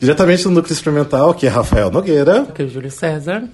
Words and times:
Diretamente 0.00 0.44
do 0.44 0.50
Núcleo 0.50 0.72
Experimental, 0.72 1.34
que 1.34 1.46
é 1.46 1.48
Rafael 1.48 1.90
Nogueira. 1.90 2.42
Aqui 2.42 2.62
é 2.62 2.64
o 2.64 2.68
Júlio 2.68 2.90
César. 2.90 3.48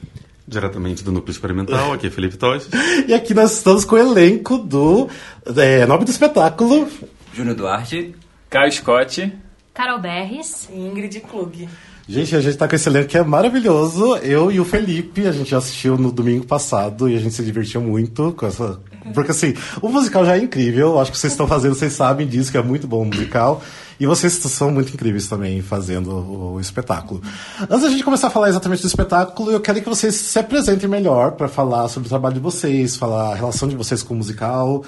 Diretamente 0.47 1.05
do 1.05 1.13
Núcleo 1.13 1.31
Experimental, 1.31 1.93
aqui 1.93 2.09
é 2.09 2.11
Felipe 2.11 2.37
Toches. 2.37 2.69
E 3.07 3.15
aqui 3.15 3.35
nós 3.35 3.53
estamos 3.53 3.85
com 3.85 3.95
o 3.95 3.99
elenco 3.99 4.59
do 4.59 5.09
é, 5.57 5.87
Nome 5.87 6.05
do 6.05 6.11
Espetáculo. 6.11 6.89
Júnior 7.33 7.57
Duarte. 7.57 8.15
Caio 8.49 8.73
Scott. 8.73 9.33
Carol 9.73 10.01
Berres. 10.01 10.69
Ingrid 10.73 11.21
Klug. 11.21 11.69
Gente, 12.09 12.35
a 12.35 12.41
gente 12.41 12.57
tá 12.57 12.67
com 12.67 12.75
esse 12.75 12.89
elenco 12.89 13.09
que 13.09 13.17
é 13.17 13.23
maravilhoso. 13.23 14.17
Eu 14.17 14.51
e 14.51 14.59
o 14.59 14.65
Felipe, 14.65 15.29
a 15.29 15.33
gente 15.33 15.51
já 15.51 15.59
assistiu 15.59 15.97
no 15.97 16.11
domingo 16.11 16.45
passado 16.45 17.09
e 17.09 17.15
a 17.15 17.21
gente 17.21 17.33
se 17.33 17.45
divertiu 17.45 17.81
muito 17.81 18.33
com 18.33 18.47
essa. 18.47 18.81
Porque 19.15 19.31
assim, 19.31 19.55
o 19.81 19.89
musical 19.89 20.25
já 20.27 20.37
é 20.37 20.41
incrível. 20.41 20.99
Acho 20.99 21.13
que 21.13 21.19
vocês 21.19 21.33
estão 21.33 21.47
fazendo, 21.47 21.77
vocês 21.77 21.93
sabem 21.93 22.27
disso, 22.27 22.51
que 22.51 22.59
é 22.59 22.63
muito 22.63 22.89
bom 22.89 23.03
o 23.03 23.05
musical. 23.07 23.63
E 24.01 24.07
vocês 24.07 24.33
são 24.33 24.71
muito 24.71 24.95
incríveis 24.95 25.29
também 25.29 25.61
fazendo 25.61 26.11
o, 26.11 26.59
espetáculo. 26.59 27.21
Antes 27.61 27.83
da 27.83 27.91
gente 27.91 28.03
começar 28.03 28.29
a 28.29 28.31
falar 28.31 28.49
exatamente 28.49 28.81
do 28.81 28.87
espetáculo, 28.87 29.53
eu 29.53 29.61
quero 29.61 29.83
que 29.83 29.89
vocês 29.91 30.15
se 30.15 30.39
apresentem 30.39 30.89
melhor 30.89 31.33
para 31.33 31.49
falar 31.49 31.87
sobre 31.89 32.07
o 32.07 32.09
trabalho 32.09 32.37
de 32.37 32.41
vocês, 32.41 32.97
falar 32.97 33.33
a 33.33 33.35
relação 33.35 33.69
de 33.69 33.77
vocês 33.77 34.03
com 34.03 34.15
o 34.15 34.17
musical. 34.17 34.83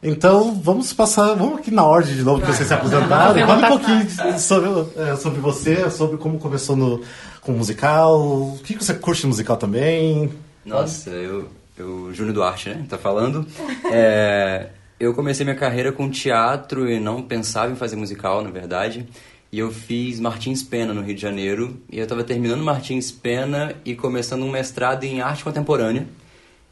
Então, 0.00 0.54
vamos 0.54 0.92
passar, 0.92 1.34
vamos 1.34 1.58
aqui 1.58 1.72
na 1.72 1.82
ordem 1.82 2.14
de 2.14 2.22
novo 2.22 2.40
que 2.40 2.46
vocês 2.46 2.68
se 2.68 2.72
apresentaram. 2.74 3.34
Fale 3.46 3.64
um 3.64 3.68
pouquinho 3.68 4.38
sobre, 4.38 4.70
é, 4.96 5.16
sobre 5.16 5.40
você, 5.40 5.90
sobre 5.90 6.16
como 6.16 6.38
começou 6.38 6.76
no, 6.76 7.00
com 7.40 7.50
o 7.50 7.56
musical, 7.56 8.20
o 8.20 8.60
que 8.62 8.76
você 8.76 8.94
curte 8.94 9.24
no 9.24 9.30
musical 9.30 9.56
também. 9.56 10.32
Nossa, 10.64 11.10
eu, 11.10 11.48
eu 11.76 12.14
Júnior 12.14 12.34
Duarte, 12.34 12.68
né? 12.68 12.86
Tá 12.88 12.96
falando. 12.96 13.44
É, 13.90 14.68
eu 15.02 15.12
comecei 15.12 15.44
minha 15.44 15.56
carreira 15.56 15.90
com 15.90 16.08
teatro 16.08 16.88
e 16.88 17.00
não 17.00 17.20
pensava 17.20 17.72
em 17.72 17.74
fazer 17.74 17.96
musical, 17.96 18.40
na 18.40 18.50
verdade. 18.50 19.04
E 19.50 19.58
eu 19.58 19.72
fiz 19.72 20.20
Martins 20.20 20.62
Pena 20.62 20.94
no 20.94 21.02
Rio 21.02 21.16
de 21.16 21.20
Janeiro. 21.20 21.76
E 21.90 21.98
eu 21.98 22.04
estava 22.04 22.22
terminando 22.22 22.62
Martins 22.62 23.10
Pena 23.10 23.74
e 23.84 23.96
começando 23.96 24.44
um 24.44 24.50
mestrado 24.50 25.02
em 25.02 25.20
arte 25.20 25.42
contemporânea. 25.42 26.06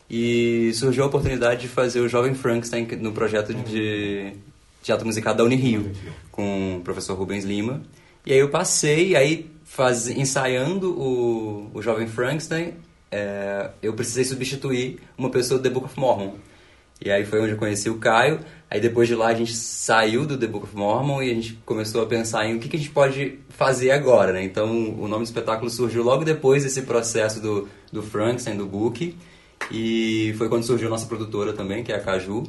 E 0.09 0.71
surgiu 0.75 1.03
a 1.03 1.07
oportunidade 1.09 1.63
de 1.63 1.69
fazer 1.69 1.99
o 1.99 2.09
Jovem 2.09 2.33
Frankenstein 2.33 2.87
no 3.01 3.11
projeto 3.11 3.53
de 3.53 4.33
teatro 4.81 5.05
musical 5.05 5.35
da 5.35 5.43
Unirio, 5.43 5.91
com 6.31 6.77
o 6.77 6.81
professor 6.83 7.19
Rubens 7.19 7.45
Lima. 7.45 7.83
E 8.25 8.33
aí 8.33 8.39
eu 8.39 8.49
passei, 8.49 9.17
aí 9.17 9.51
faz, 9.65 10.07
ensaiando 10.07 10.93
o, 10.93 11.69
o 11.75 11.83
Jovem 11.83 12.07
Frankenstein, 12.07 12.75
é, 13.11 13.71
eu 13.83 13.93
precisei 13.93 14.23
substituir 14.23 15.01
uma 15.19 15.31
pessoa 15.31 15.59
do 15.59 15.65
The 15.65 15.71
Book 15.71 15.87
of 15.87 15.99
Mormon. 15.99 16.35
E 17.01 17.11
aí 17.11 17.25
foi 17.25 17.41
onde 17.41 17.53
eu 17.53 17.57
conheci 17.57 17.89
o 17.89 17.97
Caio. 17.97 18.41
Aí 18.71 18.81
depois 18.81 19.09
de 19.09 19.15
lá 19.15 19.29
a 19.29 19.35
gente 19.35 19.55
saiu 19.55 20.27
do 20.27 20.39
The 20.39 20.47
Book 20.47 20.65
of 20.65 20.77
Mormon 20.77 21.23
e 21.23 21.31
a 21.31 21.35
gente 21.35 21.55
começou 21.65 22.03
a 22.03 22.07
pensar 22.07 22.47
em 22.47 22.57
o 22.57 22.61
que, 22.61 22.69
que 22.69 22.77
a 22.77 22.79
gente 22.79 22.91
pode 22.91 23.39
fazer 23.49 23.91
agora, 23.91 24.33
né? 24.33 24.45
Então 24.45 24.71
o 24.99 25.09
nome 25.09 25.25
do 25.25 25.29
espetáculo 25.29 25.71
surgiu 25.71 26.03
logo 26.03 26.25
depois 26.25 26.63
desse 26.63 26.83
processo 26.83 27.41
do, 27.41 27.69
do 27.93 28.03
Frankenstein, 28.03 28.57
do 28.57 28.67
book. 28.67 29.17
E 29.71 30.35
foi 30.37 30.49
quando 30.49 30.65
surgiu 30.65 30.89
a 30.89 30.91
nossa 30.91 31.07
produtora 31.07 31.53
também, 31.53 31.83
que 31.83 31.93
é 31.93 31.97
a 31.97 32.01
Caju. 32.01 32.45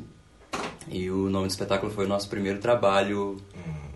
E 0.90 1.10
o 1.10 1.30
nome 1.30 1.48
do 1.48 1.52
espetáculo 1.52 1.92
foi 1.92 2.06
o 2.06 2.08
nosso 2.08 2.30
primeiro 2.30 2.60
trabalho 2.60 3.38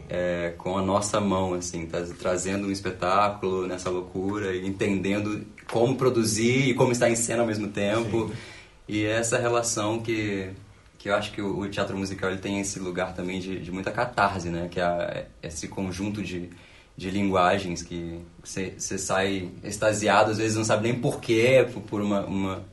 é, 0.09 0.53
com 0.57 0.77
a 0.77 0.81
nossa 0.81 1.19
mão, 1.19 1.53
assim, 1.53 1.85
tá, 1.85 2.01
trazendo 2.17 2.67
um 2.67 2.71
espetáculo 2.71 3.67
nessa 3.67 3.89
loucura 3.89 4.55
e 4.55 4.67
entendendo 4.67 5.45
como 5.71 5.95
produzir 5.95 6.69
e 6.69 6.73
como 6.73 6.91
estar 6.91 7.09
em 7.09 7.15
cena 7.15 7.41
ao 7.41 7.47
mesmo 7.47 7.67
tempo. 7.67 8.27
Sim. 8.27 8.54
E 8.87 9.03
é 9.03 9.11
essa 9.11 9.37
relação 9.37 9.99
que, 9.99 10.51
que 10.97 11.09
eu 11.09 11.15
acho 11.15 11.31
que 11.31 11.41
o, 11.41 11.67
teatro 11.69 11.97
musical 11.97 12.29
ele 12.29 12.39
tem 12.39 12.59
esse 12.59 12.79
lugar 12.79 13.13
também 13.13 13.39
de, 13.39 13.59
de 13.59 13.71
muita 13.71 13.91
catarse, 13.91 14.49
né? 14.49 14.67
Que 14.69 14.79
é, 14.79 14.83
a, 14.83 15.25
esse 15.41 15.67
conjunto 15.67 16.21
de, 16.21 16.49
de 16.95 17.09
linguagens 17.09 17.81
que 17.81 18.19
você 18.43 18.97
sai 18.97 19.49
extasiado, 19.63 20.31
às 20.31 20.37
vezes 20.37 20.55
não 20.55 20.63
sabe 20.63 20.89
nem 20.89 20.99
porquê, 20.99 21.67
por 21.87 22.01
uma, 22.01 22.21
uma 22.25 22.65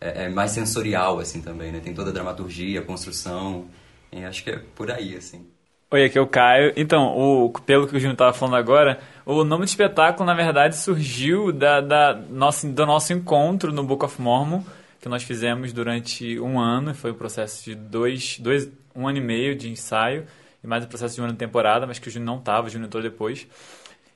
é, 0.00 0.24
é, 0.24 0.28
mais 0.28 0.50
sensorial, 0.50 1.18
assim, 1.18 1.40
também, 1.40 1.72
né? 1.72 1.80
Tem 1.80 1.94
toda 1.94 2.10
a 2.10 2.12
dramaturgia, 2.12 2.80
a 2.80 2.84
construção, 2.84 3.66
e 4.12 4.24
acho 4.24 4.44
que 4.44 4.50
é 4.50 4.60
por 4.74 4.90
aí, 4.90 5.16
assim. 5.16 5.46
Oi, 5.90 6.04
aqui 6.04 6.18
é 6.18 6.20
o 6.20 6.26
Caio. 6.26 6.72
Então, 6.76 7.16
o, 7.16 7.50
pelo 7.64 7.86
que 7.86 7.96
o 7.96 8.00
Júnior 8.00 8.14
estava 8.14 8.32
falando 8.32 8.56
agora, 8.56 8.98
o 9.24 9.44
nome 9.44 9.64
do 9.64 9.68
espetáculo, 9.68 10.26
na 10.26 10.34
verdade, 10.34 10.76
surgiu 10.76 11.52
da, 11.52 11.80
da 11.80 12.14
nosso, 12.14 12.66
do 12.66 12.84
nosso 12.84 13.12
encontro 13.12 13.72
no 13.72 13.84
Book 13.84 14.04
of 14.04 14.20
Mormon, 14.20 14.62
que 15.04 15.08
nós 15.10 15.22
fizemos 15.22 15.70
durante 15.70 16.40
um 16.40 16.58
ano, 16.58 16.94
foi 16.94 17.12
um 17.12 17.14
processo 17.14 17.62
de 17.62 17.74
dois, 17.74 18.38
dois 18.38 18.72
um 18.96 19.06
ano 19.06 19.18
e 19.18 19.20
meio 19.20 19.54
de 19.54 19.68
ensaio, 19.68 20.24
e 20.62 20.66
mais 20.66 20.82
um 20.82 20.88
processo 20.88 21.14
de 21.14 21.20
um 21.20 21.26
de 21.28 21.34
temporada, 21.34 21.86
mas 21.86 21.98
que 21.98 22.08
o 22.08 22.10
Júnior 22.10 22.24
não 22.24 22.38
estava, 22.38 22.68
o 22.68 22.70
Júnior 22.70 22.86
entrou 22.86 23.02
depois. 23.02 23.46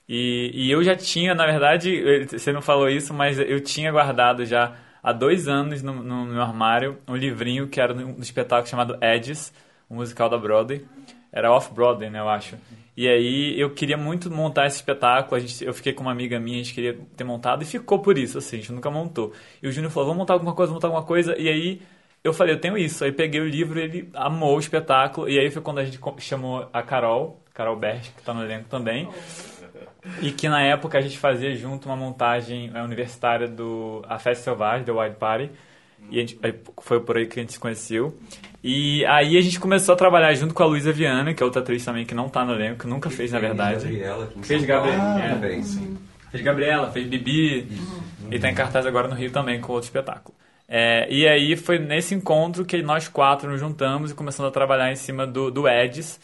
E, 0.09 0.51
e 0.55 0.71
eu 0.71 0.83
já 0.83 0.97
tinha, 0.97 1.35
na 1.35 1.45
verdade, 1.45 2.27
você 2.31 2.51
não 2.53 2.63
falou 2.63 2.89
isso, 2.89 3.13
mas 3.13 3.39
eu 3.39 3.61
tinha 3.61 3.93
guardado 3.93 4.47
já 4.47 4.77
há 5.03 5.13
dois 5.13 5.47
anos 5.47 5.83
no, 5.83 5.93
no 5.93 6.25
meu 6.25 6.41
armário 6.41 6.97
um 7.07 7.15
livrinho 7.15 7.69
que 7.69 7.83
era 7.83 7.93
um 7.93 8.19
espetáculo 8.21 8.67
chamado 8.67 8.97
Edges, 9.03 9.53
um 9.91 9.97
musical 9.97 10.31
da 10.31 10.39
Broadway. 10.39 10.87
Era 11.31 11.53
off-Broadway, 11.53 12.09
né, 12.09 12.19
eu 12.19 12.31
acho. 12.31 12.57
E 12.99 13.09
aí 13.09 13.55
eu 13.57 13.71
queria 13.71 13.97
muito 13.97 14.29
montar 14.29 14.67
esse 14.67 14.79
espetáculo. 14.79 15.37
A 15.37 15.39
gente, 15.39 15.65
eu 15.65 15.73
fiquei 15.73 15.93
com 15.93 16.03
uma 16.03 16.11
amiga 16.11 16.41
minha, 16.41 16.59
a 16.59 16.63
gente 16.65 16.75
queria 16.75 16.99
ter 17.17 17.23
montado 17.23 17.63
e 17.63 17.65
ficou 17.65 18.01
por 18.01 18.19
isso, 18.19 18.39
assim, 18.39 18.57
a 18.57 18.59
gente 18.59 18.73
nunca 18.73 18.91
montou. 18.91 19.33
E 19.63 19.69
o 19.69 19.71
Júnior 19.71 19.93
falou, 19.93 20.09
vamos 20.09 20.19
montar 20.19 20.33
alguma 20.33 20.53
coisa, 20.53 20.71
vamos 20.71 20.83
montar 20.83 20.89
alguma 20.89 21.07
coisa. 21.07 21.39
E 21.39 21.49
aí 21.49 21.81
eu 22.25 22.35
falei, 22.35 22.57
eu 22.57 22.61
tenho 22.61 22.77
isso. 22.77 23.05
Aí 23.05 23.13
peguei 23.13 23.41
o 23.41 23.47
livro, 23.47 23.79
ele 23.79 24.11
amou 24.13 24.57
o 24.57 24.59
espetáculo. 24.59 25.29
E 25.29 25.39
aí 25.39 25.49
foi 25.49 25.63
quando 25.63 25.79
a 25.79 25.85
gente 25.85 26.01
chamou 26.19 26.69
a 26.73 26.83
Carol, 26.83 27.41
Carol 27.55 27.77
Berg, 27.77 28.01
que 28.01 28.19
está 28.19 28.35
no 28.35 28.43
elenco 28.43 28.69
também. 28.69 29.09
E 30.21 30.33
que 30.33 30.49
na 30.49 30.61
época 30.63 30.99
a 30.99 31.01
gente 31.01 31.21
fazia 31.21 31.55
junto 31.55 31.89
uma 31.89 31.95
montagem 31.95 32.73
é, 32.75 32.83
universitária 32.83 33.47
do 33.47 34.03
A 34.09 34.19
Festa 34.19 34.43
Selvagem, 34.43 34.85
The 34.85 34.91
Wild 34.91 35.15
Party. 35.19 35.51
E 36.11 36.19
gente, 36.19 36.41
foi 36.83 36.99
por 36.99 37.17
aí 37.17 37.27
que 37.27 37.39
a 37.39 37.43
gente 37.45 37.53
se 37.53 37.61
conheceu. 37.61 38.19
E 38.63 39.05
aí 39.07 39.37
a 39.37 39.41
gente 39.41 39.61
começou 39.61 39.95
a 39.95 39.97
trabalhar 39.97 40.35
junto 40.35 40.53
com 40.53 40.63
a 40.63 40.67
Luísa 40.67 40.93
Viana, 40.93 41.33
que 41.33 41.43
é 41.43 41.47
outra 41.47 41.63
atriz 41.63 41.85
também 41.85 42.05
que 42.05 42.15
não 42.15 42.29
tá 42.29 42.45
no 42.45 42.53
elenco, 42.55 42.81
que 42.81 42.87
nunca 42.87 43.09
fez, 43.09 43.31
na 43.31 43.39
verdade. 43.39 43.85
Gabriela, 43.85 44.33
fez 44.43 44.65
Gabriela. 44.65 45.21
É, 45.21 45.63
fez 46.31 46.43
Gabriela, 46.43 46.91
fez 46.91 47.07
Bibi. 47.07 47.69
Uhum. 47.71 48.33
E 48.33 48.39
tá 48.39 48.51
em 48.51 48.55
cartaz 48.55 48.85
agora 48.85 49.09
no 49.09 49.15
Rio 49.15 49.31
também 49.31 49.61
com 49.61 49.73
outro 49.73 49.87
espetáculo. 49.87 50.37
É, 50.69 51.07
e 51.11 51.27
aí 51.27 51.57
foi 51.57 51.79
nesse 51.79 52.15
encontro 52.15 52.65
que 52.65 52.83
nós 52.83 53.09
quatro 53.09 53.51
nos 53.51 53.61
juntamos 53.61 54.11
e 54.11 54.15
começamos 54.15 54.51
a 54.51 54.53
trabalhar 54.53 54.93
em 54.93 54.97
cima 54.97 55.27
do, 55.27 55.51
do 55.51 55.67
Edis 55.67 56.21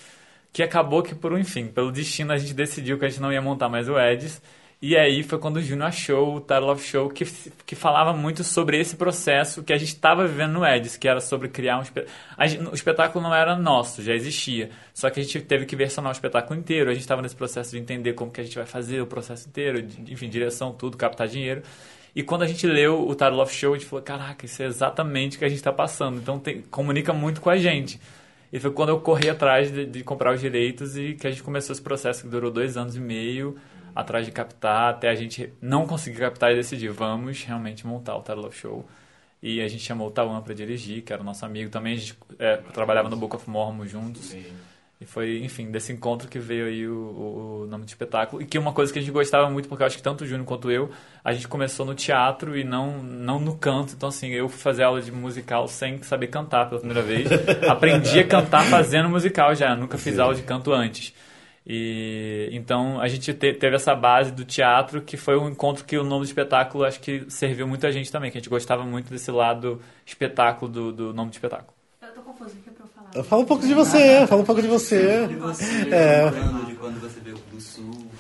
que 0.55 0.62
acabou 0.62 1.03
que 1.03 1.17
por 1.17 1.37
enfim, 1.37 1.67
pelo 1.67 1.91
destino 1.91 2.33
a 2.33 2.37
gente 2.37 2.55
decidiu 2.55 2.97
que 2.97 3.05
a 3.05 3.09
gente 3.09 3.21
não 3.21 3.33
ia 3.33 3.43
montar 3.43 3.69
mais 3.69 3.89
o 3.89 3.99
Edis. 3.99 4.41
E 4.87 4.99
aí 4.99 5.22
foi 5.22 5.39
quando 5.39 5.56
o 5.56 5.62
Júnior 5.62 5.89
achou 5.89 6.37
o 6.37 6.41
Title 6.43 6.71
of 6.71 6.87
Show 6.87 7.09
que, 7.09 7.25
que 7.65 7.75
falava 7.75 8.12
muito 8.12 8.45
sobre 8.45 8.78
esse 8.78 8.95
processo 8.95 9.62
que 9.62 9.72
a 9.72 9.78
gente 9.78 9.95
estava 9.95 10.27
vivendo 10.27 10.53
no 10.53 10.67
Edis, 10.67 10.95
que 10.95 11.09
era 11.09 11.22
sobre 11.22 11.49
criar 11.49 11.78
um 11.78 11.81
espetáculo. 11.81 12.71
O 12.71 12.75
espetáculo 12.75 13.25
não 13.25 13.34
era 13.34 13.56
nosso, 13.56 14.03
já 14.03 14.12
existia. 14.12 14.69
Só 14.93 15.09
que 15.09 15.19
a 15.19 15.23
gente 15.23 15.41
teve 15.41 15.65
que 15.65 15.75
versionar 15.75 16.11
o 16.11 16.12
espetáculo 16.12 16.61
inteiro. 16.61 16.91
A 16.91 16.93
gente 16.93 17.00
estava 17.00 17.23
nesse 17.23 17.34
processo 17.34 17.71
de 17.71 17.78
entender 17.78 18.12
como 18.12 18.31
que 18.31 18.43
a 18.43 18.44
gente 18.44 18.56
vai 18.56 18.67
fazer 18.67 19.00
o 19.00 19.06
processo 19.06 19.49
inteiro, 19.49 19.81
de, 19.81 20.12
enfim, 20.12 20.28
direção, 20.28 20.71
tudo, 20.71 20.99
captar 20.99 21.28
dinheiro. 21.28 21.62
E 22.15 22.23
quando 22.23 22.43
a 22.43 22.47
gente 22.47 22.67
leu 22.67 23.09
o 23.09 23.15
Title 23.15 23.41
of 23.41 23.55
Show, 23.55 23.73
a 23.73 23.78
gente 23.78 23.89
falou, 23.89 24.05
caraca, 24.05 24.44
isso 24.44 24.62
é 24.62 24.67
exatamente 24.67 25.37
o 25.37 25.39
que 25.39 25.47
a 25.47 25.49
gente 25.49 25.61
está 25.61 25.73
passando. 25.73 26.19
Então 26.19 26.39
tem, 26.39 26.61
comunica 26.61 27.15
muito 27.15 27.41
com 27.41 27.49
a 27.49 27.56
gente. 27.56 27.99
E 28.53 28.61
foi 28.61 28.71
quando 28.71 28.91
eu 28.91 29.00
corri 29.00 29.31
atrás 29.31 29.73
de, 29.73 29.87
de, 29.87 30.05
comprar 30.05 30.34
os 30.34 30.43
direitos 30.43 30.94
e 30.94 31.15
que 31.15 31.27
a 31.27 31.31
gente 31.31 31.43
começou 31.43 31.73
esse 31.73 31.81
processo 31.81 32.23
que 32.23 32.28
durou 32.28 32.50
dois 32.50 32.77
anos 32.77 32.94
e 32.94 33.00
meio 33.00 33.56
atrás 33.94 34.27
de 34.27 34.32
captar, 34.32 34.91
até 34.91 35.09
a 35.09 35.15
gente 35.15 35.53
não 35.60 35.87
conseguir 35.87 36.19
captar 36.19 36.53
e 36.53 36.56
decidir, 36.56 36.88
vamos 36.91 37.43
realmente 37.43 37.87
montar 37.87 38.16
o 38.16 38.47
of 38.47 38.56
Show. 38.56 38.84
E 39.43 39.60
a 39.60 39.69
gente 39.69 39.82
chamou 39.82 40.09
o 40.09 40.10
Tawan 40.10 40.41
para 40.41 40.55
dirigir, 40.55 41.03
que 41.03 41.12
era 41.12 41.21
o 41.21 41.25
nosso 41.25 41.44
amigo 41.44 41.71
também, 41.71 41.94
a 41.94 41.97
gente 41.97 42.19
é, 42.38 42.56
trabalhava 42.72 43.10
no 43.10 43.16
Book 43.16 43.37
of 43.37 43.49
Mormon 43.49 43.87
juntos. 43.87 44.22
Sim. 44.22 44.44
E 45.00 45.05
foi, 45.05 45.44
enfim, 45.44 45.71
desse 45.71 45.93
encontro 45.93 46.28
que 46.28 46.38
veio 46.38 46.66
aí 46.66 46.88
o, 46.88 47.65
o, 47.65 47.66
nome 47.69 47.84
do 47.84 47.88
espetáculo. 47.88 48.41
E 48.41 48.47
que 48.47 48.56
uma 48.56 48.72
coisa 48.72 48.91
que 48.91 48.99
a 48.99 49.03
gente 49.03 49.12
gostava 49.12 49.50
muito, 49.50 49.69
porque 49.69 49.82
eu 49.82 49.87
acho 49.87 49.99
que 49.99 50.02
tanto 50.02 50.25
o 50.25 50.26
Júnior 50.26 50.47
quanto 50.47 50.70
eu, 50.70 50.90
a 51.23 51.32
gente 51.35 51.47
começou 51.47 51.85
no 51.85 51.94
teatro 51.94 52.56
e 52.56 52.64
não, 52.64 53.02
não 53.02 53.38
no 53.38 53.55
canto. 53.56 53.93
Então, 53.94 54.08
assim, 54.08 54.29
eu 54.31 54.49
fui 54.49 54.58
fazer 54.58 54.85
aula 54.85 55.02
de 55.02 55.12
musical 55.12 55.69
sem 55.69 56.02
saber 56.02 56.29
cantar 56.29 56.69
pela 56.69 56.81
primeira 56.81 57.02
vez. 57.02 57.29
Aprendi 57.69 58.20
a 58.20 58.26
cantar 58.26 58.64
fazendo 58.64 59.11
musical 59.11 59.55
já, 59.55 59.76
nunca 59.76 59.99
fiz 59.99 60.14
Sim. 60.14 60.20
aula 60.20 60.35
de 60.35 60.43
canto 60.43 60.73
antes. 60.73 61.12
E 61.66 62.50
então 62.52 63.00
a 63.00 63.08
gente 63.08 63.32
te, 63.32 63.52
teve 63.55 63.75
essa 63.75 63.94
base 63.94 64.31
do 64.31 64.44
teatro 64.44 65.00
que 65.00 65.16
foi 65.16 65.38
um 65.38 65.49
encontro 65.49 65.84
que 65.84 65.96
o 65.96 66.05
nome 66.05 66.25
do 66.25 66.28
espetáculo 66.28 66.84
acho 66.84 67.00
que 67.00 67.25
serviu 67.28 67.66
muita 67.66 67.90
gente 67.90 68.12
também, 68.12 68.31
que 68.31 68.37
a 68.37 68.40
gente 68.40 68.50
gostava 68.50 68.84
muito 68.84 69.11
desse 69.11 69.31
lado 69.31 69.81
espetáculo 70.05 70.70
do, 70.70 70.93
do 70.93 71.14
nome 71.14 71.31
do 71.31 71.34
espetáculo. 71.34 71.72
Eu 72.02 72.12
tô 72.12 72.20
confuso, 72.20 72.55
Fala 73.22 73.43
um 73.43 73.46
pouco 73.46 73.64
de 73.64 73.72
você, 73.72 74.26
fala 74.26 74.43
um 74.43 74.44
pouco 74.44 74.61
de 74.61 74.66
você. 74.66 75.28
De 75.28 75.37
você, 75.37 75.88
é. 75.88 76.31
de 76.66 76.75
quando 76.75 77.00
você. 77.00 77.20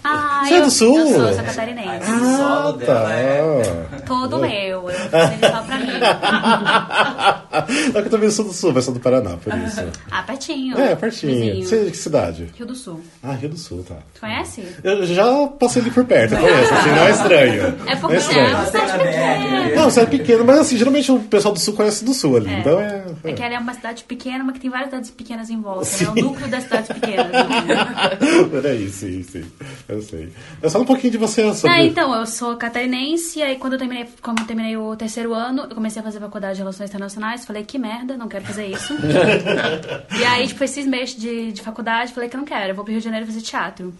Ah, 0.04 0.42
você 0.44 0.54
é 0.54 0.60
do 0.60 0.70
sul? 0.70 0.98
Eu 0.98 1.06
sou, 1.08 1.32
sou 1.32 1.44
catarinense. 1.44 2.10
Ah, 2.10 2.74
tá. 2.84 4.00
Todo 4.06 4.38
meu, 4.38 4.90
eu 4.90 4.90
só 4.90 5.62
pra 5.62 5.78
mim. 5.78 5.86
Só 7.92 8.00
que 8.02 8.06
eu 8.06 8.10
também 8.10 8.30
sou 8.30 8.44
do 8.44 8.52
sul, 8.52 8.72
mas 8.74 8.84
sou 8.84 8.92
do 8.92 9.00
Paraná, 9.00 9.38
por 9.42 9.56
isso. 9.56 9.80
Ah, 10.10 10.22
pertinho. 10.22 10.78
É, 10.78 10.94
pertinho. 10.94 11.64
Você, 11.64 11.90
que 11.90 11.96
cidade? 11.96 12.50
Rio 12.54 12.66
do 12.66 12.74
Sul. 12.74 13.00
Ah, 13.22 13.32
Rio 13.32 13.48
do 13.48 13.56
Sul, 13.56 13.82
tá. 13.88 13.94
Tu 14.12 14.20
conhece? 14.20 14.62
Eu 14.82 15.06
já 15.06 15.46
passei 15.58 15.80
ali 15.80 15.90
por 15.90 16.04
perto, 16.04 16.34
eu 16.34 16.40
conheço, 16.40 16.74
assim, 16.74 16.90
não 16.90 17.06
é 17.06 17.10
estranho. 17.10 17.74
É 17.86 17.96
porque 17.96 18.14
é 18.14 18.18
estranho. 18.18 18.46
é 18.46 18.54
uma 18.54 18.66
cidade 18.66 18.92
pequena. 18.98 19.74
Não, 19.74 19.84
você 19.90 20.00
é 20.00 20.06
pequeno, 20.06 20.44
mas 20.44 20.58
assim, 20.58 20.76
geralmente 20.76 21.12
o 21.12 21.20
pessoal 21.20 21.54
do 21.54 21.60
sul 21.60 21.74
conhece 21.74 22.04
do 22.04 22.12
sul 22.12 22.36
ali, 22.36 22.52
então 22.52 22.78
é... 22.78 23.03
É 23.24 23.32
que 23.32 23.42
ela 23.42 23.54
é 23.54 23.58
uma 23.58 23.72
cidade 23.74 24.04
pequena, 24.04 24.44
mas 24.44 24.54
que 24.54 24.60
tem 24.60 24.70
várias 24.70 24.90
cidades 24.90 25.10
pequenas 25.10 25.50
em 25.50 25.60
volta. 25.60 25.88
né? 25.90 26.04
É 26.04 26.08
o 26.08 26.14
núcleo 26.14 26.48
das 26.48 26.64
cidades 26.64 26.88
pequenas. 26.88 27.26
Peraí, 28.50 28.88
sim, 28.90 29.22
sim, 29.22 29.44
eu 29.88 30.02
sei. 30.02 30.32
É 30.62 30.68
só 30.68 30.80
um 30.80 30.84
pouquinho 30.84 31.12
de 31.12 31.18
você 31.18 31.52
sobre... 31.54 31.86
Então, 31.86 32.14
eu 32.14 32.26
sou 32.26 32.56
catarinense, 32.56 33.38
e 33.38 33.42
aí 33.42 33.56
quando 33.56 33.74
eu 33.74 33.78
terminei, 33.78 34.06
quando 34.20 34.40
eu 34.40 34.46
terminei 34.46 34.76
o 34.76 34.94
terceiro 34.94 35.32
ano, 35.32 35.62
eu 35.62 35.74
comecei 35.74 36.00
a 36.00 36.04
fazer 36.04 36.20
faculdade 36.20 36.54
de 36.54 36.60
Relações 36.60 36.90
Internacionais, 36.90 37.44
falei, 37.44 37.64
que 37.64 37.78
merda, 37.78 38.16
não 38.16 38.28
quero 38.28 38.44
fazer 38.44 38.66
isso. 38.66 38.94
e 40.18 40.24
aí, 40.24 40.46
tipo, 40.46 40.62
esses 40.62 40.86
meses 40.86 41.16
de, 41.16 41.52
de 41.52 41.62
faculdade, 41.62 42.12
falei 42.12 42.28
que 42.28 42.36
não 42.36 42.44
quero, 42.44 42.72
eu 42.72 42.74
vou 42.74 42.84
pro 42.84 42.92
Rio 42.92 43.00
de 43.00 43.04
Janeiro 43.04 43.26
fazer 43.26 43.40
teatro. 43.40 43.94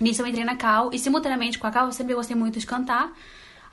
Nisso 0.00 0.22
eu 0.22 0.26
entrei 0.26 0.44
na 0.44 0.56
Cal, 0.56 0.90
e 0.92 0.98
simultaneamente 0.98 1.58
com 1.58 1.66
a 1.66 1.70
Cal 1.70 1.86
eu 1.86 1.92
sempre 1.92 2.14
gostei 2.14 2.36
muito 2.36 2.58
de 2.58 2.66
cantar. 2.66 3.12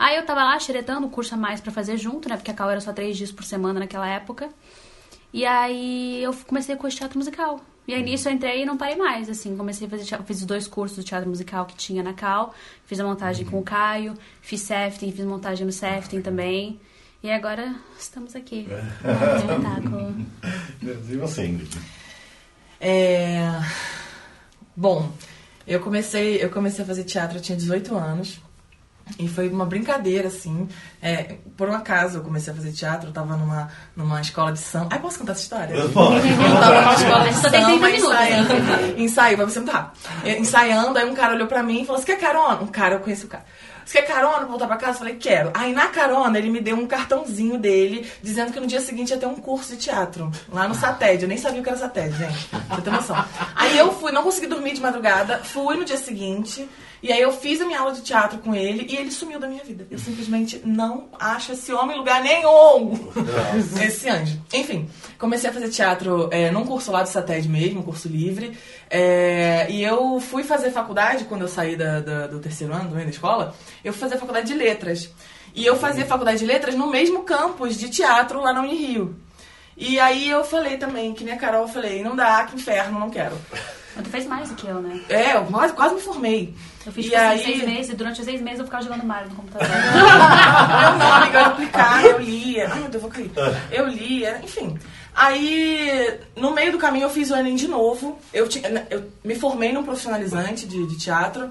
Aí 0.03 0.17
eu 0.17 0.25
tava 0.25 0.44
lá 0.44 0.59
xeretando 0.59 1.07
o 1.07 1.09
curso 1.09 1.33
a 1.33 1.38
mais 1.38 1.61
pra 1.61 1.71
fazer 1.71 1.95
junto, 1.95 2.27
né, 2.27 2.35
porque 2.35 2.51
a 2.51 2.53
Cal 2.53 2.69
era 2.69 2.81
só 2.81 2.91
três 2.91 3.15
dias 3.15 3.31
por 3.31 3.45
semana 3.45 3.79
naquela 3.79 4.05
época. 4.05 4.50
E 5.31 5.45
aí 5.45 6.21
eu 6.21 6.33
comecei 6.45 6.75
curso 6.75 6.95
de 6.95 7.00
teatro 7.00 7.17
musical. 7.17 7.61
E 7.88 7.94
aí 7.94 8.03
nisso 8.03 8.27
eu 8.27 8.33
entrei 8.33 8.63
e 8.63 8.65
não 8.65 8.75
parei 8.75 8.97
mais, 8.97 9.29
assim. 9.29 9.55
Comecei 9.55 9.88
a 9.88 9.89
fazer 9.89 10.03
teatro, 10.03 10.27
fiz 10.27 10.41
os 10.41 10.45
dois 10.45 10.67
cursos 10.67 10.97
de 10.97 11.05
teatro 11.05 11.29
musical 11.29 11.65
que 11.65 11.75
tinha 11.75 12.03
na 12.03 12.11
Cal. 12.11 12.53
Fiz 12.85 13.00
a 13.00 13.05
montagem 13.05 13.45
com 13.45 13.59
o 13.59 13.63
Caio, 13.63 14.13
fiz 14.41 14.59
Sefting, 14.59 15.09
fiz 15.13 15.23
montagem 15.23 15.65
no 15.65 15.71
Sefting 15.71 16.21
também. 16.21 16.81
E 17.23 17.31
agora 17.31 17.73
estamos 17.97 18.35
aqui. 18.35 18.67
no 18.67 18.75
espetáculo. 19.39 20.25
E 20.81 21.15
você, 21.15 21.45
Ingrid? 21.45 21.79
É... 22.81 23.39
Bom, 24.75 25.09
eu 25.65 25.79
comecei, 25.79 26.44
eu 26.44 26.50
comecei 26.50 26.83
a 26.83 26.88
fazer 26.88 27.05
teatro, 27.05 27.38
eu 27.38 27.41
tinha 27.41 27.57
18 27.57 27.95
anos. 27.95 28.41
E 29.19 29.27
foi 29.27 29.50
uma 29.50 29.65
brincadeira, 29.65 30.27
assim. 30.27 30.67
É, 31.01 31.35
por 31.57 31.69
um 31.69 31.73
acaso 31.73 32.19
eu 32.19 32.23
comecei 32.23 32.51
a 32.51 32.55
fazer 32.55 32.71
teatro, 32.71 33.09
eu 33.09 33.13
tava 33.13 33.35
numa, 33.35 33.69
numa 33.95 34.21
escola 34.21 34.51
de 34.51 34.59
samba. 34.59 34.89
Ai, 34.91 35.00
posso 35.00 35.19
contar 35.19 35.33
essa 35.33 35.41
história? 35.41 35.73
Eu 35.73 35.91
tava 35.91 36.81
numa 36.81 36.94
escola 36.94 37.29
de 37.29 37.35
Só 37.35 37.50
tem 37.50 37.65
30 37.65 37.71
samba, 37.71 37.88
minutos, 37.88 38.09
ensaiando. 38.09 39.01
Ensaio, 39.01 39.38
vai 39.38 39.50
ser 39.50 39.59
muito 39.59 39.71
rápido. 39.71 40.00
Ensaiando, 40.25 40.97
aí 40.97 41.05
um 41.05 41.13
cara 41.13 41.35
olhou 41.35 41.47
pra 41.47 41.61
mim 41.61 41.81
e 41.81 41.85
falou: 41.85 42.01
Você 42.01 42.05
quer 42.05 42.19
carona? 42.19 42.61
Um 42.61 42.67
cara, 42.67 42.95
eu 42.95 43.00
conheci 43.00 43.25
o 43.25 43.29
cara. 43.29 43.44
Você 43.85 44.01
quer 44.01 44.07
carona 44.07 44.38
pra 44.38 44.45
voltar 44.45 44.67
pra 44.67 44.77
casa? 44.77 44.94
Eu 44.94 45.00
falei, 45.00 45.15
quero. 45.15 45.51
Aí 45.53 45.73
na 45.73 45.88
carona 45.88 46.38
ele 46.38 46.50
me 46.50 46.61
deu 46.61 46.75
um 46.75 46.88
cartãozinho 46.88 47.57
dele, 47.57 48.09
dizendo 48.21 48.51
que 48.51 48.59
no 48.59 48.67
dia 48.67 48.79
seguinte 48.79 49.09
ia 49.11 49.17
ter 49.17 49.25
um 49.25 49.35
curso 49.35 49.75
de 49.75 49.81
teatro. 49.81 50.31
Lá 50.51 50.67
no 50.67 50.75
Sated. 50.75 51.21
Eu 51.21 51.27
nem 51.27 51.38
sabia 51.38 51.59
o 51.59 51.63
que 51.63 51.69
era 51.69 51.77
Sated, 51.77 52.15
gente. 52.15 52.47
Pra 52.47 52.75
você 52.75 52.81
ter 52.81 52.91
noção. 52.91 53.25
Aí 53.55 53.77
eu 53.77 53.91
fui, 53.94 54.11
não 54.11 54.23
consegui 54.23 54.47
dormir 54.47 54.73
de 54.73 54.81
madrugada, 54.81 55.39
fui 55.39 55.75
no 55.75 55.83
dia 55.83 55.97
seguinte. 55.97 56.67
E 57.03 57.11
aí 57.11 57.21
eu 57.21 57.33
fiz 57.33 57.59
a 57.59 57.65
minha 57.65 57.81
aula 57.81 57.91
de 57.94 58.01
teatro 58.01 58.39
com 58.39 58.55
ele 58.55 58.88
e 58.89 58.95
ele 58.95 59.11
sumiu 59.11 59.38
da 59.38 59.45
minha 59.45 59.61
vida. 59.61 59.85
Eu 59.91 60.00
simplesmente 60.00 60.61
não 60.63 61.09
acho 61.19 61.51
esse 61.51 61.73
homem 61.73 61.97
em 61.97 62.00
lugar 62.00 62.23
nenhum. 62.23 62.97
Esse 63.85 64.07
anjo. 64.09 64.39
Enfim, 64.53 64.89
comecei 65.19 65.50
a 65.50 65.53
fazer 65.53 65.67
teatro 65.69 66.29
é, 66.31 66.50
num 66.50 66.65
curso 66.65 66.94
lá 66.94 67.03
do 67.03 67.09
Sated 67.09 67.47
mesmo, 67.50 67.81
um 67.81 67.83
curso 67.83 68.07
livre. 68.07 68.57
É, 68.89 69.67
e 69.69 69.83
eu 69.83 70.17
fui 70.21 70.44
fazer 70.45 70.71
faculdade 70.71 71.25
quando 71.25 71.41
eu 71.41 71.50
saí 71.50 71.75
da, 71.75 72.00
da- 72.00 72.27
do 72.27 72.39
terceiro 72.39 72.73
ano, 72.73 72.88
do 72.88 72.95
meio 72.95 73.05
da 73.07 73.11
escola. 73.11 73.53
Eu 73.83 73.91
fui 73.91 74.00
fazer 74.00 74.17
faculdade 74.17 74.47
de 74.47 74.53
letras. 74.53 75.09
E 75.53 75.65
eu 75.65 75.75
fazia 75.75 76.05
faculdade 76.05 76.39
de 76.39 76.45
letras 76.45 76.73
no 76.73 76.88
mesmo 76.89 77.23
campus 77.23 77.77
de 77.77 77.89
teatro 77.89 78.41
lá 78.41 78.53
na 78.53 78.61
Unirio. 78.61 79.15
E 79.75 80.00
aí 80.00 80.29
eu 80.29 80.44
falei 80.45 80.77
também, 80.77 81.13
que 81.13 81.23
nem 81.25 81.33
a 81.33 81.38
Carol, 81.38 81.63
eu 81.63 81.67
falei, 81.67 82.01
não 82.01 82.15
dá, 82.15 82.45
que 82.45 82.55
inferno, 82.55 82.97
não 82.97 83.09
quero. 83.09 83.35
Mas 83.95 84.03
tu 84.05 84.09
fez 84.09 84.25
mais 84.25 84.49
do 84.49 84.55
que 84.55 84.67
eu, 84.67 84.81
né? 84.81 84.99
É, 85.09 85.35
eu 85.35 85.45
quase, 85.45 85.73
quase 85.73 85.95
me 85.95 86.01
formei. 86.01 86.53
Eu 86.85 86.91
fiz 86.91 87.05
E 87.05 87.09
tipo, 87.09 87.21
assim, 87.21 87.27
aí- 87.29 87.43
seis 87.43 87.63
meses, 87.63 87.91
e 87.91 87.95
durante 87.95 88.19
os 88.19 88.25
seis 88.25 88.41
meses 88.41 88.59
eu 88.59 88.65
ficava 88.65 88.83
jogando 88.83 89.03
Mario 89.05 89.29
no 89.29 89.35
computador. 89.35 89.67
Eu 89.73 90.97
não, 90.97 91.13
amiga, 91.13 91.39
eu 91.39 91.45
aplicava, 91.45 92.07
eu 92.07 92.19
lia. 92.19 92.67
Ai, 92.71 92.79
meu 92.79 92.89
Deus, 92.89 92.93
eu 92.95 92.99
vou 93.01 93.09
cair. 93.09 93.31
Eu 93.71 93.87
lia, 93.87 94.39
enfim. 94.43 94.77
Aí, 95.15 96.19
no 96.35 96.51
meio 96.51 96.71
do 96.71 96.77
caminho, 96.77 97.05
eu 97.05 97.09
fiz 97.09 97.29
o 97.31 97.35
Enem 97.35 97.55
de 97.55 97.67
novo. 97.67 98.17
Eu, 98.33 98.47
tinha, 98.47 98.85
eu 98.89 99.03
me 99.23 99.35
formei 99.35 99.71
num 99.71 99.83
profissionalizante 99.83 100.65
de, 100.65 100.85
de 100.87 100.97
teatro, 100.97 101.49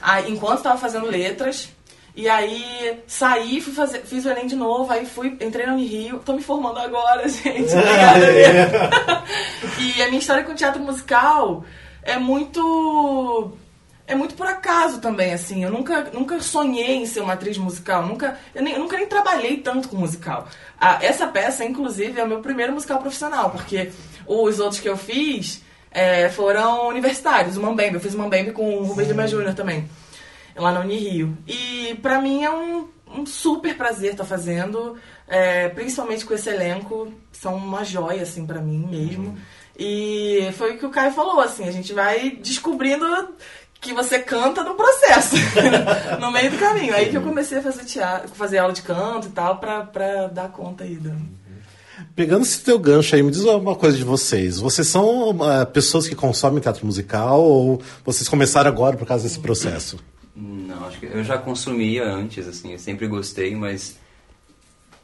aí, 0.00 0.30
enquanto 0.32 0.58
estava 0.58 0.78
fazendo 0.78 1.06
letras. 1.06 1.68
E 2.14 2.28
aí, 2.28 3.00
saí, 3.06 3.60
fui 3.60 3.72
fazer, 3.72 4.00
fiz 4.04 4.24
o 4.26 4.30
Enem 4.30 4.46
de 4.46 4.54
novo, 4.56 4.92
aí 4.92 5.06
fui, 5.06 5.36
entrei 5.40 5.64
na 5.66 5.72
Unirio. 5.74 6.20
Tô 6.24 6.32
me 6.34 6.42
formando 6.42 6.78
agora, 6.78 7.26
gente. 7.28 7.72
Obrigada, 7.72 8.18
Lê. 8.26 8.52
E 9.78 10.02
a 10.02 10.06
minha 10.06 10.18
história 10.18 10.42
com 10.44 10.54
teatro 10.54 10.82
musical 10.82 11.64
é 12.02 12.18
muito 12.18 13.56
é 14.06 14.14
muito 14.14 14.34
por 14.34 14.46
acaso 14.46 15.00
também, 15.00 15.32
assim. 15.32 15.64
Eu 15.64 15.70
nunca, 15.70 16.10
nunca 16.12 16.40
sonhei 16.40 16.96
em 16.96 17.06
ser 17.06 17.20
uma 17.20 17.32
atriz 17.32 17.56
musical. 17.56 18.04
Nunca, 18.04 18.38
eu, 18.54 18.62
nem, 18.62 18.74
eu 18.74 18.80
nunca 18.80 18.96
nem 18.96 19.06
trabalhei 19.06 19.58
tanto 19.58 19.88
com 19.88 19.96
musical. 19.96 20.48
Ah, 20.78 20.98
essa 21.00 21.26
peça, 21.28 21.64
inclusive, 21.64 22.20
é 22.20 22.24
o 22.24 22.28
meu 22.28 22.40
primeiro 22.40 22.72
musical 22.72 22.98
profissional, 22.98 23.50
porque 23.50 23.90
os 24.26 24.58
outros 24.58 24.80
que 24.80 24.88
eu 24.88 24.96
fiz 24.96 25.62
é, 25.90 26.28
foram 26.28 26.88
universitários. 26.88 27.56
O 27.56 27.62
Mambembe, 27.62 27.94
eu 27.94 28.00
fiz 28.00 28.14
o 28.14 28.18
Mambembe 28.18 28.52
com 28.52 28.78
o 28.78 28.84
Rubens 28.84 29.08
Lima 29.08 29.26
Júnior 29.26 29.54
também, 29.54 29.88
lá 30.56 30.72
na 30.72 30.80
Unirio. 30.80 31.36
E 31.46 31.98
pra 32.02 32.20
mim 32.20 32.42
é 32.44 32.50
um, 32.50 32.88
um 33.06 33.24
super 33.24 33.76
prazer 33.76 34.12
estar 34.12 34.24
fazendo, 34.24 34.96
é, 35.28 35.68
principalmente 35.68 36.26
com 36.26 36.34
esse 36.34 36.50
elenco. 36.50 37.12
São 37.30 37.54
uma 37.56 37.84
joia, 37.84 38.22
assim, 38.22 38.46
pra 38.46 38.60
mim 38.60 38.86
mesmo. 38.90 39.38
E 39.78 40.50
foi 40.56 40.74
o 40.74 40.78
que 40.78 40.86
o 40.86 40.90
Caio 40.90 41.12
falou, 41.12 41.40
assim, 41.40 41.64
a 41.64 41.70
gente 41.70 41.92
vai 41.92 42.30
descobrindo 42.30 43.06
que 43.80 43.92
você 43.92 44.18
canta 44.20 44.62
no 44.62 44.74
processo, 44.74 45.34
no 46.20 46.30
meio 46.30 46.50
do 46.50 46.58
caminho. 46.58 46.94
Aí 46.94 47.10
que 47.10 47.16
eu 47.16 47.22
comecei 47.22 47.58
a 47.58 47.62
fazer 47.62 47.84
teatro, 47.84 48.28
fazer 48.34 48.58
aula 48.58 48.72
de 48.72 48.82
canto 48.82 49.26
e 49.26 49.30
tal, 49.30 49.58
pra, 49.58 49.82
pra 49.82 50.28
dar 50.28 50.48
conta 50.50 50.84
aí 50.84 50.94
do... 50.94 51.12
Pegando 52.14 52.42
esse 52.42 52.62
teu 52.62 52.78
gancho 52.78 53.14
aí, 53.14 53.22
me 53.22 53.30
diz 53.30 53.42
uma 53.42 53.74
coisa 53.74 53.96
de 53.96 54.04
vocês. 54.04 54.58
Vocês 54.58 54.86
são 54.86 55.36
ah, 55.42 55.66
pessoas 55.66 56.08
que 56.08 56.14
consomem 56.14 56.60
teatro 56.60 56.86
musical 56.86 57.40
ou 57.40 57.82
vocês 58.04 58.28
começaram 58.28 58.68
agora 58.70 58.96
por 58.96 59.06
causa 59.06 59.24
desse 59.24 59.40
processo? 59.40 59.98
Não, 60.34 60.86
acho 60.86 60.98
que 60.98 61.06
eu 61.06 61.24
já 61.24 61.38
consumia 61.38 62.04
antes, 62.04 62.46
assim, 62.46 62.72
eu 62.72 62.78
sempre 62.78 63.06
gostei, 63.06 63.54
mas 63.54 63.96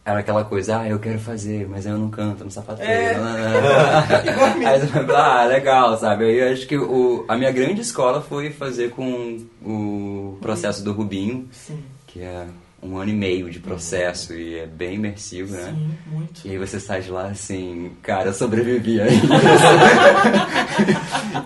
era 0.09 0.21
aquela 0.21 0.45
coisa, 0.45 0.81
ah, 0.81 0.89
eu 0.89 0.99
quero 0.99 1.19
fazer, 1.19 1.69
mas 1.69 1.85
eu 1.85 1.99
não 1.99 2.09
canto 2.09 2.43
no 2.43 2.51
sapateiro. 2.51 2.93
É. 2.93 3.15
Aí 4.67 4.81
você 4.81 4.87
fala, 4.87 5.43
ah, 5.43 5.45
legal, 5.45 5.97
sabe? 5.99 6.25
Aí 6.25 6.39
eu 6.39 6.53
acho 6.53 6.67
que 6.67 6.79
o, 6.79 7.27
a 7.29 7.37
minha 7.37 7.53
grande 7.53 7.83
escola 7.83 8.23
foi 8.23 8.51
fazer 8.51 8.91
com 8.91 9.39
o 9.63 10.39
processo 10.41 10.83
do 10.83 10.93
Rubinho, 10.93 11.47
Sim, 11.53 11.83
que 12.07 12.21
é 12.23 12.47
um 12.81 12.97
ano 12.97 13.11
e 13.11 13.15
meio 13.15 13.51
de 13.51 13.59
processo 13.59 14.35
e 14.35 14.57
é 14.59 14.67
bem 14.67 14.95
imersivo, 14.95 15.53
né? 15.53 15.75
sim, 15.75 15.91
muito. 16.07 16.47
E 16.47 16.51
aí 16.51 16.59
você 16.59 16.79
sai 16.79 17.01
de 17.01 17.11
lá 17.11 17.27
assim, 17.27 17.91
cara, 18.03 18.29
eu 18.29 18.35
sobrevivi 18.35 19.01
aí. 19.01 19.19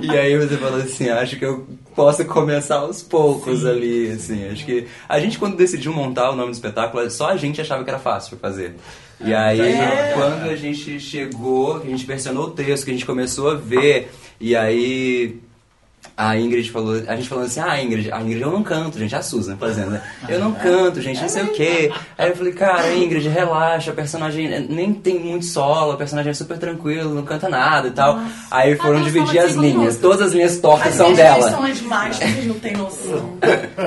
e 0.00 0.10
aí 0.10 0.36
você 0.36 0.56
fala 0.56 0.82
assim, 0.82 1.08
acho 1.08 1.38
que 1.38 1.44
eu 1.44 1.66
posso 1.94 2.24
começar 2.26 2.76
aos 2.76 3.02
poucos 3.02 3.64
ali, 3.64 4.10
assim. 4.12 4.48
Acho 4.50 4.64
que 4.64 4.86
a 5.08 5.18
gente 5.18 5.38
quando 5.38 5.56
decidiu 5.56 5.92
montar 5.92 6.30
o 6.30 6.36
nome 6.36 6.50
do 6.50 6.54
espetáculo, 6.54 7.08
só 7.10 7.30
a 7.30 7.36
gente 7.36 7.60
achava 7.60 7.84
que 7.84 7.90
era 7.90 7.98
fácil 7.98 8.36
fazer. 8.36 8.74
E 9.20 9.32
aí, 9.32 9.60
É. 9.60 10.12
quando 10.14 10.50
a 10.50 10.56
gente 10.56 10.98
chegou, 10.98 11.78
que 11.80 11.86
a 11.86 11.90
gente 11.90 12.04
versionou 12.04 12.48
o 12.48 12.50
texto, 12.50 12.84
que 12.84 12.90
a 12.90 12.94
gente 12.94 13.06
começou 13.06 13.50
a 13.50 13.54
ver, 13.54 14.10
e 14.40 14.56
aí 14.56 15.38
a 16.16 16.36
Ingrid 16.36 16.70
falou, 16.70 17.02
a 17.06 17.16
gente 17.16 17.28
falando 17.28 17.46
assim, 17.46 17.60
ah, 17.60 17.82
Ingrid, 17.82 18.12
a 18.12 18.20
Ingrid 18.20 18.42
eu 18.42 18.50
não 18.50 18.62
canto, 18.62 18.98
gente, 18.98 19.14
a 19.14 19.22
Susan 19.22 19.56
fazendo, 19.56 19.90
né? 19.92 20.02
Eu 20.28 20.38
não 20.38 20.52
canto, 20.52 21.00
gente, 21.00 21.20
não 21.20 21.28
sei 21.28 21.42
o 21.44 21.48
quê. 21.52 21.90
Aí 22.18 22.28
eu 22.30 22.36
falei, 22.36 22.52
cara, 22.52 22.94
Ingrid, 22.94 23.28
relaxa, 23.28 23.90
a 23.90 23.94
personagem 23.94 24.66
nem 24.68 24.92
tem 24.92 25.18
muito 25.18 25.46
solo, 25.46 25.92
a 25.92 25.96
personagem 25.96 26.30
é 26.30 26.34
super 26.34 26.58
tranquilo, 26.58 27.14
não 27.14 27.22
canta 27.22 27.48
nada 27.48 27.88
e 27.88 27.92
tal. 27.92 28.20
Aí 28.50 28.76
foram 28.76 28.98
Ah, 29.00 29.02
dividir 29.02 29.38
as 29.38 29.54
linhas, 29.54 29.96
todas 29.98 30.20
as 30.22 30.32
linhas 30.32 30.58
tortas 30.58 30.88
As 30.88 30.94
são 30.94 31.14
dela. 31.14 31.50
são 31.50 31.62
as 31.64 31.80
mais, 31.80 32.16
vocês 32.16 32.46
não 32.46 32.58
têm 32.58 32.72
noção. 32.76 33.38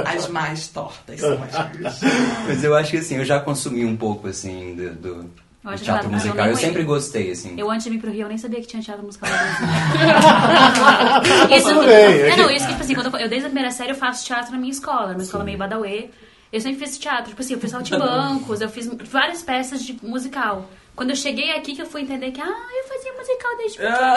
As 0.05 0.27
mais 0.27 0.67
tortas 0.67 1.19
são 1.19 1.39
as 1.43 1.75
minhas. 1.77 1.99
Mas 2.47 2.63
eu 2.63 2.75
acho 2.75 2.91
que 2.91 2.97
assim, 2.97 3.17
eu 3.17 3.25
já 3.25 3.39
consumi 3.39 3.85
um 3.85 3.95
pouco 3.95 4.27
assim 4.27 4.75
do, 4.75 4.89
do- 4.95 5.44
Eu 5.71 5.77
teatro 5.77 6.09
musical. 6.11 6.35
nem 6.35 6.47
Eu 6.47 6.55
sempre 6.55 6.83
gostei, 6.83 7.31
assim. 7.31 7.55
Eu 7.57 7.69
antes 7.71 7.83
de 7.83 7.89
vir 7.89 7.99
pro 7.99 8.11
Rio, 8.11 8.23
eu 8.23 8.29
nem 8.29 8.37
sabia 8.37 8.61
que 8.61 8.67
tinha 8.67 8.81
teatro 8.81 9.03
musical 9.03 9.29
no 9.29 9.35
Brasil. 9.35 9.67
isso, 11.57 11.69
Tudo 11.69 11.85
bem. 11.85 12.21
É, 12.21 12.37
não, 12.37 12.51
isso 12.51 12.65
que, 12.65 12.71
tipo 12.71 12.83
assim, 12.83 12.93
quando 12.93 13.13
eu, 13.13 13.19
eu 13.21 13.29
desde 13.29 13.47
a 13.47 13.49
primeira 13.49 13.71
série 13.71 13.91
eu 13.91 13.95
faço 13.95 14.25
teatro 14.25 14.51
na 14.51 14.57
minha 14.57 14.71
escola, 14.71 15.13
uma 15.13 15.23
escola 15.23 15.43
meio 15.43 15.57
badauê. 15.57 16.09
Eu 16.53 16.61
sempre 16.61 16.85
fiz 16.85 16.97
teatro, 16.97 17.29
tipo 17.29 17.41
assim, 17.41 17.53
eu 17.53 17.59
fiz 17.59 17.71
saltimbancos, 17.71 18.61
eu 18.61 18.69
fiz 18.69 18.89
várias 19.09 19.41
peças 19.43 19.83
de 19.83 19.97
musical. 20.03 20.69
Quando 20.95 21.09
eu 21.09 21.15
cheguei 21.15 21.51
aqui 21.51 21.75
que 21.75 21.81
eu 21.81 21.85
fui 21.85 22.01
entender 22.03 22.31
que, 22.31 22.39
ah, 22.39 22.45
eu 22.47 22.87
fazia 22.87 23.11
musical 23.13 23.57
desde 23.57 23.85
Ah, 23.85 24.15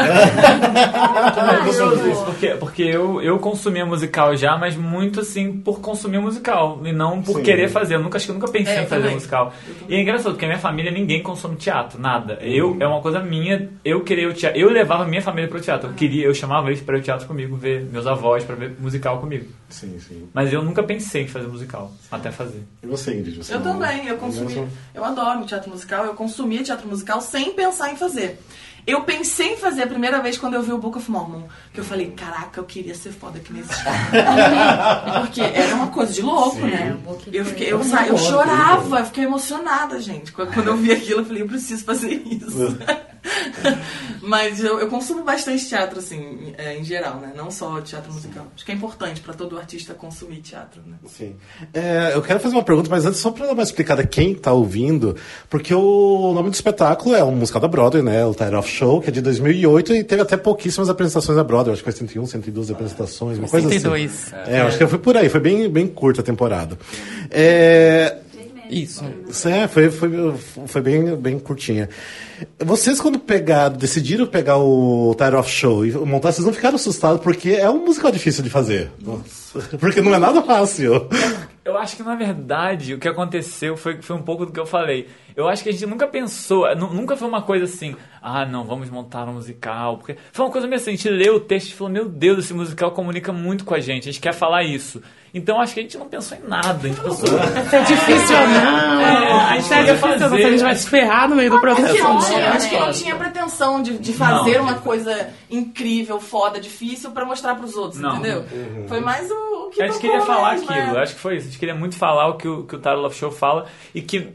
pequena. 1.32 1.66
É 2.06 2.10
isso, 2.10 2.24
porque, 2.24 2.48
porque 2.50 2.82
eu, 2.82 3.20
eu 3.20 3.38
consumia 3.38 3.84
musical 3.84 4.36
já, 4.36 4.56
mas 4.56 4.76
muito 4.76 5.20
assim 5.20 5.52
por 5.60 5.80
consumir 5.80 6.18
musical 6.20 6.80
e 6.84 6.92
não 6.92 7.20
por 7.22 7.36
Sim. 7.38 7.42
querer 7.42 7.68
fazer. 7.68 7.96
Eu 7.96 8.00
nunca, 8.02 8.16
acho 8.16 8.26
que 8.26 8.30
eu 8.30 8.34
nunca 8.34 8.48
pensei 8.50 8.74
É, 8.76 8.82
em 8.82 8.86
fazer 8.86 9.00
também. 9.02 9.14
musical. 9.14 9.52
E 9.88 9.94
é 9.96 10.00
engraçado, 10.00 10.32
porque 10.32 10.44
a 10.44 10.48
minha 10.48 10.60
família 10.60 10.90
ninguém 10.92 11.22
consome 11.22 11.56
teatro, 11.56 12.00
nada. 12.00 12.34
Eu 12.40 12.76
é 12.78 12.86
uma 12.86 13.00
coisa 13.00 13.20
minha, 13.20 13.68
eu 13.84 14.02
queria 14.04 14.28
o 14.28 14.32
teatro. 14.32 14.58
Eu 14.60 14.70
levava 14.70 15.04
minha 15.04 15.22
família 15.22 15.48
pro 15.48 15.60
teatro. 15.60 15.90
Eu 15.90 15.94
queria, 15.94 16.26
eu 16.26 16.34
chamava 16.34 16.68
eles 16.68 16.80
para 16.80 16.94
ir 16.96 16.98
ao 16.98 17.04
teatro 17.04 17.26
comigo, 17.26 17.56
ver 17.56 17.82
meus 17.90 18.06
avós 18.06 18.44
para 18.44 18.54
ver 18.54 18.76
musical 18.78 19.18
comigo. 19.18 19.46
Sim, 19.68 19.98
sim. 19.98 20.28
Mas 20.32 20.52
eu 20.52 20.62
nunca 20.62 20.82
pensei 20.82 21.22
em 21.24 21.28
fazer 21.28 21.48
musical, 21.48 21.90
até 22.10 22.30
fazer. 22.30 22.62
E 22.82 22.86
você, 22.86 23.14
Ingrid? 23.14 23.36
Você 23.42 23.54
Eu 23.54 23.60
não- 23.60 23.72
também, 23.72 24.06
eu 24.06 24.16
consumi. 24.16 24.54
não- 24.54 24.68
Eu 24.94 25.04
adoro 25.04 25.44
teatro 25.44 25.70
musical, 25.70 26.04
eu 26.06 26.14
consumia 26.14 26.62
teatro 26.68 26.88
musical 26.88 27.20
sem 27.20 27.52
pensar 27.52 27.92
em 27.92 27.96
fazer. 27.96 28.40
Eu 28.86 29.02
pensei 29.02 29.52
em 29.52 29.56
fazer 29.58 29.82
a 29.82 29.86
primeira 29.86 30.18
vez 30.22 30.38
quando 30.38 30.54
eu 30.54 30.62
vi 30.62 30.72
o 30.72 30.78
Book 30.78 30.96
of 30.96 31.10
Mormon. 31.10 31.42
Que 31.74 31.80
eu 31.80 31.84
falei, 31.84 32.10
caraca, 32.12 32.58
eu 32.58 32.64
queria 32.64 32.94
ser 32.94 33.12
foda 33.12 33.38
que 33.38 33.52
nesse 33.52 33.68
Porque 35.20 35.42
era 35.42 35.74
uma 35.74 35.88
coisa 35.88 36.10
de 36.12 36.22
louco, 36.22 36.56
né? 36.60 36.96
Eu, 37.30 37.44
fiquei, 37.44 37.70
eu, 37.72 37.84
sa- 37.84 38.06
eu 38.06 38.16
chorava, 38.16 39.00
eu 39.00 39.04
fiquei 39.04 39.24
emocionada, 39.24 40.00
gente. 40.00 40.32
Quando 40.32 40.66
eu 40.68 40.76
vi 40.76 40.90
aquilo, 40.92 41.20
eu 41.20 41.24
falei, 41.26 41.42
eu 41.42 41.46
preciso 41.48 41.84
fazer 41.84 42.12
isso. 42.24 42.78
Mas 44.22 44.62
eu, 44.62 44.78
eu 44.78 44.88
consumo 44.88 45.24
bastante 45.24 45.66
teatro, 45.66 45.98
assim, 45.98 46.52
é, 46.58 46.76
em 46.76 46.84
geral, 46.84 47.16
né? 47.16 47.32
Não 47.34 47.50
só 47.50 47.80
teatro 47.80 48.12
musical. 48.12 48.46
Acho 48.54 48.64
que 48.64 48.72
é 48.72 48.74
importante 48.74 49.20
pra 49.20 49.32
todo 49.32 49.56
artista 49.56 49.94
consumir 49.94 50.40
teatro, 50.40 50.82
né? 50.86 50.96
Sim. 51.06 51.36
É, 51.72 52.12
eu 52.14 52.22
quero 52.22 52.40
fazer 52.40 52.54
uma 52.54 52.62
pergunta, 52.62 52.90
mas 52.90 53.06
antes 53.06 53.20
só 53.20 53.30
para 53.30 53.46
dar 53.46 53.52
uma 53.52 53.62
explicada 53.62 54.02
a 54.02 54.06
quem 54.06 54.34
tá 54.34 54.52
ouvindo, 54.52 55.16
porque 55.48 55.74
o 55.74 56.32
nome 56.34 56.50
do 56.50 56.54
espetáculo 56.54 57.14
é 57.14 57.22
um 57.22 57.36
musical 57.36 57.60
da 57.60 57.68
Broadway, 57.68 58.02
né? 58.02 58.24
O 58.26 58.34
Tire 58.34 58.54
Off 58.54 58.68
Show, 58.68 59.00
que 59.00 59.08
é 59.08 59.12
de 59.12 59.20
2008 59.20 59.94
e 59.94 60.04
teve 60.04 60.22
até 60.22 60.36
pouquíssimas 60.36 60.88
apresentações 60.88 61.36
da 61.36 61.44
Broadway, 61.44 61.72
acho 61.72 61.82
que 61.82 61.90
foi 61.90 61.98
101, 61.98 62.26
102 62.26 62.70
apresentações, 62.70 63.38
uma 63.38 63.48
coisa 63.48 63.68
102. 63.68 64.32
assim. 64.32 64.50
É, 64.50 64.60
eu 64.60 64.66
acho 64.66 64.78
que 64.78 64.86
foi 64.86 64.98
por 64.98 65.16
aí, 65.16 65.28
foi 65.28 65.40
bem, 65.40 65.68
bem 65.68 65.86
curta 65.86 66.20
a 66.20 66.24
temporada. 66.24 66.78
É, 67.30 68.18
Isso. 68.70 69.04
Isso 69.28 69.48
é, 69.48 69.66
foi, 69.68 69.90
foi, 69.90 70.10
foi 70.66 70.80
bem, 70.80 71.16
bem 71.16 71.38
curtinha. 71.38 71.88
Vocês, 72.58 73.00
quando 73.00 73.18
pegaram, 73.18 73.76
decidiram 73.76 74.26
pegar 74.26 74.58
o 74.58 75.14
Tire 75.16 75.34
Off 75.36 75.50
Show 75.50 75.84
e 75.84 75.92
montar, 75.92 76.32
vocês 76.32 76.46
não 76.46 76.52
ficaram 76.52 76.76
assustados 76.76 77.20
porque 77.20 77.50
é 77.50 77.68
um 77.68 77.84
musical 77.84 78.10
difícil 78.12 78.44
de 78.44 78.50
fazer. 78.50 78.90
Porque 79.80 80.00
não 80.00 80.14
é 80.14 80.18
nada 80.18 80.42
fácil. 80.42 81.08
Eu 81.64 81.76
acho 81.76 81.96
que, 81.96 82.02
na 82.02 82.14
verdade, 82.14 82.94
o 82.94 82.98
que 82.98 83.08
aconteceu 83.08 83.76
foi, 83.76 84.00
foi 84.00 84.16
um 84.16 84.22
pouco 84.22 84.46
do 84.46 84.52
que 84.52 84.58
eu 84.60 84.64
falei. 84.64 85.06
Eu 85.36 85.46
acho 85.48 85.62
que 85.62 85.68
a 85.68 85.72
gente 85.72 85.84
nunca 85.84 86.06
pensou, 86.06 86.64
nu- 86.74 86.94
nunca 86.94 87.14
foi 87.16 87.28
uma 87.28 87.42
coisa 87.42 87.64
assim, 87.66 87.94
ah, 88.22 88.46
não, 88.46 88.64
vamos 88.64 88.88
montar 88.88 89.28
um 89.28 89.34
musical. 89.34 89.98
Porque 89.98 90.16
foi 90.32 90.46
uma 90.46 90.50
coisa 90.50 90.66
meio 90.66 90.80
assim, 90.80 90.92
a 90.92 90.94
gente 90.94 91.10
leu 91.10 91.34
o 91.36 91.40
texto 91.40 91.68
e 91.70 91.74
falou, 91.74 91.92
meu 91.92 92.08
Deus, 92.08 92.38
esse 92.38 92.54
musical 92.54 92.92
comunica 92.92 93.32
muito 93.34 93.64
com 93.66 93.74
a 93.74 93.80
gente, 93.80 94.08
a 94.08 94.12
gente 94.12 94.20
quer 94.20 94.32
falar 94.32 94.62
isso. 94.64 95.02
Então 95.38 95.60
acho 95.60 95.74
que 95.74 95.80
a 95.80 95.82
gente 95.82 95.96
não 95.96 96.08
pensou 96.08 96.36
em 96.36 96.48
nada, 96.48 96.78
a 96.82 96.88
gente 96.88 97.00
pensou. 97.00 97.28
É 97.72 97.82
difícil, 97.82 98.36
não. 98.36 99.00
É, 99.00 99.32
a 99.32 99.56
gente 99.58 99.72
é 99.72 99.82
difícil, 99.84 100.18
fazer. 100.18 100.44
a 100.44 100.50
gente 100.50 100.62
vai 100.62 100.74
se 100.74 100.88
ferrar 100.88 101.28
no 101.28 101.36
meio 101.36 101.50
do 101.50 101.60
processo. 101.60 101.94
que 101.94 102.00
não 102.02 102.14
Não, 102.14 102.20
tinha, 102.20 102.50
acho 102.50 102.68
que 102.68 102.78
não 102.78 102.92
tinha 102.92 103.16
pretensão 103.16 103.82
de, 103.82 103.98
de 103.98 104.12
fazer 104.12 104.56
Não. 104.58 104.64
uma 104.64 104.74
coisa 104.74 105.30
incrível, 105.50 106.20
foda, 106.20 106.60
difícil 106.60 107.10
pra 107.10 107.24
mostrar 107.24 107.54
pros 107.54 107.76
outros, 107.76 108.00
Não. 108.00 108.16
entendeu? 108.16 108.44
Foi 108.88 109.00
mais 109.00 109.30
o, 109.30 109.66
o 109.66 109.70
que 109.70 109.82
A 109.82 109.86
gente 109.86 109.98
queria 110.00 110.20
falar 110.22 110.52
mesmo, 110.54 110.70
aquilo, 110.70 110.96
é. 110.96 111.02
acho 111.02 111.14
que 111.14 111.20
foi 111.20 111.36
isso. 111.36 111.46
A 111.46 111.50
gente 111.50 111.58
queria 111.58 111.74
muito 111.74 111.96
falar 111.96 112.28
o 112.28 112.34
que 112.36 112.48
o, 112.48 112.64
que 112.64 112.74
o 112.76 112.94
Love 112.96 113.14
Show 113.14 113.30
fala 113.30 113.66
e 113.94 114.02
que 114.02 114.32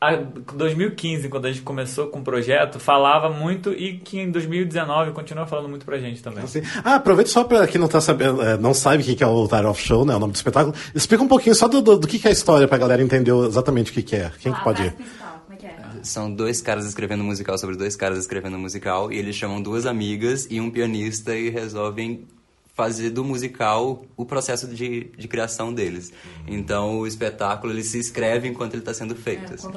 a 0.00 0.16
2015, 0.16 1.28
quando 1.28 1.44
a 1.44 1.52
gente 1.52 1.60
começou 1.60 2.06
com 2.06 2.20
o 2.20 2.22
projeto, 2.22 2.80
falava 2.80 3.28
muito 3.28 3.70
e 3.70 3.98
que 3.98 4.18
em 4.18 4.30
2019 4.30 5.12
continua 5.12 5.46
falando 5.46 5.68
muito 5.68 5.84
pra 5.84 5.98
gente 5.98 6.22
também. 6.22 6.42
Assim, 6.42 6.62
ah, 6.82 6.94
aproveita 6.94 7.30
só 7.30 7.44
para 7.44 7.66
quem 7.66 7.78
não 7.78 7.86
tá 7.86 8.00
sabendo, 8.00 8.40
é, 8.40 8.56
não 8.56 8.72
sabe 8.72 9.02
o 9.02 9.06
que 9.06 9.14
que 9.14 9.22
é 9.22 9.26
o 9.26 9.46
Tire 9.46 9.66
Off 9.66 9.82
Show, 9.82 10.06
né? 10.06 10.16
O 10.16 10.18
nome 10.18 10.32
do 10.32 10.36
espetáculo. 10.36 10.74
Explica 10.94 11.22
um 11.22 11.28
pouquinho 11.28 11.54
só 11.54 11.68
do, 11.68 11.82
do, 11.82 11.98
do 11.98 12.08
que 12.08 12.26
é 12.26 12.30
a 12.30 12.32
história 12.32 12.66
pra 12.66 12.78
galera 12.78 13.02
entender 13.02 13.30
exatamente 13.46 13.90
o 13.90 13.94
que 13.94 14.02
que 14.02 14.16
é. 14.16 14.32
Quem 14.40 14.54
que 14.54 14.64
pode 14.64 14.82
ir? 14.84 14.92
Como 14.92 15.52
é 15.52 15.56
que 15.56 15.66
é? 15.66 15.76
São 16.02 16.32
dois 16.32 16.62
caras 16.62 16.86
escrevendo 16.86 17.22
musical 17.22 17.58
sobre 17.58 17.76
dois 17.76 17.94
caras 17.94 18.18
escrevendo 18.18 18.58
musical 18.58 19.12
e 19.12 19.18
eles 19.18 19.36
chamam 19.36 19.60
duas 19.60 19.84
amigas 19.84 20.46
e 20.50 20.62
um 20.62 20.70
pianista 20.70 21.36
e 21.36 21.50
resolvem 21.50 22.26
fazer 22.74 23.10
do 23.10 23.24
musical 23.24 24.04
o 24.16 24.24
processo 24.24 24.66
de, 24.66 25.10
de 25.16 25.28
criação 25.28 25.72
deles. 25.72 26.12
Então 26.46 27.00
o 27.00 27.06
espetáculo 27.06 27.72
ele 27.72 27.82
se 27.82 27.98
escreve 27.98 28.48
enquanto 28.48 28.74
ele 28.74 28.82
está 28.82 28.94
sendo 28.94 29.14
feito. 29.14 29.54
assim. 29.54 29.68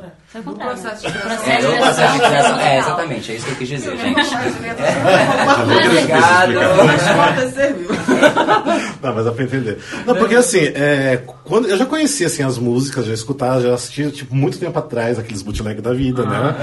O 0.46 0.54
processo 0.54 1.02
de 1.02 1.08
O 1.08 1.22
criação. 1.22 1.52
É, 1.52 1.68
o 1.68 1.78
processo 1.78 2.14
de 2.14 2.20
criação. 2.20 2.60
É, 2.60 2.76
musical. 2.76 2.78
exatamente, 2.78 3.32
é 3.32 3.36
isso 3.36 3.46
que 3.46 3.52
eu 3.52 3.56
quis 3.58 3.68
dizer, 3.70 3.98
gente. 3.98 4.20
Obrigado. 5.88 6.54
Contas 6.54 7.54
serviu. 7.54 7.88
Não, 9.02 9.14
mas 9.14 9.26
dá 9.26 9.32
pra 9.32 9.44
entender. 9.44 9.80
Não, 10.06 10.16
porque 10.16 10.36
assim, 10.36 10.60
é, 10.60 11.22
quando, 11.44 11.68
eu 11.68 11.78
já 11.78 11.86
conhecia 11.86 12.28
assim, 12.28 12.44
as 12.44 12.58
músicas, 12.58 13.06
já 13.06 13.14
escutava, 13.14 13.62
já 13.62 13.74
assistia 13.74 14.10
tipo, 14.12 14.36
muito 14.36 14.58
tempo 14.58 14.78
atrás, 14.78 15.20
aqueles 15.20 15.42
bootleg 15.42 15.82
da 15.82 15.94
vida, 15.94 16.26
né? 16.26 16.56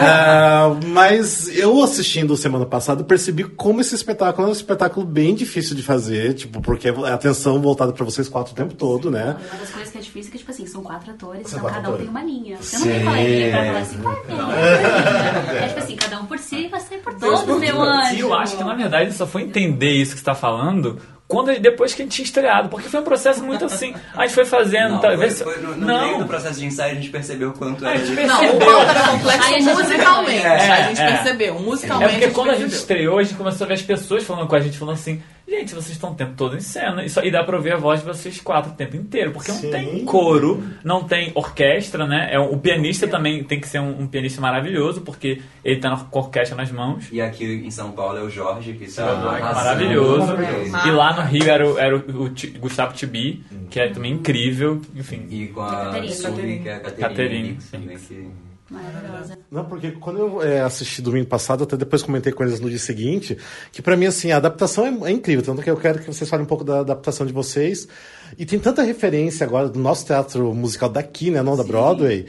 É, 0.00 0.86
mas 0.86 1.48
eu 1.56 1.82
assistindo 1.82 2.36
semana 2.36 2.66
passada, 2.66 3.04
percebi 3.04 3.44
como 3.44 3.80
esse 3.80 3.94
espetáculo 3.94 4.48
é 4.48 4.50
um 4.50 4.52
espetáculo 4.52 5.06
bem 5.06 5.34
difícil 5.34 5.67
de 5.74 5.82
fazer, 5.82 6.34
tipo, 6.34 6.60
porque 6.60 6.88
é 6.88 7.12
atenção 7.12 7.60
voltada 7.60 7.92
pra 7.92 8.04
vocês 8.04 8.28
quatro 8.28 8.52
o 8.52 8.56
tempo 8.56 8.74
todo, 8.74 9.10
né? 9.10 9.36
Uma 9.50 9.58
das 9.60 9.70
coisas 9.70 9.90
que 9.90 9.98
é 9.98 10.00
difícil 10.00 10.28
é 10.28 10.32
que, 10.32 10.38
tipo 10.38 10.50
assim, 10.50 10.66
são 10.66 10.82
quatro 10.82 11.10
atores, 11.12 11.48
São 11.48 11.58
então 11.58 11.70
quatro 11.70 11.76
cada 11.82 11.88
um 11.88 11.94
atores. 11.94 12.10
tem 12.10 12.10
uma 12.10 12.22
linha. 12.24 12.56
Você 12.60 12.76
Sim. 12.76 12.84
não 12.88 12.94
tem 12.94 13.04
coleguinha 13.04 13.50
pra 13.50 13.64
falar 13.66 13.78
assim, 13.80 13.96
vai, 13.98 14.16
meu. 14.26 14.46
É 15.58 15.68
tipo 15.68 15.78
assim, 15.80 15.96
cada 15.96 16.20
um 16.20 16.26
por 16.26 16.38
si, 16.38 16.68
vai 16.68 16.80
ser 16.80 16.98
por 16.98 17.14
todos, 17.14 17.58
meu 17.58 17.80
anjo. 17.82 18.14
E 18.14 18.20
eu 18.20 18.34
acho 18.34 18.56
que, 18.56 18.64
na 18.64 18.74
verdade, 18.74 19.12
só 19.12 19.26
foi 19.26 19.42
entender 19.42 19.90
isso 19.92 20.12
que 20.12 20.18
você 20.18 20.22
está 20.22 20.34
falando 20.34 20.98
quando 21.28 21.54
depois 21.60 21.92
que 21.94 22.00
a 22.00 22.04
gente 22.06 22.14
tinha 22.14 22.24
estreado. 22.24 22.70
Porque 22.70 22.88
foi 22.88 23.00
um 23.00 23.04
processo 23.04 23.44
muito 23.44 23.62
assim. 23.64 23.94
A 24.14 24.22
gente 24.22 24.34
foi 24.34 24.46
fazendo, 24.46 24.92
Não, 24.94 25.00
talvez. 25.00 25.42
foi, 25.42 25.52
foi 25.54 25.62
no, 25.62 25.76
no 25.76 25.86
não. 25.86 26.06
meio 26.06 26.18
do 26.20 26.24
processo 26.24 26.58
de 26.58 26.64
ensaio 26.66 26.92
a 26.92 26.94
gente 26.94 27.10
percebeu 27.10 27.50
o 27.50 27.52
quanto 27.52 27.84
A 27.86 27.90
era 27.90 27.98
gente 27.98 28.08
difícil. 28.10 28.28
Não, 28.28 28.36
o 28.36 28.40
percebeu. 28.40 28.66
pauta 28.66 28.90
era 28.92 29.08
complexo 29.08 29.46
Aí 29.48 29.54
a 29.54 29.60
gente 29.60 29.74
musicalmente. 29.74 30.38
É, 30.46 30.70
a 30.72 30.82
gente 30.88 31.00
é. 31.02 31.12
percebeu. 31.12 31.54
É 31.56 31.58
Musicalmente. 31.60 32.12
porque 32.12 32.30
quando 32.30 32.48
a 32.48 32.54
gente 32.54 32.60
percebeu. 32.62 32.80
estreou, 32.80 33.18
a 33.18 33.22
gente 33.22 33.34
começou 33.34 33.64
a 33.64 33.68
ver 33.68 33.74
as 33.74 33.82
pessoas 33.82 34.24
falando 34.24 34.48
com 34.48 34.56
a 34.56 34.60
gente, 34.60 34.78
falando 34.78 34.94
assim: 34.94 35.22
gente, 35.48 35.74
vocês 35.74 35.90
estão 35.92 36.12
o 36.12 36.14
tempo 36.14 36.32
todo 36.36 36.56
em 36.56 36.60
cena. 36.60 37.04
E, 37.04 37.08
só, 37.08 37.22
e 37.22 37.30
dá 37.30 37.42
pra 37.42 37.56
ouvir 37.56 37.72
a 37.72 37.76
voz 37.76 38.00
de 38.00 38.06
vocês 38.06 38.40
quatro 38.40 38.72
o 38.72 38.74
tempo 38.74 38.96
inteiro. 38.96 39.32
Porque 39.32 39.50
Sim. 39.50 39.70
não 39.70 39.70
tem 39.72 40.04
coro, 40.04 40.64
não 40.84 41.04
tem 41.04 41.32
orquestra, 41.34 42.06
né? 42.06 42.28
É, 42.32 42.38
o 42.38 42.56
pianista 42.58 43.08
também 43.08 43.42
tem 43.44 43.58
que 43.60 43.66
ser 43.68 43.80
um, 43.80 44.02
um 44.02 44.06
pianista 44.06 44.40
maravilhoso, 44.40 45.00
porque 45.00 45.40
ele 45.64 45.80
tá 45.80 45.96
com 46.10 46.18
a 46.18 46.22
orquestra 46.22 46.56
nas 46.56 46.70
mãos. 46.70 47.08
E 47.10 47.20
aqui 47.20 47.44
em 47.44 47.70
São 47.70 47.92
Paulo 47.92 48.18
é 48.18 48.22
o 48.22 48.30
Jorge, 48.30 48.72
que 48.74 48.84
está 48.84 49.04
Ah, 49.06 49.28
arrasando. 49.36 49.54
maravilhoso. 49.54 50.26
Maravilhoso. 50.26 50.88
E 50.88 50.90
lá 50.90 51.12
no 51.16 51.22
Rio 51.22 51.48
era 51.50 51.66
o, 51.68 51.78
era 51.78 51.96
o, 51.96 52.22
o 52.24 52.28
Ti- 52.30 52.48
Gustavo 52.58 52.94
Tibi, 52.94 53.42
que 53.70 53.80
é 53.80 53.88
também 53.88 54.12
incrível. 54.12 54.80
Enfim. 54.94 55.26
E 55.30 55.46
com 55.48 55.62
a 55.62 55.70
Caterine. 55.86 56.12
Suri, 56.14 56.58
que 56.60 56.68
é 56.68 56.74
a 56.74 56.80
Caterine. 56.80 57.08
Caterine, 57.08 57.58
também, 57.70 57.96
que... 57.96 58.47
Maravilhosa. 58.70 59.38
Não, 59.50 59.64
porque 59.64 59.92
quando 59.92 60.18
eu 60.18 60.42
é, 60.42 60.60
assisti 60.60 61.00
domingo 61.00 61.26
passado, 61.26 61.64
até 61.64 61.76
depois 61.76 62.02
comentei 62.02 62.32
com 62.32 62.42
eles 62.42 62.60
no 62.60 62.68
dia 62.68 62.78
seguinte, 62.78 63.38
que 63.72 63.80
pra 63.80 63.96
mim, 63.96 64.06
assim, 64.06 64.30
a 64.30 64.36
adaptação 64.36 64.86
é, 64.86 65.10
é 65.10 65.12
incrível, 65.12 65.42
tanto 65.42 65.62
que 65.62 65.70
eu 65.70 65.76
quero 65.76 66.00
que 66.00 66.06
vocês 66.06 66.28
falem 66.28 66.44
um 66.44 66.48
pouco 66.48 66.64
da 66.64 66.80
adaptação 66.80 67.26
de 67.26 67.32
vocês. 67.32 67.88
E 68.36 68.44
tem 68.44 68.58
tanta 68.58 68.82
referência 68.82 69.46
agora 69.46 69.68
do 69.68 69.78
nosso 69.78 70.04
teatro 70.04 70.54
musical 70.54 70.90
daqui, 70.90 71.30
né, 71.30 71.42
não 71.42 71.56
da 71.56 71.64
Broadway. 71.64 72.26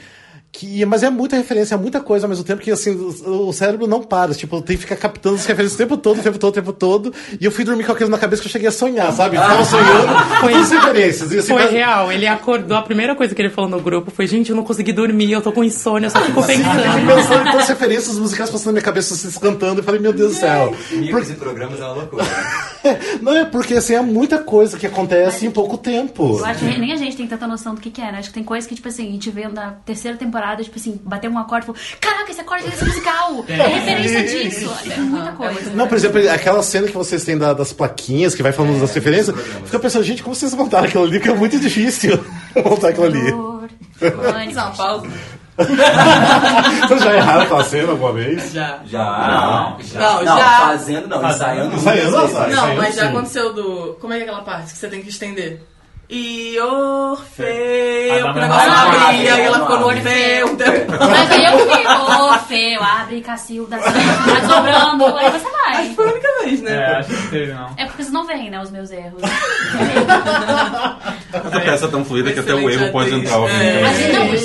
Que, 0.52 0.84
mas 0.84 1.04
é 1.04 1.12
muita 1.12 1.36
referência, 1.36 1.76
é 1.76 1.78
muita 1.78 2.02
coisa 2.02 2.26
ao 2.26 2.30
mesmo 2.30 2.44
tempo 2.44 2.60
que 2.62 2.72
assim, 2.72 2.90
o, 2.92 3.48
o 3.50 3.54
cérebro 3.54 3.86
não 3.86 4.02
para. 4.02 4.34
Tipo, 4.34 4.60
tem 4.64 4.76
que 4.76 4.82
ficar 4.82 4.96
captando 4.96 5.36
as 5.36 5.46
referências 5.46 5.76
o 5.76 5.78
tempo 5.78 5.96
todo, 5.96 6.20
o 6.20 6.24
tempo 6.24 6.40
todo, 6.40 6.50
o 6.50 6.56
tempo 6.56 6.74
todo. 6.74 7.14
E 7.40 7.46
eu 7.46 7.52
fui 7.52 7.64
dormir 7.64 7.84
com 7.86 7.92
aquilo 7.92 8.10
na 8.10 8.18
cabeça 8.18 8.42
que 8.42 8.48
eu 8.48 8.52
cheguei 8.52 8.68
a 8.68 8.72
sonhar, 8.72 9.14
sabe? 9.14 9.36
Eu 9.38 9.42
Ficava 9.44 9.64
sonhando 9.64 10.08
com 10.42 10.48
as 10.48 10.72
referências. 10.72 11.32
E, 11.32 11.38
assim, 11.38 11.54
Foi 11.54 11.62
mas- 11.62 11.72
real, 11.72 12.12
ele 12.12 12.26
acordou, 12.26 12.76
a 12.76 12.82
primeira 12.82 13.16
coisa 13.16 13.36
que 13.36 13.42
ele 13.42 13.52
falou 13.52 13.70
no 13.70 13.80
grupo 13.80 14.10
foi, 14.12 14.26
gente, 14.26 14.50
eu 14.50 14.56
não 14.56 14.64
consegui 14.64 14.92
dormir, 14.92 15.32
eu 15.32 15.42
tô 15.42 15.52
com 15.52 15.64
insônia, 15.64 16.08
eu 16.08 16.12
só 16.12 16.20
fico 16.22 16.40
Eu 16.40 16.44
fiquei 16.44 16.64
pensando. 16.64 17.06
pensando 17.16 17.42
em 17.42 17.52
todas 17.52 17.62
as 17.62 17.70
referências 17.70 18.18
musicais 18.18 18.50
passando 18.50 18.66
na 18.68 18.72
minha 18.74 18.84
cabeça, 18.84 19.16
vocês 19.16 19.38
cantando, 19.38 19.82
e 19.82 19.84
falei, 19.84 20.02
meu 20.02 20.12
Deus 20.12 20.34
do 20.34 20.40
céu. 20.40 20.74
Micros 20.92 21.30
e 21.30 21.34
programas 21.36 21.80
é 21.80 21.84
uma 21.84 21.94
loucura. 21.94 22.26
Não 23.22 23.36
é 23.36 23.46
porque 23.46 23.74
assim, 23.76 23.94
é 23.96 24.02
muita 24.02 24.38
coisa 24.40 24.78
que 24.78 24.86
acontece 24.88 25.46
em 25.46 25.52
pouco 25.52 25.78
tempo. 25.78 26.38
Eu 26.40 26.46
acho 26.46 26.60
que 26.60 26.78
nem 26.80 26.92
a 26.94 26.96
gente 26.96 27.16
tem 27.18 27.28
tanta 27.28 27.46
noção 27.48 27.76
do 27.76 27.82
que, 27.82 27.90
que 27.90 28.02
é, 28.02 28.12
né? 28.12 28.20
Acho 28.20 28.30
que 28.30 28.34
tem 28.36 28.44
coisas 28.44 28.68
que, 28.68 28.76
tipo 28.76 28.88
assim, 28.88 29.08
a 29.08 29.12
gente 29.12 29.30
vê 29.30 29.48
na 29.48 29.72
terceira 29.86 30.18
temporada, 30.18 30.64
tipo 30.64 30.78
assim, 30.78 31.00
bater 31.04 31.30
um 31.30 31.38
acorde 31.38 31.66
e 31.66 31.68
falou: 31.68 31.82
Caraca, 32.00 32.32
esse 32.32 32.42
acorde 32.42 32.66
é 32.66 32.70
desse 32.70 32.86
musical! 32.86 33.46
É 33.48 33.54
referência 33.68 34.24
disso! 34.24 34.72
É 34.92 34.98
muita 34.98 35.32
coisa. 35.34 35.72
Não, 35.72 35.88
por 35.88 35.96
exemplo, 35.98 36.30
aquela 36.30 36.62
cena 36.64 36.88
que 36.88 36.94
vocês 36.94 37.24
têm 37.24 37.38
da- 37.38 37.54
das 37.54 37.74
plaquinhas, 37.74 38.34
que 38.36 38.44
vai 38.44 38.52
falando 38.52 38.80
das 38.80 38.94
referências, 38.94 39.36
fica 39.66 39.80
pensando, 39.80 40.04
gente, 40.04 40.24
como 40.24 40.36
vocês 40.36 40.54
montaram 40.54 40.86
aquilo 40.88 41.04
ali? 41.04 41.20
Porque 41.20 41.30
é 41.32 41.36
muito 41.36 41.60
difícil 41.60 42.20
montar 42.64 42.90
aquilo 42.90 43.06
ali. 43.06 43.32
Dor, 43.32 43.70
pânico. 44.00 44.60
Vocês 46.88 47.04
já 47.04 47.16
erraram 47.16 47.42
aquela 47.42 47.64
cena 47.64 47.92
alguma 47.92 48.14
vez? 48.14 48.52
Já. 48.52 48.80
Já. 48.86 49.78
Não, 49.94 50.00
Não, 50.00 50.26
já. 50.26 50.60
Fazendo, 50.68 51.08
não. 51.08 51.30
Ensaiando. 51.30 51.76
Ensaiando, 51.76 52.18
vezes. 52.18 52.56
não, 52.56 52.76
mas 52.76 52.96
já 52.96 53.10
aconteceu 53.10 53.54
do. 53.54 53.98
Como 54.00 54.14
é 54.14 54.20
é 54.20 54.24
aquela 54.24 54.42
parte 54.42 54.74
que 54.74 54.78
você 54.78 54.88
tem 54.88 55.02
que 55.02 55.10
estender? 55.10 55.62
E 56.12 56.60
Orfeu, 56.60 58.26
o 58.26 58.34
não 58.34 58.52
abria, 58.54 59.22
e 59.22 59.28
ela 59.42 59.60
ficou 59.60 59.80
no 59.80 59.86
Orfeu. 59.88 60.58
Mas 61.08 61.32
aí 61.32 61.46
eu 61.46 61.60
fiquei, 61.60 61.86
feio, 62.48 62.82
abre, 62.82 63.22
Cacilda, 63.22 63.78
tá 63.78 63.92
sobrando. 64.48 65.06
Aí 65.18 65.30
você 65.30 65.48
vai. 65.52 65.94
Foi 65.94 66.08
a 66.08 66.12
única 66.12 66.28
vez, 66.44 66.62
né? 66.64 66.72
É, 66.76 66.96
acho 66.98 67.10
que 67.10 67.28
teve, 67.30 67.54
não. 67.54 67.70
É 67.78 67.86
porque 67.86 68.02
vocês 68.02 68.12
não 68.12 68.26
veem, 68.26 68.50
né, 68.50 68.60
os 68.60 68.72
meus 68.72 68.90
erros. 68.90 69.22
Essa 71.32 71.60
peça 71.62 71.86
é 71.86 71.90
tão 71.90 72.04
fluida 72.04 72.34
que 72.34 72.40
até 72.40 72.56
o 72.56 72.68
erro 72.70 72.92
pode 72.92 73.14
entrar. 73.14 73.40
É. 73.50 73.94
gente, 73.94 74.14
não, 74.18 74.30
Tá 74.30 74.38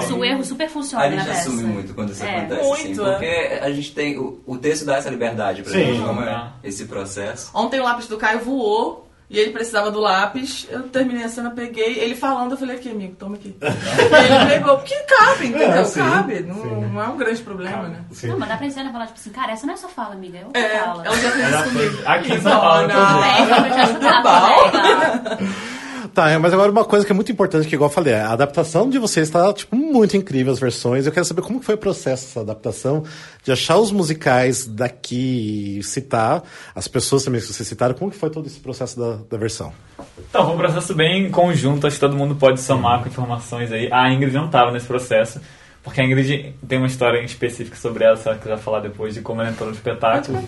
super, 0.00 0.08
bom. 0.12 0.18
o 0.18 0.24
erro 0.24 0.44
super 0.44 0.68
funciona 0.68 1.04
A 1.04 1.10
na 1.10 1.16
gente 1.16 1.26
peça. 1.26 1.40
assume 1.40 1.62
muito 1.64 1.94
quando 1.94 2.10
isso 2.12 2.24
É. 2.24 2.36
acontece, 2.36 2.60
assim, 2.60 2.84
Muito, 2.86 3.06
é. 3.06 3.10
porque 3.10 3.58
a 3.62 3.70
gente 3.72 3.92
tem. 3.92 4.18
O, 4.18 4.40
o 4.46 4.56
texto 4.56 4.84
dá 4.84 4.96
essa 4.98 5.10
liberdade 5.10 5.62
pra 5.62 5.72
Sim. 5.72 5.84
gente, 5.84 6.02
como 6.02 6.22
é 6.22 6.26
Tá. 6.26 6.52
esse 6.62 6.84
processo. 6.84 7.50
Ontem 7.54 7.80
o 7.80 7.84
lápis 7.84 8.06
do 8.06 8.16
Caio 8.16 8.38
voou. 8.40 9.07
E 9.30 9.38
ele 9.38 9.50
precisava 9.50 9.90
do 9.90 10.00
lápis, 10.00 10.66
eu 10.70 10.84
terminei 10.84 11.22
a 11.24 11.28
cena, 11.28 11.50
peguei, 11.50 11.98
ele 11.98 12.14
falando, 12.14 12.52
eu 12.52 12.56
falei, 12.56 12.76
aqui, 12.76 12.88
amigo, 12.90 13.14
toma 13.16 13.36
aqui. 13.36 13.54
e 13.60 13.64
ele 13.66 14.50
pegou, 14.50 14.78
porque 14.78 14.94
cabe, 15.02 15.46
entendeu? 15.48 15.70
É, 15.70 15.84
sim, 15.84 16.00
cabe, 16.00 16.40
não, 16.40 16.54
sim. 16.54 16.80
não 16.92 17.02
é 17.02 17.08
um 17.08 17.16
grande 17.18 17.42
problema, 17.42 17.88
né? 17.88 18.00
Sim. 18.10 18.28
Não, 18.28 18.38
mas 18.38 18.48
dá 18.48 18.56
pra 18.56 18.70
cena 18.70 18.90
falar, 18.90 19.06
tipo 19.06 19.18
assim, 19.18 19.30
cara, 19.30 19.52
essa 19.52 19.66
não 19.66 19.74
é 19.74 19.76
sua 19.76 19.90
fala, 19.90 20.14
amiga. 20.14 20.38
Eu 20.38 20.50
É, 20.54 20.78
fala. 20.78 21.04
ela 21.04 21.16
já 21.18 21.30
fez 21.30 21.48
isso 21.54 21.64
comigo. 21.64 21.98
aqui 22.06 22.32
em 22.32 22.40
São 22.40 22.60
Paulo, 22.60 22.88
Não, 22.88 22.88
todo 22.88 23.24
É, 23.24 23.98
Tá 23.98 24.22
né? 25.38 25.48
Tá, 26.18 26.28
é, 26.30 26.36
mas 26.36 26.52
agora 26.52 26.68
uma 26.72 26.84
coisa 26.84 27.06
que 27.06 27.12
é 27.12 27.14
muito 27.14 27.30
importante, 27.30 27.68
que 27.68 27.76
igual 27.76 27.88
eu 27.88 27.94
falei, 27.94 28.12
a 28.12 28.32
adaptação 28.32 28.90
de 28.90 28.98
vocês 28.98 29.28
está, 29.28 29.52
tipo, 29.52 29.76
muito 29.76 30.16
incrível 30.16 30.52
as 30.52 30.58
versões. 30.58 31.06
Eu 31.06 31.12
quero 31.12 31.24
saber 31.24 31.42
como 31.42 31.62
foi 31.62 31.76
o 31.76 31.78
processo 31.78 32.26
dessa 32.26 32.40
adaptação, 32.40 33.04
de 33.44 33.52
achar 33.52 33.76
os 33.76 33.92
musicais 33.92 34.66
daqui 34.66 35.78
citar, 35.84 36.42
as 36.74 36.88
pessoas 36.88 37.22
também 37.22 37.40
que 37.40 37.46
vocês 37.46 37.68
citaram, 37.68 37.94
como 37.94 38.10
que 38.10 38.16
foi 38.16 38.30
todo 38.30 38.48
esse 38.48 38.58
processo 38.58 38.98
da, 38.98 39.18
da 39.30 39.38
versão? 39.38 39.72
Então, 40.28 40.44
foi 40.44 40.54
um 40.56 40.58
processo 40.58 40.92
bem 40.92 41.30
conjunto, 41.30 41.86
acho 41.86 41.94
que 41.94 42.00
todo 42.00 42.16
mundo 42.16 42.34
pode 42.34 42.60
somar 42.60 43.00
com 43.00 43.08
informações 43.08 43.70
aí. 43.70 43.88
A 43.92 44.12
Ingrid 44.12 44.34
não 44.34 44.46
estava 44.46 44.72
nesse 44.72 44.88
processo, 44.88 45.40
porque 45.84 46.00
a 46.00 46.04
Ingrid 46.04 46.52
tem 46.66 46.78
uma 46.78 46.88
história 46.88 47.22
em 47.22 47.26
específica 47.26 47.76
sobre 47.76 48.02
ela, 48.02 48.16
se 48.16 48.26
ela 48.26 48.36
quiser 48.36 48.58
falar 48.58 48.80
depois 48.80 49.14
de 49.14 49.20
como 49.20 49.40
ela 49.40 49.50
entrou 49.50 49.70
no 49.70 49.76
Pode 49.76 49.94
espetáculo. 49.94 50.42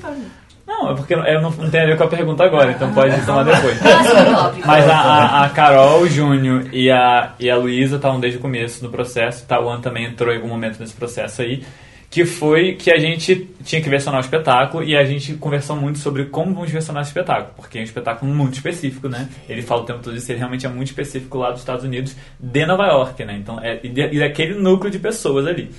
Não, 0.70 0.92
é 0.92 0.94
porque 0.94 1.14
eu 1.14 1.42
não, 1.42 1.50
não 1.50 1.68
tem 1.68 1.80
a 1.80 1.86
ver 1.86 1.96
com 1.96 2.04
a 2.04 2.06
pergunta 2.08 2.44
agora, 2.44 2.70
então 2.70 2.94
pode 2.94 3.20
somar 3.24 3.44
depois. 3.44 3.76
Óbvio. 3.84 4.64
Mas 4.64 4.88
a, 4.88 4.94
a, 4.94 5.44
a 5.44 5.48
Carol, 5.50 6.02
o 6.02 6.08
Júnior 6.08 6.72
e 6.72 6.88
a, 6.88 7.34
e 7.40 7.50
a 7.50 7.56
Luísa 7.56 7.96
estavam 7.96 8.20
desde 8.20 8.38
o 8.38 8.40
começo 8.40 8.80
do 8.80 8.88
processo. 8.88 9.44
Tawan 9.48 9.80
também 9.80 10.04
entrou 10.04 10.32
em 10.32 10.36
algum 10.36 10.46
momento 10.46 10.78
nesse 10.78 10.94
processo 10.94 11.42
aí. 11.42 11.64
Que 12.08 12.24
foi 12.24 12.74
que 12.74 12.90
a 12.92 12.98
gente 12.98 13.48
tinha 13.64 13.82
que 13.82 13.88
versionar 13.88 14.20
o 14.20 14.24
espetáculo 14.24 14.84
e 14.84 14.96
a 14.96 15.04
gente 15.04 15.34
conversou 15.34 15.74
muito 15.76 15.98
sobre 15.98 16.26
como 16.26 16.54
vamos 16.54 16.70
versionar 16.70 17.02
esse 17.02 17.10
espetáculo. 17.10 17.52
Porque 17.56 17.78
é 17.78 17.80
um 17.80 17.84
espetáculo 17.84 18.32
muito 18.32 18.54
específico, 18.54 19.08
né? 19.08 19.28
Ele 19.48 19.62
fala 19.62 19.82
o 19.82 19.84
tempo 19.84 20.00
todo 20.00 20.16
isso, 20.16 20.30
ele 20.30 20.38
realmente 20.38 20.64
é 20.66 20.68
muito 20.68 20.88
específico 20.88 21.36
lá 21.36 21.50
dos 21.50 21.60
Estados 21.60 21.84
Unidos, 21.84 22.14
de 22.38 22.66
Nova 22.66 22.86
York, 22.86 23.24
né? 23.24 23.36
Então, 23.36 23.60
é, 23.60 23.80
e, 23.82 23.88
e 23.88 24.18
daquele 24.20 24.54
núcleo 24.54 24.90
de 24.90 25.00
pessoas 25.00 25.46
ali. 25.46 25.70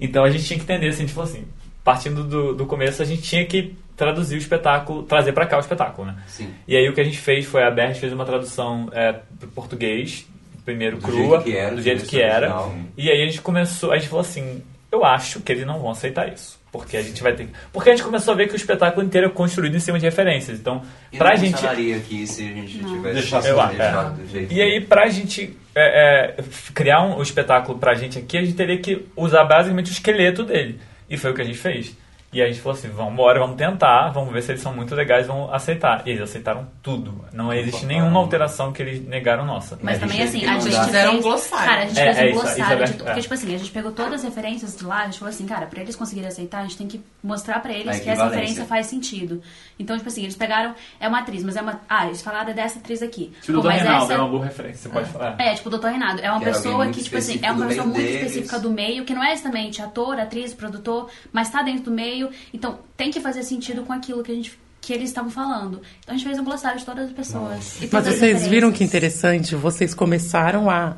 Então 0.00 0.24
a 0.24 0.30
gente 0.30 0.44
tinha 0.44 0.58
que 0.58 0.64
entender, 0.64 0.88
assim, 0.88 1.04
a 1.04 1.06
gente 1.06 1.14
falou 1.14 1.30
assim, 1.30 1.44
partindo 1.84 2.24
do, 2.24 2.54
do 2.54 2.66
começo, 2.66 3.02
a 3.02 3.04
gente 3.04 3.22
tinha 3.22 3.44
que 3.44 3.74
traduzir 3.96 4.34
o 4.36 4.38
espetáculo, 4.38 5.02
trazer 5.04 5.32
pra 5.32 5.46
cá 5.46 5.56
o 5.56 5.60
espetáculo, 5.60 6.08
né? 6.08 6.16
Sim. 6.26 6.48
E 6.66 6.76
aí 6.76 6.88
o 6.88 6.92
que 6.92 7.00
a 7.00 7.04
gente 7.04 7.18
fez 7.18 7.44
foi, 7.46 7.62
a 7.62 7.70
Berres 7.70 7.98
fez 7.98 8.12
uma 8.12 8.24
tradução 8.24 8.88
é, 8.92 9.14
pro 9.38 9.48
português, 9.48 10.26
primeiro 10.64 10.96
Do 10.96 11.02
crua, 11.02 11.18
jeito 11.40 11.42
que 11.44 11.56
era, 11.56 11.74
do 11.76 11.82
jeito 11.82 12.06
que 12.06 12.20
era. 12.20 12.46
original. 12.56 12.74
E 12.96 13.10
aí 13.10 13.22
a 13.22 13.26
gente 13.26 13.40
começou, 13.40 13.92
a 13.92 13.98
gente 13.98 14.08
falou 14.08 14.22
assim, 14.22 14.62
eu 14.90 15.04
acho 15.04 15.40
que 15.40 15.52
eles 15.52 15.66
não 15.66 15.78
vão 15.80 15.90
aceitar 15.90 16.32
isso. 16.32 16.62
Porque 16.72 16.96
a 16.96 17.02
gente 17.02 17.22
vai 17.22 17.32
ter 17.34 17.46
que- 17.46 17.52
Porque 17.72 17.88
a 17.90 17.94
gente 17.94 18.04
começou 18.04 18.34
a 18.34 18.36
ver 18.36 18.48
que 18.48 18.54
o 18.54 18.56
espetáculo 18.56 19.06
inteiro 19.06 19.28
é 19.28 19.30
construído 19.30 19.76
em 19.76 19.78
cima 19.78 19.96
de 19.96 20.04
referências. 20.06 20.58
Então, 20.58 20.82
E 21.12 21.16
pra 21.16 21.30
não 21.30 21.36
gente. 21.36 21.64
aqui 21.64 22.26
se 22.26 22.42
a 22.42 22.52
gente 22.52 22.78
tivesse 22.78 23.14
Deixasse 23.14 23.48
Eu 23.48 23.56
deixado 23.68 24.20
é. 24.20 24.22
do 24.24 24.28
jeito 24.28 24.52
E 24.52 24.60
aí, 24.60 24.80
pra 24.80 25.08
gente 25.08 25.56
é, 25.72 26.34
é, 26.36 26.44
criar 26.74 27.02
um, 27.02 27.22
espetáculo 27.22 27.78
pra 27.78 27.94
gente 27.94 28.18
aqui, 28.18 28.36
a 28.38 28.40
gente 28.42 28.54
teria 28.54 28.76
que 28.78 29.06
usar 29.16 29.44
basicamente 29.44 29.90
o 29.90 29.92
esqueleto 29.92 30.42
dele. 30.42 30.80
E 31.08 31.16
foi 31.16 31.30
o 31.30 31.34
que 31.34 31.42
a 31.42 31.44
gente 31.44 31.58
fez. 31.58 31.96
E 32.34 32.42
a 32.42 32.46
gente 32.48 32.60
falou 32.60 32.76
assim, 32.76 32.88
vamos 32.88 33.12
embora, 33.12 33.38
vamos 33.38 33.56
tentar, 33.56 34.10
vamos 34.10 34.32
ver 34.32 34.42
se 34.42 34.50
eles 34.52 34.60
são 34.60 34.74
muito 34.74 34.94
legais, 34.94 35.26
vão 35.26 35.52
aceitar. 35.54 36.02
E 36.04 36.10
eles 36.10 36.22
aceitaram 36.22 36.66
tudo. 36.82 37.24
Não 37.32 37.52
existe 37.52 37.86
nenhuma 37.86 38.18
alteração 38.18 38.72
que 38.72 38.82
eles 38.82 39.06
negaram 39.06 39.46
nossa. 39.46 39.78
Mas 39.80 39.98
também 39.98 40.16
gente 40.18 40.28
assim, 40.28 40.46
a 40.46 40.58
gente. 40.58 40.84
Fizeram 40.84 41.10
um 41.10 41.12
fez, 41.14 41.24
glossário. 41.24 41.64
Cara, 41.66 41.82
a 41.82 41.86
gente 41.86 42.00
É, 42.00 42.04
fez 42.04 42.16
é 42.18 42.20
um 42.22 42.26
é 42.26 42.32
glossário 42.32 42.86
de 42.86 42.92
Porque, 42.94 43.10
é. 43.10 43.22
tipo 43.22 43.34
assim, 43.34 43.54
a 43.54 43.58
gente 43.58 43.70
pegou 43.70 43.92
todas 43.92 44.14
as 44.14 44.24
referências 44.24 44.76
de 44.76 44.84
lá, 44.84 45.02
a 45.02 45.04
gente 45.04 45.18
falou 45.18 45.32
assim, 45.32 45.46
cara, 45.46 45.66
pra 45.66 45.80
eles 45.80 45.94
conseguirem 45.96 46.28
aceitar, 46.28 46.58
a 46.58 46.62
gente 46.62 46.76
tem 46.76 46.86
que 46.88 47.00
mostrar 47.22 47.60
pra 47.60 47.72
eles 47.72 48.00
que 48.00 48.10
essa 48.10 48.24
referência 48.24 48.64
faz 48.64 48.86
sentido. 48.86 49.40
Então, 49.78 49.96
tipo 49.96 50.08
assim, 50.08 50.22
eles 50.22 50.36
pegaram, 50.36 50.74
é 51.00 51.06
uma 51.08 51.20
atriz, 51.20 51.42
mas 51.44 51.56
é 51.56 51.62
uma. 51.62 51.80
Ah, 51.88 52.06
eles 52.06 52.20
falaram 52.22 52.52
dessa 52.52 52.78
atriz 52.78 53.02
aqui. 53.02 53.32
Tipo 53.42 53.58
o 53.58 53.62
Dr. 53.62 53.68
Reinaldo, 53.68 54.04
essa- 54.04 54.14
é 54.14 54.18
uma 54.18 54.28
boa 54.28 54.44
referência, 54.44 54.82
você 54.82 54.88
pode 54.88 55.08
falar. 55.08 55.36
É, 55.38 55.54
tipo 55.54 55.68
o 55.68 55.78
Dr. 55.78 55.86
Reinaldo. 55.86 56.20
É 56.20 56.30
uma 56.30 56.40
pessoa 56.40 56.86
que, 56.88 57.02
tipo 57.02 57.16
assim, 57.16 57.38
é 57.42 57.52
uma 57.52 57.66
pessoa 57.66 57.86
muito 57.86 57.98
deles. 58.00 58.16
específica 58.26 58.58
do 58.58 58.70
meio, 58.70 59.04
que 59.04 59.14
não 59.14 59.22
é 59.22 59.32
exatamente 59.32 59.80
ator, 59.82 60.18
atriz, 60.18 60.52
produtor, 60.54 61.08
mas 61.32 61.50
tá 61.50 61.62
dentro 61.62 61.84
do 61.84 61.90
meio. 61.90 62.23
Então, 62.52 62.78
tem 62.96 63.10
que 63.10 63.20
fazer 63.20 63.42
sentido 63.42 63.82
com 63.82 63.92
aquilo 63.92 64.22
que 64.22 64.32
a 64.32 64.34
gente 64.34 64.58
que 64.84 64.92
eles 64.92 65.08
estavam 65.08 65.30
falando. 65.30 65.80
Então 66.00 66.14
a 66.14 66.18
gente 66.18 66.26
fez 66.26 66.38
um 66.38 66.44
glossário 66.44 66.78
de 66.78 66.84
todas 66.84 67.06
as 67.06 67.12
pessoas. 67.12 67.80
e 67.80 67.88
Mas 67.90 68.06
vocês 68.06 68.46
viram 68.46 68.70
que 68.70 68.84
interessante? 68.84 69.54
Vocês 69.54 69.94
começaram 69.94 70.68
a 70.68 70.96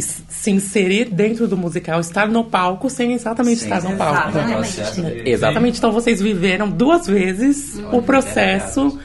se 0.00 0.50
inserir 0.52 1.06
dentro 1.06 1.48
do 1.48 1.56
musical, 1.56 1.98
estar 1.98 2.28
no 2.28 2.44
palco 2.44 2.88
sem 2.88 3.12
exatamente 3.14 3.60
Sim, 3.60 3.64
estar 3.64 3.82
no 3.82 3.90
sim. 3.90 3.96
palco. 3.96 4.28
Exatamente. 4.28 5.28
Exatamente. 5.28 5.78
Então 5.78 5.90
vocês 5.90 6.22
viveram 6.22 6.70
duas 6.70 7.06
vezes 7.06 7.80
o 7.90 8.00
processo 8.00 8.96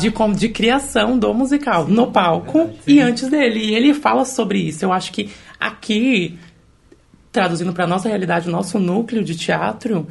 de, 0.00 0.10
de 0.36 0.48
criação 0.48 1.16
do 1.16 1.32
musical 1.32 1.86
no 1.86 2.10
palco 2.10 2.70
e 2.86 3.00
antes 3.00 3.28
dele. 3.28 3.60
E 3.60 3.74
ele 3.74 3.94
fala 3.94 4.24
sobre 4.24 4.58
isso. 4.58 4.84
Eu 4.84 4.92
acho 4.92 5.12
que 5.12 5.30
aqui, 5.58 6.36
traduzindo 7.30 7.72
para 7.72 7.86
nossa 7.86 8.08
realidade, 8.08 8.48
o 8.48 8.52
nosso 8.52 8.78
núcleo 8.80 9.22
de 9.22 9.36
teatro, 9.36 10.08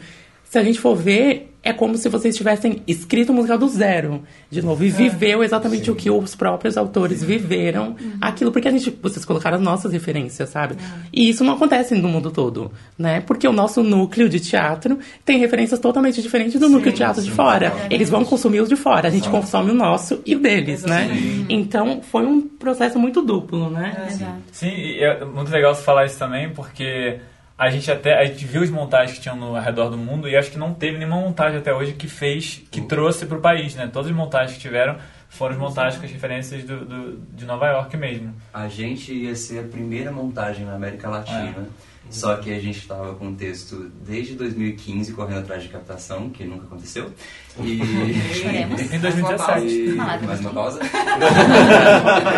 se 0.49 0.57
a 0.57 0.63
gente 0.63 0.79
for 0.79 0.95
ver, 0.95 1.53
é 1.61 1.71
como 1.71 1.95
se 1.95 2.09
vocês 2.09 2.35
tivessem 2.35 2.81
escrito 2.87 3.31
o 3.31 3.35
musical 3.35 3.55
do 3.55 3.69
zero, 3.69 4.23
de 4.49 4.63
novo, 4.63 4.83
e 4.83 4.89
viveu 4.89 5.43
exatamente 5.43 5.91
o 5.91 5.95
que 5.95 6.09
os 6.09 6.33
próprios 6.33 6.75
autores 6.75 7.23
viveram, 7.23 7.95
aquilo, 8.19 8.51
porque 8.51 8.67
a 8.67 8.71
gente, 8.71 8.89
vocês 8.99 9.23
colocaram 9.23 9.57
as 9.57 9.63
nossas 9.63 9.93
referências, 9.93 10.49
sabe? 10.49 10.75
E 11.13 11.29
isso 11.29 11.43
não 11.43 11.53
acontece 11.53 11.93
no 11.93 12.09
mundo 12.09 12.31
todo, 12.31 12.71
né? 12.97 13.21
Porque 13.21 13.47
o 13.47 13.51
nosso 13.51 13.83
núcleo 13.83 14.27
de 14.27 14.39
teatro 14.39 14.97
tem 15.23 15.37
referências 15.37 15.79
totalmente 15.79 16.19
diferentes 16.19 16.59
do 16.59 16.67
núcleo 16.67 16.93
de 16.93 16.97
teatro 16.97 17.21
de 17.21 17.29
fora. 17.29 17.71
Eles 17.87 18.09
vão 18.09 18.25
consumir 18.25 18.61
os 18.61 18.69
de 18.69 18.75
fora, 18.75 19.07
a 19.07 19.11
gente 19.11 19.29
consome 19.29 19.69
o 19.69 19.75
nosso 19.75 20.19
e 20.25 20.35
o 20.35 20.39
deles, 20.39 20.83
né? 20.83 21.09
Então, 21.47 22.01
foi 22.01 22.25
um 22.25 22.41
processo 22.41 22.97
muito 22.97 23.21
duplo, 23.21 23.69
né? 23.69 24.07
Exato. 24.09 24.41
Sim, 24.51 24.71
e 24.71 25.03
é 25.03 25.23
muito 25.25 25.51
legal 25.51 25.75
você 25.75 25.83
falar 25.83 26.07
isso 26.07 26.17
também, 26.17 26.49
porque 26.49 27.19
a 27.59 27.69
gente 27.69 27.91
até 27.91 28.17
a 28.17 28.23
gente 28.25 28.45
viu 28.45 28.63
as 28.63 28.69
montagens 28.69 29.17
que 29.17 29.21
tinham 29.23 29.35
no 29.35 29.55
ao 29.55 29.61
redor 29.61 29.89
do 29.89 29.97
mundo 29.97 30.29
e 30.29 30.35
acho 30.37 30.49
que 30.49 30.57
não 30.57 30.73
teve 30.73 30.97
nenhuma 30.97 31.17
montagem 31.17 31.59
até 31.59 31.73
hoje 31.73 31.91
que 31.91 32.07
fez, 32.07 32.61
que 32.71 32.79
trouxe 32.81 33.25
para 33.25 33.37
o 33.37 33.41
país, 33.41 33.75
né? 33.75 33.89
Todas 33.91 34.09
as 34.09 34.15
montagens 34.15 34.53
que 34.53 34.61
tiveram 34.61 34.95
foram 35.27 35.53
as 35.55 35.59
montagens 35.59 35.99
com 35.99 36.05
as 36.05 36.11
referências 36.11 36.63
do, 36.63 36.85
do- 36.85 37.17
de 37.35 37.45
Nova 37.45 37.67
York 37.67 37.95
mesmo. 37.97 38.33
A 38.53 38.67
gente 38.69 39.13
ia 39.13 39.35
ser 39.35 39.59
a 39.59 39.63
primeira 39.63 40.11
montagem 40.11 40.65
na 40.65 40.73
América 40.73 41.09
Latina. 41.09 41.67
Só 42.09 42.37
que 42.37 42.51
a 42.51 42.59
gente 42.59 42.79
estava 42.79 43.13
com 43.13 43.27
o 43.27 43.35
texto 43.35 43.91
desde 44.03 44.33
2015 44.33 45.13
correndo 45.13 45.41
atrás 45.41 45.61
de 45.61 45.69
captação, 45.69 46.27
que 46.31 46.43
nunca 46.43 46.63
aconteceu. 46.65 47.11
E. 47.59 47.77
Choremos. 48.33 48.81
Em 48.91 48.99
2017. 48.99 49.67
E- 49.67 49.91
Uma 49.93 50.05
lágrima 50.05 50.27
mais 50.29 50.39
uma 50.39 50.49
pausa. 50.51 50.79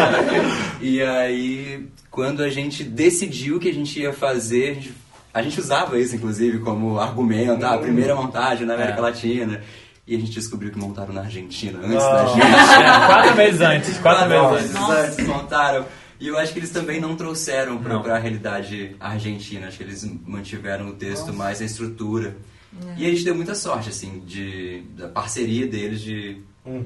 e 0.81 1.01
aí, 1.01 1.88
quando 2.10 2.43
a 2.43 2.49
gente 2.49 2.84
decidiu 2.84 3.60
que 3.60 3.69
a 3.69 3.73
gente 3.73 3.99
ia 3.99 4.12
fazer, 4.12 4.71
a 4.71 4.73
gente, 4.73 4.93
a 5.33 5.41
gente 5.41 5.59
usava 5.59 5.97
isso, 5.99 6.15
inclusive, 6.15 6.59
como 6.59 6.99
argumento, 6.99 7.65
ah, 7.65 7.75
a 7.75 7.77
primeira 7.77 8.15
montagem 8.15 8.65
na 8.65 8.73
América 8.73 8.97
É. 8.99 9.01
Latina. 9.01 9.61
E 10.07 10.15
a 10.15 10.19
gente 10.19 10.31
descobriu 10.31 10.71
que 10.71 10.77
montaram 10.79 11.13
na 11.13 11.21
Argentina 11.21 11.79
antes 11.79 12.03
Ah. 12.03 12.13
da 12.23 12.25
gente. 12.27 12.41
É, 12.81 13.07
quatro 13.07 13.35
meses 13.35 13.61
antes, 13.61 13.97
quatro 13.99 14.29
meses 14.29 14.73
Nossa, 14.73 14.93
antes. 15.01 15.13
antes 15.19 15.27
montaram. 15.27 15.85
E 16.19 16.27
eu 16.27 16.37
acho 16.37 16.53
que 16.53 16.59
eles 16.59 16.69
também 16.69 16.99
não 16.99 17.15
trouxeram 17.15 17.77
pra, 17.77 17.93
Não. 17.93 18.01
pra 18.01 18.17
realidade 18.17 18.95
argentina. 18.99 19.67
Acho 19.67 19.77
que 19.77 19.83
eles 19.83 20.03
mantiveram 20.27 20.89
o 20.89 20.93
texto 20.93 21.33
mais 21.33 21.61
a 21.61 21.65
estrutura. 21.65 22.35
E 22.97 23.05
a 23.05 23.09
gente 23.09 23.23
deu 23.23 23.35
muita 23.35 23.53
sorte, 23.55 23.89
assim, 23.89 24.21
de, 24.25 24.81
da 24.95 25.07
parceria 25.07 25.67
deles 25.67 25.99
de, 26.01 26.41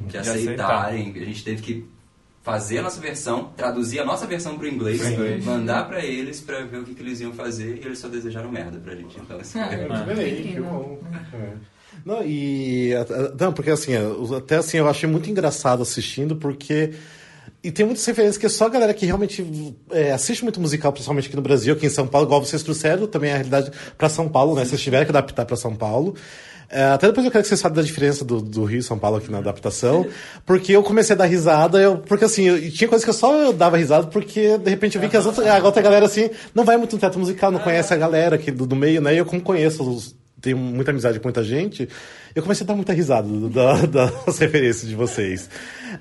de 0.07 0.17
aceitarem. 0.17 1.13
A 1.15 1.25
gente 1.25 1.43
teve 1.43 1.61
que 1.61 1.85
fazer 2.45 2.77
a 2.77 2.83
nossa 2.83 3.01
versão, 3.01 3.51
traduzir 3.57 3.99
a 3.99 4.05
nossa 4.05 4.27
versão 4.27 4.55
pro 4.57 4.67
inglês, 4.67 5.01
Pro 5.01 5.09
inglês. 5.11 5.43
mandar 5.43 5.87
pra 5.87 6.05
eles 6.05 6.39
pra 6.39 6.61
ver 6.63 6.77
o 6.77 6.83
que, 6.83 6.93
que 6.93 7.01
eles 7.01 7.19
iam 7.19 7.33
fazer 7.33 7.79
e 7.81 7.85
eles 7.85 7.97
só 7.97 8.07
desejaram 8.07 8.51
merda 8.51 8.77
pra 8.79 8.95
gente. 8.95 9.19
Então, 9.19 9.39
assim, 9.39 9.59
É, 9.59 9.87
muito 9.87 10.15
bem, 10.15 10.43
que 10.53 10.59
bom. 10.61 10.99
É. 11.33 11.53
Não, 12.05 12.23
e. 12.23 12.91
Não, 13.39 13.51
porque 13.51 13.71
assim, 13.71 13.93
até 14.37 14.57
assim, 14.57 14.77
eu 14.77 14.87
achei 14.87 15.09
muito 15.09 15.27
engraçado 15.29 15.81
assistindo, 15.81 16.35
porque 16.35 16.91
E 17.63 17.71
tem 17.71 17.83
muitas 17.83 18.05
referências 18.05 18.37
que 18.37 18.45
é 18.45 18.49
só 18.49 18.65
a 18.67 18.69
galera 18.69 18.93
que 18.93 19.07
realmente 19.07 19.75
é, 19.89 20.11
assiste 20.11 20.43
muito 20.43 20.59
musical, 20.61 20.91
principalmente 20.93 21.27
aqui 21.27 21.35
no 21.35 21.41
Brasil, 21.41 21.73
aqui 21.73 21.87
em 21.87 21.89
São 21.89 22.05
Paulo, 22.05 22.27
igual 22.27 22.45
vocês 22.45 22.61
trouxeram 22.61 23.07
também 23.07 23.31
a 23.31 23.35
realidade 23.37 23.71
para 23.97 24.07
São 24.07 24.29
Paulo, 24.29 24.53
né? 24.55 24.63
Vocês 24.65 24.79
tiveram 24.79 25.03
que 25.05 25.09
adaptar 25.11 25.45
para 25.45 25.55
São 25.55 25.75
Paulo. 25.75 26.15
É, 26.69 26.83
até 26.83 27.07
depois 27.07 27.25
eu 27.25 27.31
quero 27.31 27.43
que 27.43 27.47
vocês 27.47 27.61
falem 27.61 27.75
da 27.75 27.81
diferença 27.81 28.25
do, 28.25 28.41
do 28.41 28.63
Rio 28.63 28.79
e 28.79 28.83
São 28.83 28.97
Paulo 28.97 29.17
aqui 29.17 29.31
na 29.31 29.37
adaptação, 29.37 30.07
porque 30.45 30.71
eu 30.71 30.83
comecei 30.83 31.13
a 31.13 31.17
dar 31.17 31.25
risada, 31.25 31.79
eu, 31.79 31.97
porque 31.97 32.25
assim, 32.25 32.43
eu, 32.43 32.71
tinha 32.71 32.87
coisas 32.87 33.03
que 33.03 33.09
eu 33.09 33.13
só 33.13 33.51
dava 33.51 33.77
risada, 33.77 34.07
porque 34.07 34.57
de 34.57 34.69
repente 34.69 34.95
eu 34.95 35.01
vi 35.01 35.09
que 35.09 35.17
as 35.17 35.25
outras, 35.25 35.47
a 35.47 35.63
outra 35.63 35.81
galera 35.81 36.05
assim, 36.05 36.29
não 36.53 36.65
vai 36.65 36.77
muito 36.77 36.93
no 36.93 36.99
teatro 36.99 37.19
musical, 37.19 37.51
não 37.51 37.59
conhece 37.59 37.93
a 37.93 37.97
galera 37.97 38.35
aqui 38.35 38.51
do, 38.51 38.65
do 38.65 38.75
meio, 38.75 39.01
né? 39.01 39.13
E 39.13 39.17
eu 39.17 39.25
como 39.25 39.41
conheço 39.41 39.83
os 39.83 40.15
tenho 40.45 40.57
muita 40.57 40.91
amizade 40.91 41.19
com 41.19 41.25
muita 41.25 41.43
gente, 41.43 41.89
eu 42.35 42.43
comecei 42.43 42.63
a 42.63 42.67
dar 42.67 42.75
muita 42.75 42.93
risada 42.93 43.27
da, 43.49 44.05
das 44.05 44.37
referências 44.37 44.87
de 44.87 44.95
vocês. 44.95 45.49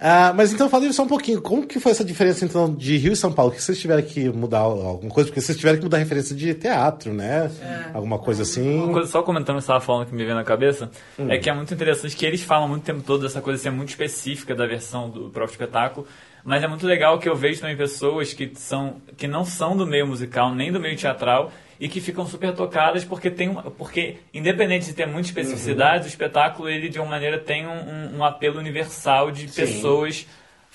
Ah, 0.01 0.33
mas 0.35 0.53
então 0.53 0.69
falei 0.69 0.93
só 0.93 1.03
um 1.03 1.09
pouquinho, 1.09 1.41
como 1.41 1.67
que 1.67 1.81
foi 1.81 1.93
essa 1.93 2.05
diferença 2.05 2.45
então 2.45 2.73
de 2.73 2.97
Rio 2.97 3.13
e 3.13 3.17
São 3.17 3.33
Paulo? 3.33 3.53
Que 3.53 3.63
vocês 3.63 3.81
tiveram 3.81 4.03
que 4.03 4.29
mudar 4.29 4.61
alguma 4.61 5.13
coisa? 5.13 5.29
Porque 5.29 5.41
vocês 5.41 5.57
tiveram 5.57 5.79
que 5.79 5.85
mudar 5.85 5.97
a 5.97 6.01
referência 6.01 6.35
de 6.37 6.53
teatro, 6.55 7.13
né? 7.13 7.51
É. 7.63 7.91
Alguma 7.95 8.19
coisa 8.19 8.43
assim. 8.43 8.83
Uma 8.83 8.93
coisa, 8.93 9.11
só 9.11 9.23
comentando 9.23 9.57
o 9.57 9.59
que 9.59 9.65
você 9.65 9.73
estava 9.73 9.81
falando 9.81 10.07
que 10.07 10.15
me 10.15 10.25
veio 10.25 10.35
na 10.35 10.45
cabeça, 10.45 10.91
é 11.29 11.39
que 11.39 11.49
é 11.49 11.55
muito 11.55 11.73
interessante 11.73 12.15
que 12.15 12.27
eles 12.27 12.43
falam 12.43 12.69
muito 12.69 12.85
tempo 12.85 13.03
todo 13.03 13.23
dessa 13.23 13.41
coisa 13.41 13.63
ser 13.63 13.71
muito 13.71 13.91
específica 13.91 14.55
da 14.55 14.67
versão 14.67 15.09
do 15.09 15.31
próprio 15.31 15.53
espetáculo, 15.53 16.07
mas 16.45 16.63
é 16.63 16.69
muito 16.69 16.87
legal 16.87 17.19
que 17.19 17.29
eu 17.29 17.35
vejo 17.35 17.61
também 17.61 17.77
pessoas 17.77 18.35
que, 18.35 18.53
são, 18.55 19.01
que 19.17 19.27
não 19.27 19.45
são 19.45 19.77
do 19.77 19.87
meio 19.87 20.07
musical, 20.07 20.55
nem 20.55 20.71
do 20.71 20.79
meio 20.79 20.97
teatral, 20.97 21.51
e 21.79 21.89
que 21.89 22.01
ficam 22.01 22.27
super 22.27 22.55
tocadas 22.55 23.05
porque 23.05 23.31
tem 23.31 23.49
uma, 23.49 23.63
porque 23.63 24.17
independente 24.33 24.87
de 24.87 24.93
ter 24.93 25.07
muita 25.07 25.29
especificidade, 25.29 26.07
o 26.07 26.09
espetáculo 26.09 26.69
ele 26.69 26.89
de 26.89 26.99
uma 26.99 27.09
maneira 27.09 27.39
tem 27.39 27.67
um, 27.67 28.19
um 28.19 28.25
apelo 28.25 28.59
universal 28.59 29.31
de 29.31 29.49
pessoas 29.49 30.27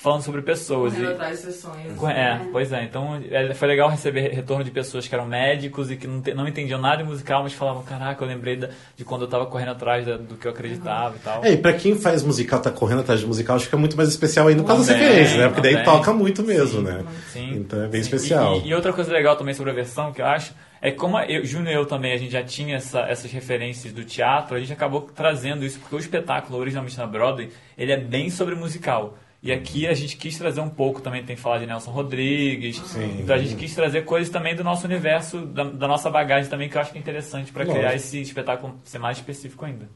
falando 0.01 0.21
sobre 0.21 0.41
pessoas. 0.41 0.93
Correndo 0.93 1.09
E- 1.11 1.13
atrás 1.13 1.37
de 1.39 1.43
sessões. 1.51 2.03
é, 2.15 2.39
pois 2.53 2.71
é. 2.71 2.83
Então 2.83 3.21
é, 3.29 3.53
foi 3.53 3.67
legal 3.67 3.89
receber 3.89 4.29
retorno 4.29 4.63
de 4.63 4.71
pessoas 4.71 5.05
que 5.07 5.13
eram 5.13 5.25
médicos 5.25 5.91
e 5.91 5.97
que 5.97 6.07
não, 6.07 6.21
te- 6.21 6.33
não 6.33 6.47
entendiam 6.47 6.79
nada 6.79 7.03
de 7.03 7.09
musical, 7.09 7.43
mas 7.43 7.51
falavam: 7.53 7.83
Caraca, 7.83 8.23
eu 8.23 8.27
lembrei 8.27 8.55
da- 8.55 8.69
de 8.95 9.03
quando 9.03 9.23
eu 9.23 9.27
tava 9.27 9.45
correndo 9.45 9.71
atrás 9.71 10.05
da- 10.05 10.15
do 10.17 10.35
que 10.35 10.47
eu 10.47 10.51
acreditava 10.51 11.15
e 11.17 11.19
tal. 11.19 11.43
É, 11.43 11.51
e 11.51 11.57
pra 11.57 11.73
quem 11.73 11.97
faz 11.97 12.23
musical, 12.23 12.61
tá 12.61 12.71
correndo 12.71 13.01
atrás 13.01 13.19
de 13.19 13.25
musical, 13.27 13.57
acho 13.57 13.67
que 13.67 13.75
é 13.75 13.77
muito 13.77 13.97
mais 13.97 14.07
especial 14.09 14.47
ainda 14.47 14.61
por 14.63 14.67
causa 14.69 14.85
das 14.91 14.95
referências, 15.01 15.37
né? 15.37 15.47
Porque 15.47 15.61
daí 15.61 15.73
também. 15.73 15.85
toca 15.85 16.13
muito 16.13 16.43
mesmo, 16.43 16.81
né? 16.81 17.03
Sim. 17.27 17.51
Então 17.55 17.83
é 17.83 17.87
bem 17.87 18.01
Sim. 18.01 18.07
especial. 18.15 18.61
E, 18.63 18.69
e 18.69 18.73
outra 18.73 18.93
coisa 18.93 19.11
legal 19.11 19.35
também 19.35 19.53
sobre 19.53 19.71
a 19.71 19.75
versão 19.75 20.13
que 20.13 20.21
eu 20.21 20.25
acho 20.25 20.53
é 20.81 20.91
que 20.91 20.97
como 20.97 21.19
eu, 21.19 21.43
Júnior 21.43 21.73
e 21.73 21.75
eu 21.75 21.85
também, 21.85 22.13
a 22.13 22.17
gente 22.17 22.31
já 22.31 22.41
tinha 22.41 22.77
essa- 22.77 23.01
essas 23.01 23.29
referências 23.29 23.91
do 23.91 24.05
teatro, 24.05 24.55
a 24.55 24.59
gente 24.61 24.71
acabou 24.71 25.01
trazendo 25.13 25.65
isso, 25.65 25.77
porque 25.77 25.93
o 25.93 25.99
espetáculo, 25.99 26.57
originalmente 26.57 26.97
na 26.97 27.05
Broadway, 27.05 27.49
ele 27.77 27.91
é 27.91 27.97
bem 27.97 28.29
sobre 28.29 28.55
musical. 28.55 29.17
E 29.41 29.53
aqui 29.53 29.87
a 29.87 29.93
gente 29.93 30.17
quis 30.17 30.37
trazer 30.37 30.59
um 30.59 30.67
pouco 30.69 30.99
também, 31.01 31.23
tem 31.23 31.35
que 31.35 31.41
falar 31.41 31.59
de 31.59 31.65
Nelson 31.65 31.91
Rodrigues. 31.91 32.81
Então 33.21 33.33
a 33.35 33.39
gente 33.39 33.55
quis 33.55 33.73
trazer 33.73 34.03
coisas 34.03 34.29
também 34.29 34.53
do 34.53 34.65
nosso 34.65 34.85
universo, 34.85 35.45
da, 35.45 35.63
da 35.63 35.87
nossa 35.87 36.09
bagagem 36.09 36.49
também, 36.49 36.67
que 36.67 36.75
eu 36.75 36.81
acho 36.81 36.91
que 36.91 36.97
é 36.97 37.01
interessante 37.01 37.49
para 37.51 37.65
criar 37.65 37.95
esse 37.95 38.19
espetáculo 38.21 38.77
ser 38.83 38.99
mais 38.99 39.17
específico 39.17 39.63
ainda. 39.63 39.87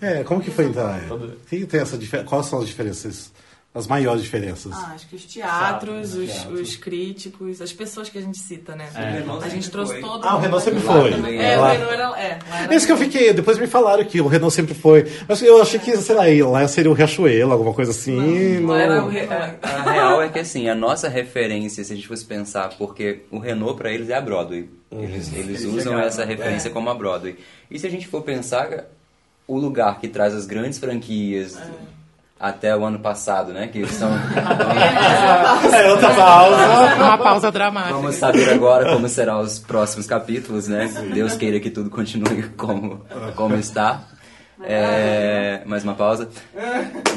É, 0.00 0.24
como 0.24 0.40
que 0.42 0.50
foi 0.50 0.64
então? 0.66 0.92
Todo- 1.06 1.36
Que 1.48 1.64
tem 1.66 1.80
essa 1.80 1.96
Quais 2.24 2.46
são 2.46 2.58
as 2.58 2.66
diferenças? 2.66 3.32
As 3.72 3.86
maiores 3.86 4.20
diferenças? 4.22 4.72
Ah, 4.74 4.92
acho 4.96 5.06
que 5.08 5.14
os 5.14 5.24
teatros, 5.24 6.08
Teatro, 6.10 6.22
os, 6.24 6.32
teatro. 6.32 6.54
os 6.54 6.76
críticos, 6.76 7.62
as 7.62 7.72
pessoas 7.72 8.08
que 8.08 8.18
a 8.18 8.20
gente 8.20 8.36
cita, 8.36 8.74
né? 8.74 8.88
É. 8.96 9.22
A 9.44 9.48
gente 9.48 9.70
trouxe 9.70 10.00
todo 10.00 10.26
Ah, 10.26 10.36
o. 10.36 10.40
Renan 10.40 10.58
sempre 10.58 10.80
foi. 10.80 11.10
também 11.12 11.38
É, 11.40 11.56
Lá- 11.56 11.68
o 11.68 11.72
Renan 11.72 11.86
era. 11.86 12.02
É, 12.20 12.38
lá 12.50 12.62
era 12.64 12.74
Esse 12.74 12.84
que 12.84 12.90
eu 12.92 12.96
fiquei, 12.96 13.32
depois 13.32 13.58
me 13.60 13.68
falaram 13.68 14.04
que 14.04 14.20
o 14.20 14.26
Renan 14.26 14.50
sempre 14.50 14.74
foi. 14.74 15.06
Mas 15.28 15.40
eu 15.40 15.62
achei 15.62 15.78
que, 15.78 15.96
sei 15.98 16.14
lá, 16.16 16.24
lá 16.50 16.66
seria 16.66 16.90
o 16.90 16.94
Riachuelo, 16.94 17.52
alguma 17.52 17.72
coisa 17.72 17.92
assim. 17.92 18.16
Não, 18.60 18.66
não- 18.66 18.74
era 18.76 19.04
o 19.04 19.08
Re- 19.08 19.28
A 19.62 19.92
real 19.92 20.20
é 20.20 20.28
que 20.28 20.40
assim, 20.40 20.68
a 20.68 20.74
nossa 20.74 21.08
referência, 21.08 21.84
se 21.84 21.92
a 21.92 21.96
gente 21.96 22.08
fosse 22.08 22.24
pensar, 22.24 22.70
porque 22.76 23.20
o 23.30 23.38
Renault 23.38 23.76
pra 23.78 23.92
eles 23.92 24.08
é 24.10 24.14
a 24.14 24.20
Broadway. 24.20 24.68
Eles, 24.90 25.32
eles 25.32 25.60
usam 25.64 25.80
chegaram, 25.92 26.00
essa 26.00 26.24
referência 26.24 26.70
como 26.70 26.90
a 26.90 26.94
Broadway. 26.94 27.36
E 27.70 27.78
se 27.78 27.86
a 27.86 27.90
gente 27.90 28.08
for 28.08 28.22
pensar, 28.22 28.86
o 29.46 29.56
lugar 29.56 30.00
que 30.00 30.08
traz 30.08 30.34
as 30.34 30.44
grandes 30.44 30.80
franquias 30.80 31.56
até 32.40 32.74
o 32.74 32.84
ano 32.86 32.98
passado, 32.98 33.52
né? 33.52 33.68
Que 33.68 33.86
são. 33.86 34.10
É, 35.72 35.90
outra 35.90 36.14
pausa. 36.14 36.94
Uma 36.96 37.18
pausa 37.18 37.52
dramática. 37.52 37.94
Vamos 37.94 38.16
saber 38.16 38.50
agora 38.50 38.92
como 38.92 39.08
serão 39.08 39.40
os 39.40 39.58
próximos 39.58 40.06
capítulos, 40.06 40.66
né? 40.66 40.88
Deus 41.12 41.36
queira 41.36 41.60
que 41.60 41.70
tudo 41.70 41.90
continue 41.90 42.44
como, 42.56 43.04
como 43.36 43.56
está. 43.56 44.04
É, 44.62 45.62
mais 45.66 45.84
uma 45.84 45.94
pausa. 45.94 46.28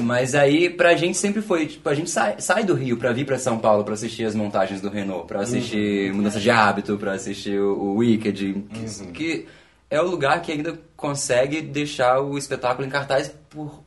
Mas 0.02 0.36
aí, 0.36 0.70
pra 0.70 0.96
gente 0.96 1.18
sempre 1.18 1.42
foi, 1.42 1.68
tipo, 1.68 1.88
a 1.88 1.94
gente 1.94 2.10
sai, 2.10 2.36
sai 2.40 2.64
do 2.64 2.74
Rio 2.74 2.98
pra 2.98 3.12
vir 3.12 3.26
pra 3.26 3.40
São 3.40 3.58
Paulo 3.58 3.84
pra 3.84 3.94
assistir 3.94 4.26
as 4.26 4.36
montagens 4.36 4.82
do 4.82 4.90
Renault, 4.90 5.28
pra 5.28 5.42
assistir 5.42 6.14
Mudança 6.14 6.40
de 6.40 6.50
Hábito, 6.50 6.98
pra 6.98 7.14
assistir 7.14 7.60
o, 7.60 7.74
o 7.78 7.96
Wicked, 7.98 8.66
que, 8.74 9.12
que 9.12 9.48
é 9.90 10.02
o 10.02 10.08
lugar 10.08 10.42
que 10.42 10.52
ainda 10.52 10.80
consegue 10.96 11.62
deixar 11.62 12.20
o 12.20 12.38
espetáculo 12.38 12.88
em 12.88 12.90
cartaz 12.90 13.34
por 13.50 13.84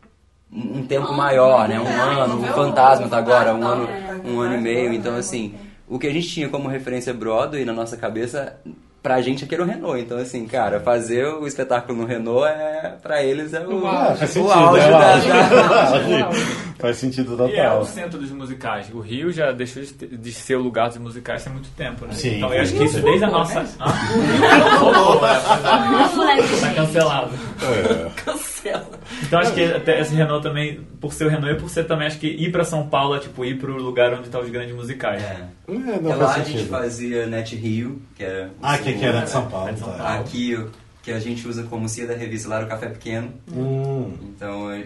um 0.52 0.78
um 0.78 0.86
tempo 0.86 1.12
maior, 1.12 1.68
né? 1.68 1.78
Um 1.80 1.86
ano, 1.86 2.40
o 2.42 2.46
Fantasma 2.54 3.08
tá 3.08 3.18
agora, 3.18 3.54
um 3.54 3.66
ano, 3.66 3.88
um 4.24 4.40
ano 4.40 4.54
e 4.54 4.60
meio. 4.60 4.92
Então, 4.92 5.16
assim, 5.16 5.54
o 5.88 5.98
que 5.98 6.06
a 6.06 6.12
gente 6.12 6.28
tinha 6.28 6.48
como 6.48 6.68
referência 6.68 7.12
Broadway 7.12 7.64
na 7.64 7.72
nossa 7.72 7.96
cabeça, 7.96 8.56
pra 9.02 9.20
gente 9.20 9.44
aqui 9.44 9.54
era 9.54 9.62
o 9.64 9.66
Renault. 9.66 10.00
Então, 10.00 10.18
assim, 10.18 10.46
cara, 10.46 10.80
fazer 10.80 11.26
o 11.26 11.46
espetáculo 11.46 11.98
no 12.00 12.06
Renault 12.06 12.46
é, 12.48 12.94
pra 13.02 13.22
eles 13.22 13.52
é 13.54 13.60
o, 13.66 13.86
Ah, 13.86 14.14
faz 14.16 14.30
o 14.30 14.32
sentido, 14.34 14.52
auge 14.52 14.82
é 14.82 14.86
o 14.88 14.90
da, 14.90 15.12
auge. 15.14 15.28
da- 15.28 16.30
Faz 16.78 16.98
sentido 16.98 17.30
E 17.48 17.56
é 17.56 17.68
o 17.68 17.78
total. 17.78 17.84
centro 17.86 18.18
dos 18.18 18.30
musicais. 18.30 18.90
O 18.92 19.00
Rio 19.00 19.32
já 19.32 19.50
deixou 19.50 19.82
de, 19.82 20.30
ser 20.30 20.56
o 20.56 20.60
lugar 20.62 20.88
dos 20.88 20.98
musicais 20.98 21.46
há 21.46 21.50
muito 21.50 21.70
tempo, 21.70 22.04
né? 22.04 22.12
Sim. 22.12 22.36
Então 22.36 22.52
eu 22.52 22.60
acho 22.60 22.74
que 22.74 22.84
isso 22.84 23.00
desde 23.00 23.24
a 23.24 23.30
nossa. 23.30 23.62
né? 23.62 23.68
Hã? 23.80 23.86
O 23.86 24.20
Rio 24.20 24.78
voltou, 24.80 25.26
é, 25.26 25.32
é. 25.32 25.40
Ah, 25.64 26.10
moleque. 26.14 26.60
Tá 26.60 26.74
cancelado. 26.74 27.30
Cancela. 28.16 28.35
Então 29.26 29.40
acho 29.40 29.52
que 29.54 29.62
até 29.64 30.00
esse 30.00 30.14
Renault 30.14 30.42
também, 30.42 30.80
por 31.00 31.12
ser 31.12 31.26
o 31.26 31.28
Renault 31.28 31.56
e 31.56 31.60
por 31.60 31.68
ser 31.68 31.84
também, 31.84 32.06
acho 32.06 32.18
que 32.18 32.26
ir 32.28 32.50
pra 32.52 32.64
São 32.64 32.86
Paulo 32.88 33.16
é 33.16 33.18
tipo 33.18 33.44
ir 33.44 33.58
pro 33.58 33.76
lugar 33.76 34.12
onde 34.14 34.28
tá 34.28 34.38
os 34.40 34.48
grandes 34.48 34.74
musicais. 34.74 35.22
É. 35.22 35.44
É, 35.68 36.00
não 36.00 36.12
É 36.12 36.14
lá 36.14 36.34
a 36.34 36.38
gente 36.40 36.64
fazia 36.66 37.26
Net 37.26 37.54
Rio, 37.56 38.00
que 38.16 38.24
era. 38.24 38.50
Ah, 38.62 38.78
que, 38.78 38.92
que 38.92 39.04
era 39.04 39.20
de 39.22 39.30
São 39.30 39.46
Paulo. 39.48 39.68
É 39.68 39.72
de 39.72 39.80
São 39.80 39.92
tá. 39.92 40.14
Aqui, 40.18 40.58
que 41.02 41.10
a 41.12 41.18
gente 41.18 41.46
usa 41.46 41.62
como 41.64 41.88
cia 41.88 42.06
da 42.06 42.14
revista 42.14 42.48
lá 42.48 42.56
era 42.56 42.66
o 42.66 42.68
Café 42.68 42.88
Pequeno. 42.88 43.32
Hum. 43.52 44.12
Então, 44.22 44.70
é, 44.70 44.84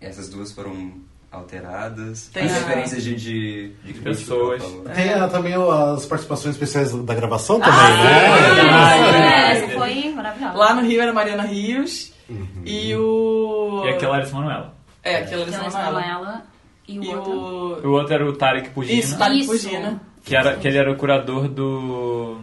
essas 0.00 0.28
duas 0.28 0.52
foram 0.52 0.92
alteradas. 1.32 2.28
Tem 2.32 2.44
As 2.44 2.52
referências 2.52 3.02
de, 3.04 3.14
de, 3.14 3.70
de 3.84 3.92
pessoas. 3.94 4.62
Tem 4.94 5.10
também 5.30 5.54
as 5.54 6.04
participações 6.06 6.54
especiais 6.56 6.92
da 6.92 7.14
gravação 7.14 7.60
também, 7.60 7.74
Ah, 7.78 9.12
né? 9.12 9.52
É, 9.52 9.52
essa 9.58 9.78
foi 9.78 10.12
maravilhosa. 10.12 10.56
Lá 10.56 10.74
no 10.74 10.82
Rio 10.82 11.00
era 11.00 11.12
Mariana 11.12 11.44
Rios 11.44 12.12
Uhum. 12.28 12.46
e 12.64 12.94
o. 12.94 13.39
E 13.86 13.88
aquela 13.90 14.12
Larissa 14.12 14.34
Manuela. 14.36 14.74
É, 15.02 15.16
aquela 15.16 15.42
Ela 15.42 15.56
era 15.56 15.66
escalou 15.68 16.00
ela. 16.00 16.08
ela 16.10 16.42
e 16.88 16.98
o 16.98 17.04
E 17.04 17.14
outro. 17.14 17.32
o. 17.32 17.86
O 17.88 17.92
outro 17.92 18.14
era 18.14 18.26
o 18.26 18.32
Tarek 18.32 18.70
Pugina, 18.70 18.98
Isso, 19.00 19.18
Tarek 19.18 19.40
Isso. 19.40 19.50
Pugina. 19.50 20.00
que, 20.24 20.36
era, 20.36 20.56
que 20.56 20.68
ele 20.68 20.78
era 20.78 20.90
o 20.90 20.96
curador 20.96 21.48
do 21.48 22.38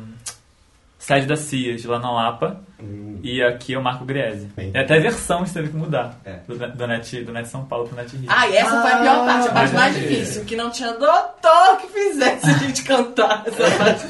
sede 0.98 1.26
da 1.28 1.36
CIAS, 1.36 1.84
lá 1.86 2.00
na 2.00 2.12
Lapa. 2.12 2.62
E 3.24 3.42
aqui 3.44 3.74
é 3.74 3.78
o 3.80 3.84
Marco 3.84 4.06
Griese. 4.06 4.48
Bem. 4.56 4.72
E 4.74 4.78
até 4.78 4.98
a 4.98 5.00
versão 5.00 5.44
isso 5.44 5.54
teve 5.54 5.70
que 5.70 5.76
mudar. 5.76 6.20
É. 6.24 6.40
Do, 6.48 6.56
do, 6.56 6.88
Net, 6.88 7.24
do 7.24 7.32
Net 7.34 7.48
São 7.48 7.66
Paulo 7.66 7.88
pro 7.88 7.96
Net 7.98 8.16
Rio. 8.16 8.28
Ah, 8.30 8.48
e 8.48 8.56
essa 8.56 8.82
foi 8.82 8.92
a 8.92 8.98
pior 9.00 9.26
parte, 9.26 9.48
a 9.48 9.52
parte 9.52 9.76
Ah, 9.76 9.80
mais 9.80 9.98
entendi. 9.98 10.14
difícil, 10.16 10.46
que 10.46 10.56
não 10.56 10.70
tinha 10.70 10.92
doutor 10.94 11.78
que 11.82 11.88
fizesse 11.88 12.48
a 12.50 12.54
gente 12.54 12.84
cantar 12.84 13.44
essa 13.48 13.72
parte. 13.78 14.06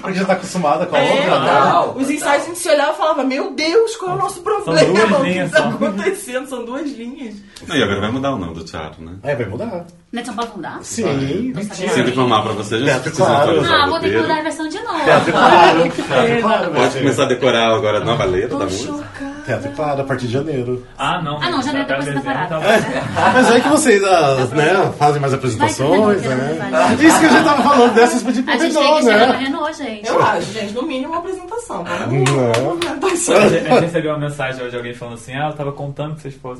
Porque 0.00 0.18
já 0.18 0.24
tá 0.24 0.32
acostumada 0.34 0.86
com 0.86 0.94
a 0.96 1.00
É, 1.00 1.10
outra, 1.12 1.40
né? 1.40 1.50
Não. 1.60 1.96
Os 1.96 2.10
ensaios 2.10 2.44
a 2.44 2.46
gente 2.46 2.58
se 2.58 2.68
olhava 2.68 2.92
e 2.92 2.96
falava, 2.96 3.24
meu 3.24 3.52
Deus, 3.54 3.96
qual 3.96 4.12
é 4.12 4.14
o 4.14 4.18
nosso 4.18 4.40
problema? 4.42 4.86
duas 4.86 5.10
o 5.10 5.16
que 5.16 5.22
linhas 5.30 5.50
tá 5.50 5.58
só. 5.58 5.68
acontecendo? 5.68 6.48
São 6.48 6.64
duas 6.64 6.90
linhas. 6.92 7.34
Não, 7.66 7.76
e 7.76 7.82
agora 7.82 8.00
vai 8.00 8.10
mudar 8.12 8.32
o 8.34 8.38
nome 8.38 8.54
do 8.54 8.64
teatro, 8.64 9.02
né? 9.04 9.16
É, 9.24 9.34
vai 9.34 9.46
mudar. 9.46 9.84
Net 10.12 10.26
São 10.26 10.34
Paulo 10.36 10.52
não 10.56 10.62
dá? 10.62 10.78
Sim. 10.82 11.52
Sinto 11.72 12.10
informar 12.10 12.42
pra 12.42 12.52
vocês, 12.52 12.82
precisa 13.00 13.24
claro. 13.24 13.62
Ah, 13.64 13.86
vou 13.88 13.98
ter 13.98 14.10
que 14.10 14.18
mudar 14.18 14.38
a 14.38 14.42
versão 14.42 14.68
de 14.68 14.78
novo. 14.80 15.04
Teatro 15.04 15.32
claro. 15.32 15.82
Teatro 15.90 16.40
claro. 16.42 16.91
Pode 16.92 17.04
começar 17.04 17.22
a 17.22 17.26
decorar 17.26 17.74
agora 17.74 17.98
a 17.98 18.04
nova 18.04 18.24
letra 18.24 18.50
da 18.50 18.58
Tô 18.58 18.64
música. 18.64 18.92
chocada. 18.92 19.32
Teatro 19.44 19.70
claro, 19.72 20.00
a 20.02 20.04
partir 20.04 20.26
de 20.28 20.32
janeiro. 20.34 20.86
Ah, 20.96 21.20
não. 21.20 21.36
Ah, 21.42 21.50
não, 21.50 21.60
já 21.62 21.70
até 21.72 21.94
coisa 21.94 22.12
dezembro 22.12 22.20
separada. 22.22 22.48
tava- 22.48 22.64
Mas 23.34 23.50
é 23.50 23.60
que 23.60 23.68
vocês 23.68 24.04
ah, 24.04 24.36
né, 24.52 24.92
fazem 24.96 25.20
mais 25.20 25.34
apresentações, 25.34 26.22
né? 26.22 26.96
Isso 27.00 27.18
que 27.18 27.26
a 27.26 27.28
gente 27.28 27.44
tava 27.44 27.62
falando 27.62 27.92
dessas 27.94 28.22
pedidas 28.22 28.54
A 28.54 28.56
pro 28.58 28.66
gente 28.66 28.74
tem 28.74 28.82
que 28.82 28.88
Renault, 28.88 29.04
chegar 29.04 29.26
no 29.26 29.32
né? 29.32 29.38
Renault, 29.40 29.76
gente. 29.76 30.06
Eu 30.08 30.22
acho, 30.22 30.52
gente, 30.52 30.72
no 30.74 30.82
mínimo 30.82 31.08
uma 31.12 31.18
apresentação. 31.18 31.84
Vamos 31.84 32.30
Não. 32.30 33.08
A 33.08 33.14
gente 33.16 33.32
a 33.32 33.48
gente 33.48 33.80
recebeu 33.80 34.12
uma 34.12 34.18
mensagem 34.20 34.60
hoje 34.60 34.70
de 34.70 34.76
alguém 34.76 34.94
falando 34.94 35.14
assim: 35.14 35.32
Ah, 35.34 35.48
eu 35.48 35.52
tava 35.54 35.72
contando 35.72 36.14
que 36.14 36.22
vocês 36.22 36.34
pro 36.34 36.56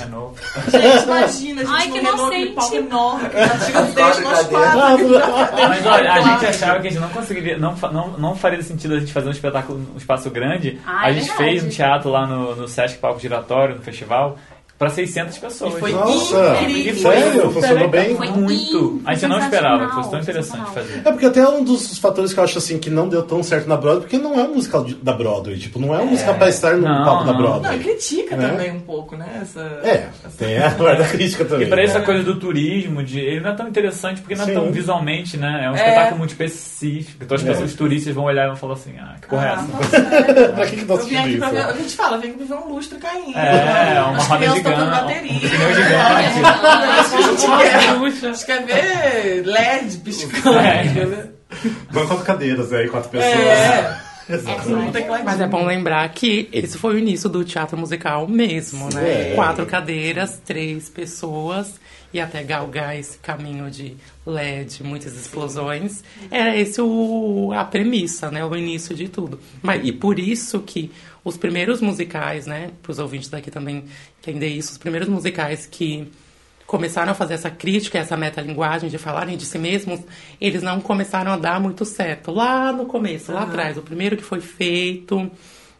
Renault. 0.00 0.34
Gente, 0.72 1.04
imagina, 1.04 1.62
a 1.62 1.64
gente 1.64 1.74
Ai, 1.76 1.88
que 1.90 1.98
inocente. 1.98 2.76
enorme, 2.76 3.28
que 3.28 3.94
tá. 3.94 5.68
Mas 5.68 5.86
olha, 5.86 6.12
a 6.12 6.20
gente 6.20 6.46
achava 6.46 6.80
que 6.80 6.88
a 6.88 6.90
gente 6.90 7.00
não 7.00 7.08
conseguiria, 7.10 7.58
não, 7.58 7.74
não, 7.92 8.08
não 8.18 8.36
faria 8.36 8.62
sentido 8.62 8.94
a 8.94 9.00
gente 9.00 9.12
fazer 9.12 9.28
um 9.28 9.32
espetáculo, 9.32 9.73
um 9.76 9.96
espaço 9.96 10.30
grande. 10.30 10.78
Ah, 10.86 11.02
a 11.06 11.10
é 11.10 11.14
gente 11.14 11.28
verdade. 11.28 11.50
fez 11.50 11.64
um 11.64 11.68
teatro 11.68 12.10
lá 12.10 12.26
no, 12.26 12.56
no 12.56 12.68
Sesc 12.68 12.98
Palco 12.98 13.20
Giratório, 13.20 13.76
no 13.76 13.82
festival, 13.82 14.38
pra 14.84 14.90
600 14.94 15.38
pessoas. 15.38 15.74
E 15.74 15.80
foi 15.80 15.92
Nossa, 15.92 16.56
incrível. 16.62 17.10
sério? 17.12 17.50
Funcionou 17.50 17.88
bem? 17.88 18.16
Foi 18.16 18.28
Muito. 18.28 19.00
A 19.04 19.14
gente 19.14 19.26
não 19.28 19.38
esperava, 19.38 19.88
fosse 19.94 20.10
tão 20.10 20.20
interessante 20.20 20.70
fazer. 20.72 20.98
É 21.04 21.10
porque 21.10 21.26
até 21.26 21.46
um 21.48 21.64
dos 21.64 21.98
fatores 21.98 22.32
que 22.34 22.40
eu 22.40 22.44
acho 22.44 22.58
assim 22.58 22.78
que 22.78 22.90
não 22.90 23.08
deu 23.08 23.22
tão 23.22 23.42
certo 23.42 23.68
na 23.68 23.76
Broadway, 23.76 24.02
porque 24.02 24.18
não 24.18 24.38
é 24.38 24.42
um 24.44 24.54
musical 24.54 24.84
da 25.02 25.12
Broadway, 25.12 25.56
tipo, 25.58 25.78
não 25.78 25.94
é 25.94 25.98
um 26.00 26.06
musical 26.06 26.34
pra 26.34 26.48
estar 26.48 26.74
no 26.76 26.82
Não, 26.86 27.04
palco 27.04 27.24
da 27.24 27.32
não. 27.32 27.40
Não, 27.40 27.46
e 27.48 27.60
Broadway. 27.60 27.78
critica 27.80 28.36
Né? 28.36 28.48
também 28.48 28.72
um 28.72 28.80
pouco, 28.80 29.16
né? 29.16 29.26
Essa, 29.42 29.60
É, 29.82 30.08
tem 30.38 30.58
a 30.58 30.68
guarda 30.74 31.04
crítica 31.04 31.44
também. 31.44 31.66
E 31.66 31.70
pra 31.70 31.82
essa 31.82 31.98
né? 32.00 32.04
coisa 32.04 32.22
do 32.22 32.38
turismo, 32.38 33.02
de, 33.02 33.18
ele 33.20 33.40
não 33.40 33.50
é 33.50 33.54
tão 33.54 33.68
interessante 33.68 34.20
porque 34.20 34.34
não 34.34 34.44
é 34.44 34.46
Sim. 34.48 34.54
tão 34.54 34.70
visualmente, 34.72 35.36
né? 35.36 35.62
É 35.64 35.70
um 35.70 35.74
É. 35.74 35.78
espetáculo 35.78 36.18
muito 36.18 36.30
específico. 36.30 37.24
Então 37.24 37.34
as 37.36 37.44
É. 37.44 37.46
pessoas 37.46 37.74
turistas 37.74 38.14
vão 38.14 38.24
olhar 38.24 38.44
e 38.44 38.46
vão 38.48 38.56
falar 38.56 38.74
assim, 38.74 38.94
ah, 38.98 39.14
que 39.20 39.28
porra 39.28 39.46
é 39.46 39.52
essa? 39.52 40.48
pra 40.54 40.66
que 40.66 40.76
que 40.76 40.84
nós 40.84 41.00
Eu 41.00 41.06
vim 41.06 41.16
aqui 41.16 41.36
pra 41.36 41.48
ver, 41.50 41.58
isso? 41.60 41.68
a 41.68 41.72
gente 41.72 41.96
fala, 41.96 42.18
vem 42.18 42.32
pra 42.32 42.46
ver 42.46 42.54
um 42.64 42.68
lustre 42.74 42.98
caindo. 42.98 43.36
É, 43.36 44.00
uma 44.02 44.22
roda 44.22 44.50
gigante, 44.50 44.73
tocando 44.74 44.86
um 44.86 44.90
bateria. 44.90 45.40
pneu 45.50 45.74
gigante. 45.74 45.94
A 47.14 47.20
gente 47.20 47.46
quer. 47.46 47.98
Puxa. 47.98 48.28
A 48.28 48.32
gente 48.32 48.46
quer 48.46 48.64
ver 48.64 49.42
LED 49.46 49.96
piscando. 49.98 50.58
É. 50.58 51.28
Com 51.92 52.06
quatro 52.06 52.24
cadeiras 52.24 52.72
aí, 52.72 52.88
quatro 52.88 53.10
pessoas. 53.10 53.32
É. 53.32 54.03
Um 54.28 54.92
tecladinho. 54.92 55.24
Mas 55.24 55.40
é 55.40 55.46
bom 55.46 55.64
lembrar 55.66 56.08
que 56.10 56.48
esse 56.52 56.78
foi 56.78 56.94
o 56.94 56.98
início 56.98 57.28
do 57.28 57.44
teatro 57.44 57.76
musical 57.76 58.26
mesmo, 58.26 58.88
né? 58.92 59.32
É. 59.32 59.34
Quatro 59.34 59.66
cadeiras, 59.66 60.40
três 60.44 60.88
pessoas 60.88 61.80
e 62.12 62.20
até 62.20 62.42
galgar 62.42 62.96
esse 62.96 63.18
caminho 63.18 63.70
de 63.70 63.96
LED, 64.24 64.82
muitas 64.84 65.14
explosões. 65.16 66.02
Era 66.30 66.56
esse 66.56 66.80
o, 66.80 67.52
a 67.52 67.64
premissa, 67.64 68.30
né? 68.30 68.44
O 68.44 68.56
início 68.56 68.94
de 68.94 69.08
tudo. 69.08 69.38
Mas, 69.60 69.84
e 69.84 69.92
por 69.92 70.18
isso 70.18 70.60
que 70.60 70.90
os 71.24 71.36
primeiros 71.36 71.80
musicais, 71.80 72.46
né? 72.46 72.70
Para 72.82 72.92
os 72.92 72.98
ouvintes 72.98 73.28
daqui 73.28 73.50
também 73.50 73.84
entender 74.22 74.48
isso, 74.48 74.72
os 74.72 74.78
primeiros 74.78 75.08
musicais 75.08 75.66
que 75.66 76.08
começaram 76.66 77.12
a 77.12 77.14
fazer 77.14 77.34
essa 77.34 77.50
crítica, 77.50 77.98
essa 77.98 78.16
metalinguagem 78.16 78.88
de 78.88 78.98
falarem 78.98 79.36
de 79.36 79.44
si 79.44 79.58
mesmos, 79.58 80.00
eles 80.40 80.62
não 80.62 80.80
começaram 80.80 81.32
a 81.32 81.36
dar 81.36 81.60
muito 81.60 81.84
certo. 81.84 82.30
Lá 82.30 82.72
no 82.72 82.86
começo, 82.86 83.32
lá 83.32 83.42
atrás, 83.42 83.76
o 83.76 83.82
primeiro 83.82 84.16
que 84.16 84.22
foi 84.24 84.40
feito, 84.40 85.30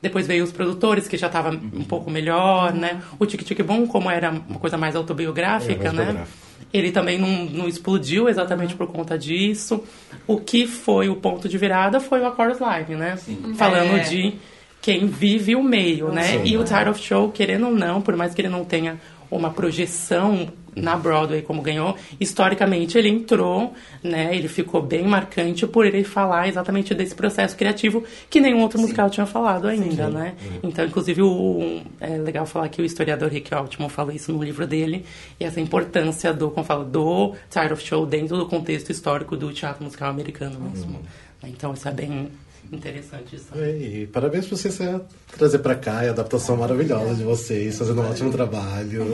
depois 0.02 0.26
veio 0.26 0.44
os 0.44 0.52
produtores, 0.52 1.08
que 1.08 1.16
já 1.16 1.28
estava 1.28 1.50
um 1.50 1.84
pouco 1.84 2.10
melhor, 2.10 2.72
né? 2.74 3.00
O 3.18 3.24
Tic 3.24 3.42
Tic 3.42 3.62
Boom, 3.62 3.86
como 3.86 4.10
era 4.10 4.30
uma 4.30 4.58
coisa 4.58 4.76
mais 4.76 4.94
autobiográfica, 4.94 5.88
É, 5.88 5.92
mais 5.92 6.14
né? 6.14 6.26
Ele 6.72 6.90
também 6.90 7.18
não, 7.18 7.44
não 7.46 7.68
explodiu 7.68 8.28
exatamente 8.28 8.74
por 8.74 8.86
conta 8.88 9.16
disso. 9.16 9.82
O 10.26 10.38
que 10.38 10.66
foi 10.66 11.08
o 11.08 11.16
ponto 11.16 11.48
de 11.48 11.56
virada 11.56 12.00
foi 12.00 12.20
o 12.20 12.34
Chorus 12.36 12.58
Live, 12.58 12.94
né? 12.96 13.16
Falando 13.56 13.96
É. 13.96 14.00
de 14.00 14.34
quem 14.82 15.06
vive 15.06 15.54
o 15.56 15.62
meio, 15.62 16.08
né? 16.12 16.24
Sim. 16.24 16.42
E 16.44 16.58
o 16.58 16.64
Tire 16.64 16.90
of 16.90 17.00
Show, 17.00 17.30
querendo 17.30 17.66
ou 17.68 17.72
não, 17.74 18.02
por 18.02 18.16
mais 18.16 18.34
que 18.34 18.40
ele 18.42 18.48
não 18.48 18.64
tenha 18.64 19.00
uma 19.30 19.50
projeção 19.50 20.48
na 20.76 20.96
Broadway 20.96 21.42
como 21.42 21.62
ganhou, 21.62 21.96
historicamente 22.20 22.98
ele 22.98 23.08
entrou, 23.08 23.74
né? 24.02 24.34
Ele 24.34 24.48
ficou 24.48 24.82
bem 24.82 25.04
marcante 25.06 25.66
por 25.66 25.86
ele 25.86 26.04
falar 26.04 26.48
exatamente 26.48 26.94
desse 26.94 27.14
processo 27.14 27.56
criativo 27.56 28.04
que 28.28 28.40
nenhum 28.40 28.60
outro 28.60 28.80
musical 28.80 29.08
tinha 29.10 29.26
falado 29.26 29.66
ainda, 29.68 30.08
né? 30.08 30.34
Então, 30.62 30.84
inclusive, 30.84 31.22
o, 31.22 31.82
é 32.00 32.16
legal 32.16 32.46
falar 32.46 32.68
que 32.68 32.82
o 32.82 32.84
historiador 32.84 33.30
Rick 33.30 33.52
Altman 33.54 33.88
fala 33.88 34.14
isso 34.14 34.32
no 34.32 34.42
livro 34.42 34.66
dele 34.66 35.04
e 35.38 35.44
essa 35.44 35.60
importância 35.60 36.32
do, 36.32 36.50
como 36.50 36.64
fala, 36.64 36.84
do 36.84 37.34
Tire 37.50 37.72
of 37.72 37.82
Show 37.82 38.06
dentro 38.06 38.36
do 38.36 38.46
contexto 38.46 38.90
histórico 38.90 39.36
do 39.36 39.52
teatro 39.52 39.84
musical 39.84 40.10
americano 40.10 40.58
mesmo. 40.60 41.00
Então, 41.42 41.74
isso 41.74 41.86
é 41.88 41.92
bem 41.92 42.30
interessante. 42.72 43.36
Isso. 43.36 43.46
E 43.56 44.06
parabéns 44.12 44.46
por 44.46 44.56
vocês 44.58 44.80
é, 44.80 45.00
trazer 45.36 45.58
pra 45.58 45.74
cá 45.74 46.00
a 46.00 46.10
adaptação 46.10 46.56
maravilhosa 46.56 47.14
de 47.14 47.22
vocês, 47.22 47.78
fazendo 47.78 48.00
um 48.02 48.10
ótimo 48.10 48.30
trabalho. 48.30 49.04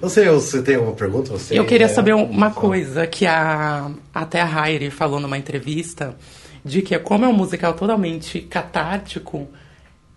Não 0.00 0.08
sei, 0.08 0.28
você 0.28 0.62
tem 0.62 0.76
alguma 0.76 0.94
pergunta? 0.94 1.30
Você, 1.32 1.58
Eu 1.58 1.64
queria 1.66 1.86
é, 1.86 1.88
saber 1.88 2.14
um- 2.14 2.24
uma 2.24 2.50
fala. 2.50 2.60
coisa 2.68 3.06
que 3.06 3.26
a 3.26 3.90
até 4.14 4.40
a 4.40 4.68
Heidi 4.70 4.90
falou 4.90 5.20
numa 5.20 5.38
entrevista 5.38 6.14
de 6.64 6.82
que 6.82 6.98
como 6.98 7.24
é 7.24 7.28
um 7.28 7.32
musical 7.32 7.72
totalmente 7.74 8.40
catártico, 8.40 9.48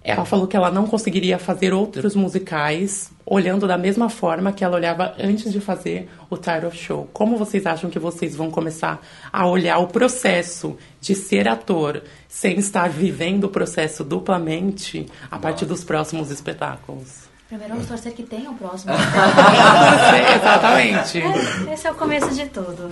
ela 0.03 0.25
falou 0.25 0.45
que 0.47 0.57
ela 0.57 0.69
não 0.69 0.85
conseguiria 0.85 1.39
fazer 1.39 1.73
outros 1.73 2.13
musicais 2.13 3.09
olhando 3.25 3.65
da 3.65 3.77
mesma 3.77 4.09
forma 4.09 4.51
que 4.51 4.61
ela 4.61 4.75
olhava 4.75 5.13
antes 5.17 5.49
de 5.49 5.61
fazer 5.61 6.09
o 6.29 6.35
Tire 6.35 6.65
of 6.65 6.77
Show. 6.77 7.09
Como 7.13 7.37
vocês 7.37 7.65
acham 7.65 7.89
que 7.89 7.97
vocês 7.97 8.35
vão 8.35 8.51
começar 8.51 8.99
a 9.31 9.47
olhar 9.47 9.77
o 9.77 9.87
processo 9.87 10.75
de 10.99 11.15
ser 11.15 11.47
ator 11.47 12.03
sem 12.27 12.59
estar 12.59 12.89
vivendo 12.89 13.45
o 13.45 13.49
processo 13.49 14.03
duplamente 14.03 15.05
a 15.31 15.39
partir 15.39 15.65
dos 15.65 15.85
próximos 15.85 16.29
espetáculos? 16.31 17.23
Primeiro 17.47 17.73
vamos 17.73 17.87
torcer 17.87 18.11
que 18.13 18.23
tenha 18.23 18.49
o 18.49 18.55
próximo. 18.55 18.91
Exatamente. 20.35 21.23
Esse 21.71 21.87
é 21.87 21.91
o 21.91 21.95
começo 21.95 22.33
de 22.33 22.45
tudo. 22.47 22.89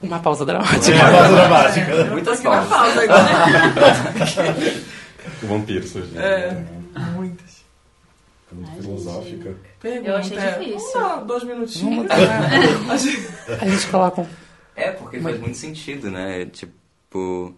Uma 0.00 0.20
pausa 0.20 0.46
dramática. 0.46 0.96
Uma 0.96 1.10
pausa 1.10 1.34
dramática. 1.34 2.04
Muitas 2.04 2.40
Uma 2.40 2.50
pausas. 2.50 2.70
pausa 2.70 3.02
agora. 3.02 4.80
Vampiro 5.46 5.86
surgiu. 5.86 6.20
É, 6.20 6.64
muitas. 7.14 7.60
Filosófica. 8.80 9.54
Pergunta. 9.80 10.08
Eu 10.10 10.16
achei 10.16 10.36
é, 10.38 10.58
difícil. 10.58 10.92
Vamos 10.92 11.08
dar 11.08 11.16
dois 11.24 11.44
minutinhos. 11.44 12.06
A 13.60 13.66
gente 13.68 13.86
coloca 13.88 14.22
um. 14.22 14.26
É, 14.74 14.90
porque 14.90 15.20
faz 15.20 15.38
muito 15.38 15.56
sentido, 15.56 16.10
né? 16.10 16.46
Tipo, 16.46 17.54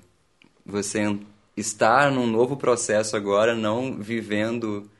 você 0.66 1.16
estar 1.57 2.11
num 2.11 2.27
novo 2.27 2.57
processo 2.57 3.16
agora, 3.16 3.55
não 3.55 3.95
vivendo 3.97 4.90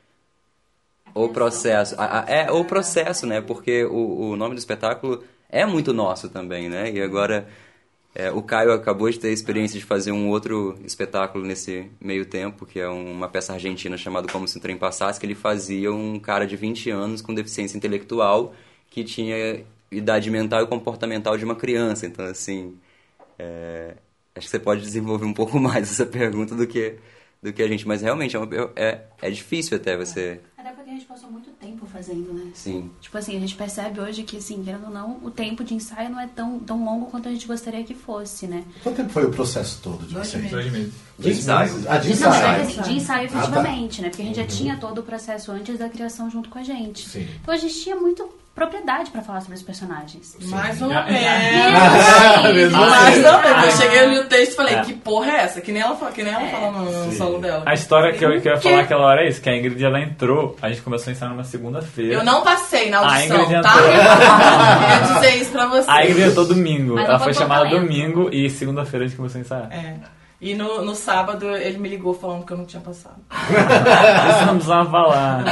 o 1.15 1.29
processo. 1.29 1.95
A- 1.99 2.21
a- 2.21 2.25
é, 2.31 2.51
o 2.51 2.65
processo, 2.65 3.27
né? 3.27 3.41
Porque 3.43 3.85
o, 3.85 4.31
o 4.31 4.37
nome 4.37 4.55
do 4.55 4.59
espetáculo 4.59 5.23
é 5.51 5.67
muito 5.67 5.93
nosso 5.93 6.29
também, 6.31 6.69
né? 6.71 6.91
E 6.91 7.03
agora 7.03 7.47
é, 8.15 8.31
o 8.31 8.43
Caio 8.43 8.73
acabou 8.73 9.09
de 9.11 9.19
ter 9.19 9.29
a 9.29 9.33
experiência 9.33 9.79
de 9.79 9.85
fazer 9.85 10.13
um 10.13 10.29
outro 10.29 10.79
espetáculo 10.85 11.45
nesse 11.45 11.91
meio 12.01 12.27
tempo, 12.27 12.67
que 12.67 12.79
é 12.79 12.89
uma 12.89 13.29
peça 13.29 13.55
argentina 13.55 13.97
chamada 13.97 14.29
Como 14.31 14.47
Se 14.47 14.59
o 14.59 14.61
Trem 14.61 14.77
Passasse, 14.77 15.19
que 15.19 15.25
ele 15.25 15.35
fazia 15.35 15.93
um 15.93 16.19
cara 16.21 16.47
de 16.47 16.57
20 16.57 16.91
anos 16.91 17.23
com 17.23 17.33
deficiência 17.35 17.77
intelectual 17.77 18.55
que 18.91 19.03
tinha 19.03 19.65
idade 19.91 20.31
mental 20.31 20.63
e 20.63 20.67
comportamental 20.67 21.39
de 21.39 21.45
uma 21.45 21.55
criança. 21.57 22.05
Então, 22.07 22.27
assim, 22.27 22.77
é, 23.39 23.95
acho 24.35 24.47
que 24.47 24.51
você 24.51 24.59
pode 24.59 24.83
desenvolver 24.83 25.25
um 25.25 25.33
pouco 25.35 25.59
mais 25.61 25.91
essa 25.91 26.05
pergunta 26.05 26.55
do 26.55 26.67
que, 26.67 26.97
do 27.43 27.53
que 27.53 27.63
a 27.63 27.69
gente. 27.69 27.89
Mas 27.89 28.03
realmente 28.03 28.37
é, 28.37 28.39
uma- 28.39 28.73
é, 28.77 29.01
é 29.23 29.31
difícil 29.31 29.77
até 29.77 29.97
você... 29.97 30.41
A 30.93 30.95
gente 30.95 31.07
passou 31.07 31.31
muito 31.31 31.49
tempo 31.53 31.87
fazendo, 31.87 32.35
né? 32.35 32.51
Sim. 32.55 32.91
Tipo 33.01 33.17
assim, 33.17 33.35
a 33.35 33.41
gente 33.41 33.55
percebe 33.55 33.99
hoje 33.99 34.25
que, 34.25 34.37
assim, 34.37 34.63
querendo 34.63 34.85
ou 34.85 34.91
não, 34.91 35.19
o 35.23 35.31
tempo 35.31 35.65
de 35.65 35.73
ensaio 35.73 36.11
não 36.11 36.21
é 36.21 36.27
tão, 36.27 36.59
tão 36.59 36.85
longo 36.85 37.07
quanto 37.07 37.29
a 37.31 37.33
gente 37.33 37.47
gostaria 37.47 37.83
que 37.83 37.95
fosse, 37.95 38.47
né? 38.47 38.63
Quanto 38.83 38.97
tempo 38.97 39.09
foi 39.09 39.25
o 39.25 39.31
processo 39.31 39.81
todo 39.83 40.07
de 40.07 40.13
vocês? 40.15 40.51
Dois 40.51 40.71
meses. 40.71 40.93
De 41.19 41.31
ensaio. 41.31 41.75
Ah, 41.89 41.97
de 41.97 42.09
Não, 42.09 42.15
ensaio. 42.15 42.43
mas 42.59 42.69
assim, 42.69 42.83
de 42.83 42.93
ensaio 42.99 43.27
Ah, 43.29 43.33
tá. 43.33 43.39
efetivamente, 43.39 44.03
né? 44.03 44.11
Porque 44.11 44.21
a 44.23 44.25
gente 44.27 44.37
já 44.37 44.47
tinha 44.47 44.77
todo 44.77 44.99
o 44.99 45.03
processo 45.03 45.51
antes 45.51 45.79
da 45.79 45.89
criação 45.89 46.29
junto 46.31 46.51
com 46.51 46.59
a 46.59 46.63
gente. 46.63 47.09
Sim. 47.09 47.27
Então 47.41 47.55
a 47.55 47.57
gente 47.57 47.75
tinha 47.81 47.97
muito 47.97 48.29
propriedade 48.55 49.11
pra 49.11 49.23
falar 49.23 49.41
sobre 49.41 49.57
os 49.57 49.63
personagens. 49.63 50.37
Mais 50.51 50.81
ou 50.83 50.91
Já- 50.91 51.05
menos. 51.05 52.55
Mesmo 52.55 52.79
Mas 52.79 53.09
assim. 53.09 53.23
não, 53.23 53.65
eu 53.65 53.71
cheguei, 53.73 54.01
eu 54.03 54.11
li 54.11 54.19
o 54.19 54.25
texto 54.25 54.53
e 54.53 54.57
falei, 54.57 54.75
É. 54.75 54.81
que 54.83 54.93
porra 54.93 55.31
é 55.33 55.37
essa? 55.43 55.61
Que 55.61 55.73
nem 55.73 55.81
ela, 55.83 55.97
fala- 55.97 56.13
que 56.13 56.23
nem 56.23 56.33
ela 56.33 56.47
fala 56.49 56.71
no, 56.71 57.07
no 57.07 57.13
solo 57.13 57.39
dela. 57.39 57.63
A 57.67 57.75
história 57.75 58.13
que 58.13 58.25
eu, 58.25 58.41
que 58.41 58.49
eu 58.49 58.53
ia 58.55 58.59
Que- 58.61 58.69
falar 58.71 58.83
aquela 58.83 59.07
hora 59.07 59.23
é 59.25 59.29
isso, 59.29 59.41
que 59.41 59.49
a 59.49 59.57
Ingrid 59.57 59.83
ela 59.85 60.01
entrou, 60.01 60.57
a 60.61 60.69
gente 60.69 60.83
começou 60.83 61.11
a 61.11 61.13
ensaiar 61.13 61.33
numa 61.33 61.45
segunda-feira. 61.45 62.15
Eu 62.15 62.25
não 62.25 62.43
passei 62.43 62.91
na 62.91 62.99
A 62.99 63.15
audição, 63.15 63.37
Ingrid 63.45 63.63
tá? 63.63 63.71
entrou. 63.71 63.93
Eu 63.93 65.01
queria 65.01 65.15
dizer 65.15 65.43
isso 65.43 65.51
pra 65.53 65.67
você. 65.67 65.91
A 65.91 66.05
Ingrid 66.05 66.29
entrou 66.31 66.47
domingo, 66.47 66.95
Mas 66.95 67.09
ela 67.09 67.19
foi 67.19 67.35
chamada 67.35 67.69
domingo 67.71 68.29
e 68.33 68.51
segunda-feira 68.51 69.05
a 69.07 69.09
gente 69.09 69.17
começou 69.17 69.39
a 69.39 69.43
ensaiar. 69.43 69.69
É. 69.73 69.95
E 70.43 70.57
no, 70.57 70.85
no 70.85 70.93
sábado 70.97 71.57
ele 71.57 71.79
me 71.79 71.89
ligou 71.89 72.13
falando 72.13 72.45
que 72.45 72.53
eu 72.53 72.57
não 72.57 72.67
tinha 72.67 72.83
passado. 72.83 73.15
Isso 73.31 74.45
não 74.45 74.55
precisava 74.55 74.91
falar. 74.91 75.45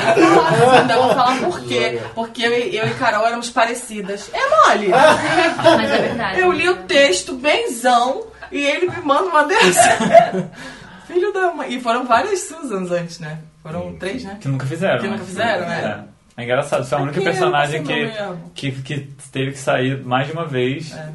Ainda 0.81 0.97
vou 0.97 1.15
falar 1.15 1.39
por 1.39 1.61
quê. 1.61 2.01
Porque 2.13 2.43
eu, 2.43 2.53
e- 2.53 2.77
eu 2.77 2.89
e 2.89 2.95
Carol 2.95 3.25
éramos 3.25 3.49
parecidas. 3.51 4.29
É 4.35 4.41
mole. 4.41 4.89
Mas 4.89 5.91
é 5.93 5.99
verdade. 5.99 6.41
Eu 6.41 6.51
li 6.51 6.69
o 6.69 6.79
texto 6.79 7.35
benzão 7.35 8.27
e 8.51 8.59
ele 8.61 8.91
me 8.91 9.01
manda 9.03 9.29
uma 9.29 9.45
dessa. 9.45 10.51
Filho 11.07 11.33
da 11.33 11.55
mãe. 11.55 11.73
E 11.73 11.81
foram 11.81 12.05
várias 12.05 12.41
Susans 12.49 12.91
antes, 12.91 13.21
né? 13.21 13.39
Foram 13.63 13.95
três, 13.97 14.25
né? 14.25 14.39
Que 14.41 14.49
nunca 14.49 14.67
fizeram. 14.67 14.99
Que 14.99 15.05
né? 15.05 15.13
nunca 15.13 15.25
fizeram, 15.25 15.69
né? 15.69 16.05
É. 16.37 16.41
É 16.41 16.45
engraçado, 16.45 16.85
você 16.85 16.95
é 16.97 16.99
a 16.99 17.01
única 17.03 17.21
personagem 17.21 17.85
que, 17.85 18.11
que, 18.55 18.73
que 18.83 19.01
teve 19.31 19.53
que 19.53 19.59
sair 19.59 20.03
mais 20.03 20.27
de 20.27 20.33
uma 20.33 20.47
vez. 20.47 20.93
É. 20.93 21.11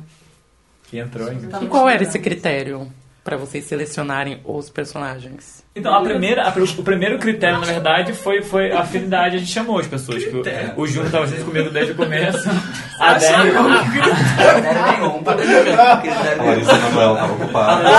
Que 0.87 0.99
entrou. 0.99 1.27
Tava 1.49 1.65
E 1.65 1.67
qual 1.67 1.89
era 1.89 2.03
esse 2.03 2.19
critério 2.19 2.89
pra 3.25 3.35
vocês 3.37 3.65
selecionarem 3.65 4.39
os 4.45 4.69
personagens? 4.69 5.65
Então, 5.75 5.93
a 5.93 6.01
primeira, 6.01 6.43
a- 6.43 6.53
o 6.77 6.83
primeiro 6.83 7.17
critério, 7.19 7.59
na 7.59 7.65
verdade, 7.65 8.13
foi, 8.13 8.41
foi 8.43 8.71
a 8.71 8.79
afinidade. 8.81 9.35
A 9.35 9.39
gente 9.39 9.51
chamou 9.51 9.79
as 9.79 9.87
pessoas. 9.87 10.23
que 10.23 10.29
o- 10.33 10.43
o 10.77 10.87
Júnior 10.87 11.07
estava 11.07 11.27
junto 11.27 11.43
comigo 11.43 11.69
desde 11.71 11.91
o 11.91 11.95
começo. 11.95 12.47
A 13.01 13.13
Dani, 13.15 13.51
Critério 13.51 14.85
nenhum. 14.91 15.21
A 16.39 16.43
Larissa 16.43 16.73
Manoela 16.77 17.13
estava 17.15 17.33
ocupada. 17.33 17.83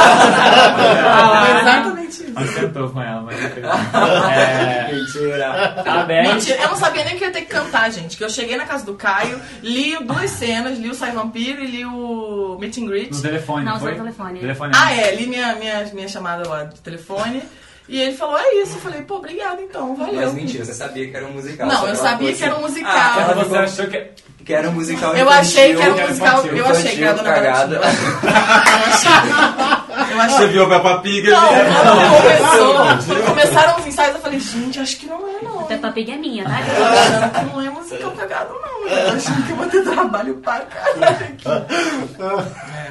Ah, 1.08 1.60
exatamente 1.60 1.60
exatamente 1.60 1.95
isso. 2.08 2.24
Mas 2.34 2.54
tentou 2.54 2.90
com 2.90 3.00
ela, 3.02 3.22
mas 3.22 3.36
não. 3.40 3.46
É, 4.30 4.92
Mentira. 4.92 5.82
a 5.86 6.02
Beth. 6.04 6.22
Mentira, 6.34 6.58
eu 6.62 6.68
não 6.68 6.76
sabia 6.76 7.04
nem 7.04 7.16
que 7.16 7.24
eu 7.24 7.28
ia 7.28 7.32
ter 7.32 7.42
que 7.42 7.46
cantar, 7.48 7.90
gente. 7.90 8.16
Que 8.16 8.24
eu 8.24 8.30
cheguei 8.30 8.56
na 8.56 8.64
casa 8.66 8.84
do 8.84 8.94
Caio, 8.94 9.40
li 9.62 9.96
duas 10.04 10.30
cenas, 10.30 10.78
li 10.78 10.88
o 10.88 10.94
Sai 10.94 11.12
Vampiro 11.12 11.62
e 11.62 11.66
li 11.66 11.84
o 11.84 12.56
Meet 12.60 12.78
and 12.78 12.86
Greet. 12.86 13.14
No 13.14 13.22
telefone, 13.22 13.64
Não, 13.64 13.78
foi? 13.80 13.90
só 13.92 13.96
no 13.98 14.02
telefone. 14.04 14.40
Telefone. 14.40 14.72
Ah, 14.74 14.92
é, 14.94 15.14
li 15.14 15.26
minha, 15.26 15.54
minha, 15.56 15.84
minha 15.92 16.08
chamada 16.08 16.48
lá 16.48 16.64
de 16.64 16.80
telefone. 16.80 17.42
E 17.88 18.00
ele 18.00 18.16
falou, 18.16 18.36
é 18.36 18.54
isso. 18.62 18.74
Eu 18.76 18.80
falei, 18.80 19.02
pô, 19.02 19.16
obrigado 19.16 19.60
então, 19.62 19.94
valeu. 19.94 20.14
Mas 20.20 20.34
mentira, 20.34 20.64
você 20.64 20.74
sabia 20.74 21.08
que 21.08 21.16
era 21.16 21.24
um 21.26 21.30
musical. 21.32 21.68
Não, 21.68 21.86
eu 21.86 21.94
sabia 21.94 22.32
que 22.32 22.42
era 22.42 22.56
um 22.56 22.60
musical. 22.62 22.90
Ah, 22.92 23.14
Mas 23.16 23.28
ela 23.28 23.34
você 23.36 23.44
ficou- 23.44 23.58
achou 23.60 23.86
que. 23.86 24.10
que 24.44 24.52
era 24.52 24.68
um 24.68 24.72
musical 24.72 25.16
Eu 25.16 25.30
achei 25.30 25.74
que 25.76 25.80
era 25.82 25.92
um 25.92 25.94
que 25.94 26.00
era 26.00 26.08
musical. 26.08 26.38
infantil. 26.38 26.56
Eu 26.56 26.66
achei 26.66 26.96
que 26.96 27.04
era 27.04 27.14
Dona 27.14 27.32
Cagada. 27.32 27.80
Achei. 30.20 30.36
Você 30.38 30.46
viu 30.48 30.64
a 30.64 30.68
Peppa 30.68 30.98
Pig 30.98 31.30
Não, 31.30 31.38
ali? 31.48 31.70
quando 31.70 32.22
começou, 32.22 32.74
quando 33.06 33.26
começaram 33.26 33.78
os 33.78 33.86
ensaios, 33.86 34.14
eu 34.14 34.20
falei, 34.20 34.40
gente, 34.40 34.80
acho 34.80 34.96
que 34.96 35.06
não 35.06 35.28
é 35.28 35.42
não. 35.42 35.64
Peppa 35.64 35.90
Pig 35.92 36.12
é 36.12 36.16
minha, 36.16 36.44
tá? 36.44 36.60
Eu 36.60 36.76
tô 36.76 36.82
achando 36.84 37.30
que 37.32 37.44
não 37.54 37.60
é 37.60 37.70
musical 37.70 38.10
cagado, 38.12 38.54
não. 38.54 38.88
Eu 38.88 39.10
tô 39.10 39.16
achando 39.16 39.46
que 39.46 39.50
eu 39.50 39.56
vou 39.56 39.66
ter 39.66 39.82
trabalho 39.82 40.34
pra 40.36 40.60
caralho 40.60 41.04
aqui. 41.04 41.48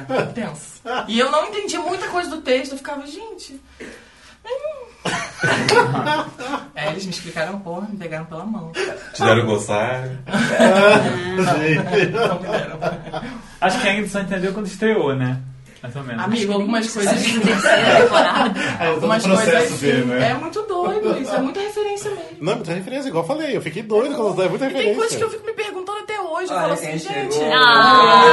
É, 0.08 0.22
tenso. 0.34 0.80
E 1.08 1.18
eu 1.18 1.30
não 1.30 1.46
entendi 1.46 1.76
muita 1.78 2.06
coisa 2.08 2.30
do 2.30 2.40
texto, 2.42 2.72
eu 2.72 2.78
ficava, 2.78 3.06
gente. 3.06 3.60
É, 6.74 6.90
eles 6.90 7.04
me 7.04 7.10
explicaram, 7.10 7.58
porra, 7.60 7.88
me 7.88 7.96
pegaram 7.96 8.24
pela 8.26 8.44
mão. 8.44 8.72
Te 9.12 9.22
deram 9.22 9.46
gostar. 9.46 10.02
Não 12.12 12.40
me 12.40 12.48
deram. 12.48 12.78
Acho 13.60 13.80
que 13.80 13.88
a 13.88 13.92
Ingrid 13.92 14.08
só 14.10 14.20
entendeu 14.20 14.52
quando 14.52 14.66
estreou, 14.66 15.14
né? 15.14 15.40
Mais 15.86 15.96
ou 15.96 16.02
menos. 16.02 16.24
Amigo, 16.24 16.52
algumas 16.52 16.92
coisas. 16.92 17.12
Terceira 17.22 18.02
temporada. 18.02 18.60
Algumas 18.90 19.24
coisas. 19.26 19.80
dele, 19.80 20.04
né? 20.04 20.30
É 20.30 20.34
muito 20.34 20.62
doido, 20.62 21.20
isso 21.22 21.32
é 21.34 21.38
muita 21.38 21.60
referência 21.60 22.10
mesmo. 22.10 22.24
Não, 22.40 22.54
muita 22.56 22.72
referência, 22.72 23.08
igual 23.08 23.22
eu 23.22 23.28
falei. 23.28 23.56
Eu 23.56 23.62
fiquei 23.62 23.82
doido 23.84 24.14
quando 24.16 24.42
é 24.42 24.48
muita 24.48 24.64
E 24.64 24.68
referência. 24.68 24.90
tem 24.90 24.94
coisas 24.98 25.16
que 25.16 25.22
eu 25.24 25.30
fico 25.30 25.46
me 25.46 25.52
perguntando 25.52 25.98
até 25.98 26.20
hoje. 26.20 26.50
Eu 26.50 26.56
Olha 26.56 26.60
falo 26.62 26.72
assim, 26.72 26.86
quem 26.86 26.98
gente. 26.98 27.38
Ah, 27.54 28.24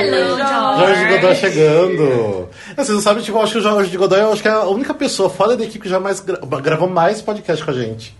hello. 0.00 0.38
Jorge 0.78 1.04
Godoy 1.16 1.34
chegando. 1.34 2.48
Vocês 2.76 2.88
não 2.90 3.00
sabem, 3.00 3.22
tipo, 3.22 3.36
eu 3.38 3.42
acho 3.42 3.52
que 3.52 3.58
o 3.58 3.62
Jorge 3.62 3.96
Godoy 3.96 4.20
eu 4.20 4.32
acho 4.32 4.42
que 4.42 4.48
é 4.48 4.52
a 4.52 4.64
única 4.64 4.94
pessoa 4.94 5.28
fora 5.28 5.56
da 5.56 5.64
equipe 5.64 5.80
que 5.80 5.88
jamais 5.88 6.20
gra- 6.20 6.38
gravou 6.60 6.88
mais 6.88 7.20
podcast 7.20 7.64
com 7.64 7.70
a 7.70 7.74
gente. 7.74 8.16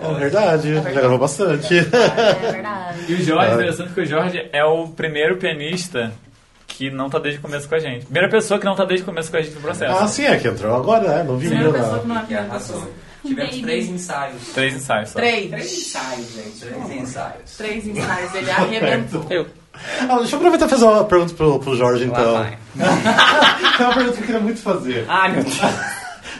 É 0.00 0.14
verdade, 0.14 0.74
já 0.74 0.80
gravou 0.82 1.18
bastante. 1.18 1.78
É 1.78 1.82
verdade. 2.52 2.98
E 3.08 3.14
o 3.14 3.22
Jorge, 3.22 3.54
interessante 3.54 3.92
que 3.94 4.00
o 4.02 4.06
Jorge 4.06 4.48
é 4.52 4.62
o 4.64 4.88
primeiro 4.88 5.36
pianista 5.38 6.12
que 6.78 6.90
não 6.92 7.10
tá 7.10 7.18
desde 7.18 7.40
o 7.40 7.42
começo 7.42 7.68
com 7.68 7.74
a 7.74 7.78
gente. 7.80 8.04
Primeira 8.04 8.28
pessoa 8.28 8.60
que 8.60 8.64
não 8.64 8.76
tá 8.76 8.84
desde 8.84 9.02
o 9.02 9.06
começo 9.06 9.28
com 9.32 9.36
a 9.36 9.42
gente 9.42 9.52
no 9.56 9.60
processo. 9.60 9.98
Ah, 9.98 10.06
sim, 10.06 10.24
é 10.24 10.36
que 10.36 10.46
entrou 10.46 10.76
agora, 10.76 11.08
né? 11.08 11.24
Não 11.24 11.36
vi 11.36 11.48
Primeira 11.48 11.70
ainda. 11.72 11.80
pessoa 11.82 11.98
que 11.98 12.06
não 12.06 12.16
é. 12.18 12.24
Tivemos 13.26 13.50
Baby. 13.50 13.62
três 13.62 13.88
ensaios. 13.88 14.42
Três 14.54 14.76
ensaios 14.76 15.08
só. 15.08 15.18
Três 15.18 15.50
Três. 15.50 15.72
ensaios, 15.76 16.34
gente. 16.34 16.60
Três 16.60 16.90
ensaios. 17.02 17.56
Três 17.56 17.86
ensaios, 17.88 18.34
ele 18.36 18.50
arrebentou. 18.50 19.26
Eu. 19.28 19.46
Ah, 20.08 20.16
deixa 20.18 20.34
eu 20.34 20.38
aproveitar 20.38 20.66
e 20.66 20.68
fazer 20.68 20.84
uma 20.84 21.04
pergunta 21.04 21.34
pro, 21.34 21.58
pro 21.58 21.76
Jorge, 21.76 22.04
Lá 22.06 22.20
então. 22.20 22.32
vai. 22.34 22.58
Tem 23.76 23.86
uma 23.86 23.94
pergunta 23.94 24.16
que 24.16 24.22
eu 24.22 24.26
queria 24.26 24.40
muito 24.40 24.60
fazer. 24.60 25.04
Ai, 25.08 25.32
meu 25.32 25.42
Deus. 25.42 25.58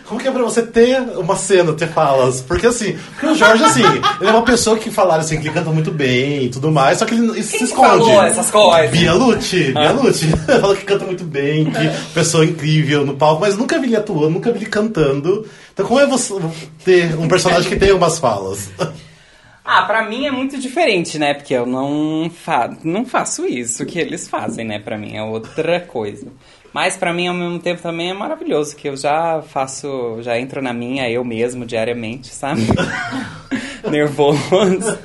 Como 0.08 0.18
que 0.18 0.26
é 0.26 0.30
pra 0.30 0.42
você 0.42 0.62
ter 0.62 0.98
uma 1.18 1.36
cena, 1.36 1.74
ter 1.74 1.88
falas? 1.88 2.40
Porque 2.40 2.66
assim, 2.66 2.96
porque 3.10 3.26
o 3.26 3.34
Jorge, 3.34 3.62
assim, 3.62 3.82
ele 4.20 4.30
é 4.30 4.32
uma 4.32 4.42
pessoa 4.42 4.78
que 4.78 4.90
falaram 4.90 5.20
assim, 5.20 5.38
que 5.38 5.48
ele 5.48 5.54
canta 5.54 5.70
muito 5.70 5.90
bem 5.90 6.44
e 6.44 6.48
tudo 6.48 6.72
mais, 6.72 6.98
só 6.98 7.04
que 7.04 7.14
ele, 7.14 7.28
ele 7.28 7.42
se 7.42 7.62
esconde. 7.64 8.04
falou 8.04 8.22
essas 8.22 8.50
coisas? 8.50 8.90
Bia 8.90 9.12
Lute, 9.12 9.72
Bia 9.72 9.92
Lute. 9.92 10.28
Fala 10.60 10.74
que 10.74 10.84
canta 10.84 11.04
muito 11.04 11.24
bem, 11.24 11.66
que 11.66 11.88
pessoa 12.14 12.44
incrível 12.44 13.04
no 13.04 13.16
palco, 13.16 13.42
mas 13.42 13.56
nunca 13.56 13.78
vi 13.78 13.88
ele 13.88 13.96
atuando, 13.96 14.30
nunca 14.30 14.50
vi 14.50 14.60
ele 14.60 14.66
cantando. 14.66 15.46
Então 15.74 15.86
como 15.86 16.00
é 16.00 16.06
você 16.06 16.34
ter 16.82 17.14
um 17.14 17.28
personagem 17.28 17.68
que 17.68 17.76
tem 17.76 17.92
umas 17.92 18.18
falas? 18.18 18.70
Ah, 19.70 19.82
pra 19.82 20.08
mim 20.08 20.24
é 20.24 20.30
muito 20.30 20.58
diferente, 20.58 21.18
né? 21.18 21.34
Porque 21.34 21.52
eu 21.52 21.66
não, 21.66 22.30
fa 22.30 22.74
não 22.82 23.04
faço 23.04 23.46
isso 23.46 23.84
que 23.84 23.98
eles 23.98 24.26
fazem, 24.26 24.64
né? 24.64 24.78
Pra 24.78 24.96
mim 24.96 25.14
é 25.14 25.22
outra 25.22 25.78
coisa. 25.78 26.26
Mas 26.72 26.96
pra 26.96 27.12
mim, 27.12 27.26
ao 27.28 27.34
mesmo 27.34 27.58
tempo, 27.58 27.80
também 27.82 28.10
é 28.10 28.14
maravilhoso, 28.14 28.76
que 28.76 28.88
eu 28.88 28.96
já 28.96 29.42
faço, 29.42 30.18
já 30.20 30.38
entro 30.38 30.60
na 30.62 30.72
minha 30.72 31.10
eu 31.10 31.24
mesmo 31.24 31.64
diariamente, 31.64 32.28
sabe? 32.34 32.62
Nervoso. 33.90 34.98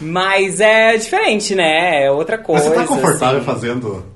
Mas 0.00 0.60
é 0.60 0.96
diferente, 0.96 1.54
né? 1.54 2.04
É 2.04 2.10
outra 2.10 2.36
Mas 2.36 2.46
coisa. 2.46 2.68
você 2.68 2.74
tá 2.76 2.84
confortável 2.84 3.36
assim. 3.38 3.46
fazendo? 3.46 4.06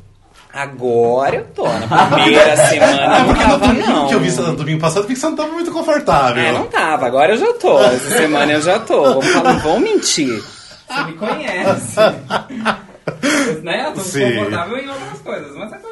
Agora 0.52 1.36
eu 1.36 1.44
tô. 1.54 1.64
Na 1.68 2.06
primeira 2.06 2.56
semana 2.56 3.02
eu 3.02 3.10
não 3.10 3.26
Porque 3.26 3.44
no 3.44 3.50
tava, 3.50 3.66
domingo 3.68 3.86
não. 3.88 4.06
que 4.08 4.14
eu 4.14 4.20
vi 4.20 4.30
no 4.32 4.56
domingo 4.56 4.80
passado, 4.80 5.06
vi 5.06 5.14
que 5.14 5.20
você 5.20 5.26
não 5.26 5.36
tava 5.36 5.52
muito 5.52 5.70
confortável. 5.70 6.42
É, 6.42 6.52
não 6.52 6.66
tava. 6.66 7.06
Agora 7.06 7.32
eu 7.34 7.36
já 7.38 7.52
tô. 7.54 7.80
Essa 7.80 8.10
semana 8.10 8.52
eu 8.52 8.60
já 8.60 8.78
tô. 8.80 9.02
Vamos, 9.02 9.26
falar, 9.28 9.52
vamos 9.58 9.80
mentir. 9.80 10.42
Você 10.88 11.04
me 11.04 11.12
conhece. 11.12 11.96
né? 13.62 13.86
Eu 13.86 13.92
tô 13.92 14.00
Sim. 14.00 14.34
confortável 14.36 14.78
em 14.78 14.88
outras 14.88 15.18
coisas. 15.22 15.56
Mas 15.56 15.72
agora 15.72 15.89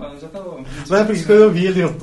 já. 0.00 0.16
Já 0.16 0.28
tô... 0.28 0.60
Mas 0.88 1.00
é 1.00 1.04
porque 1.04 1.22
quando 1.24 1.38
eu 1.42 1.50
vi 1.50 1.66
ele 1.66 1.84
né, 1.84 1.94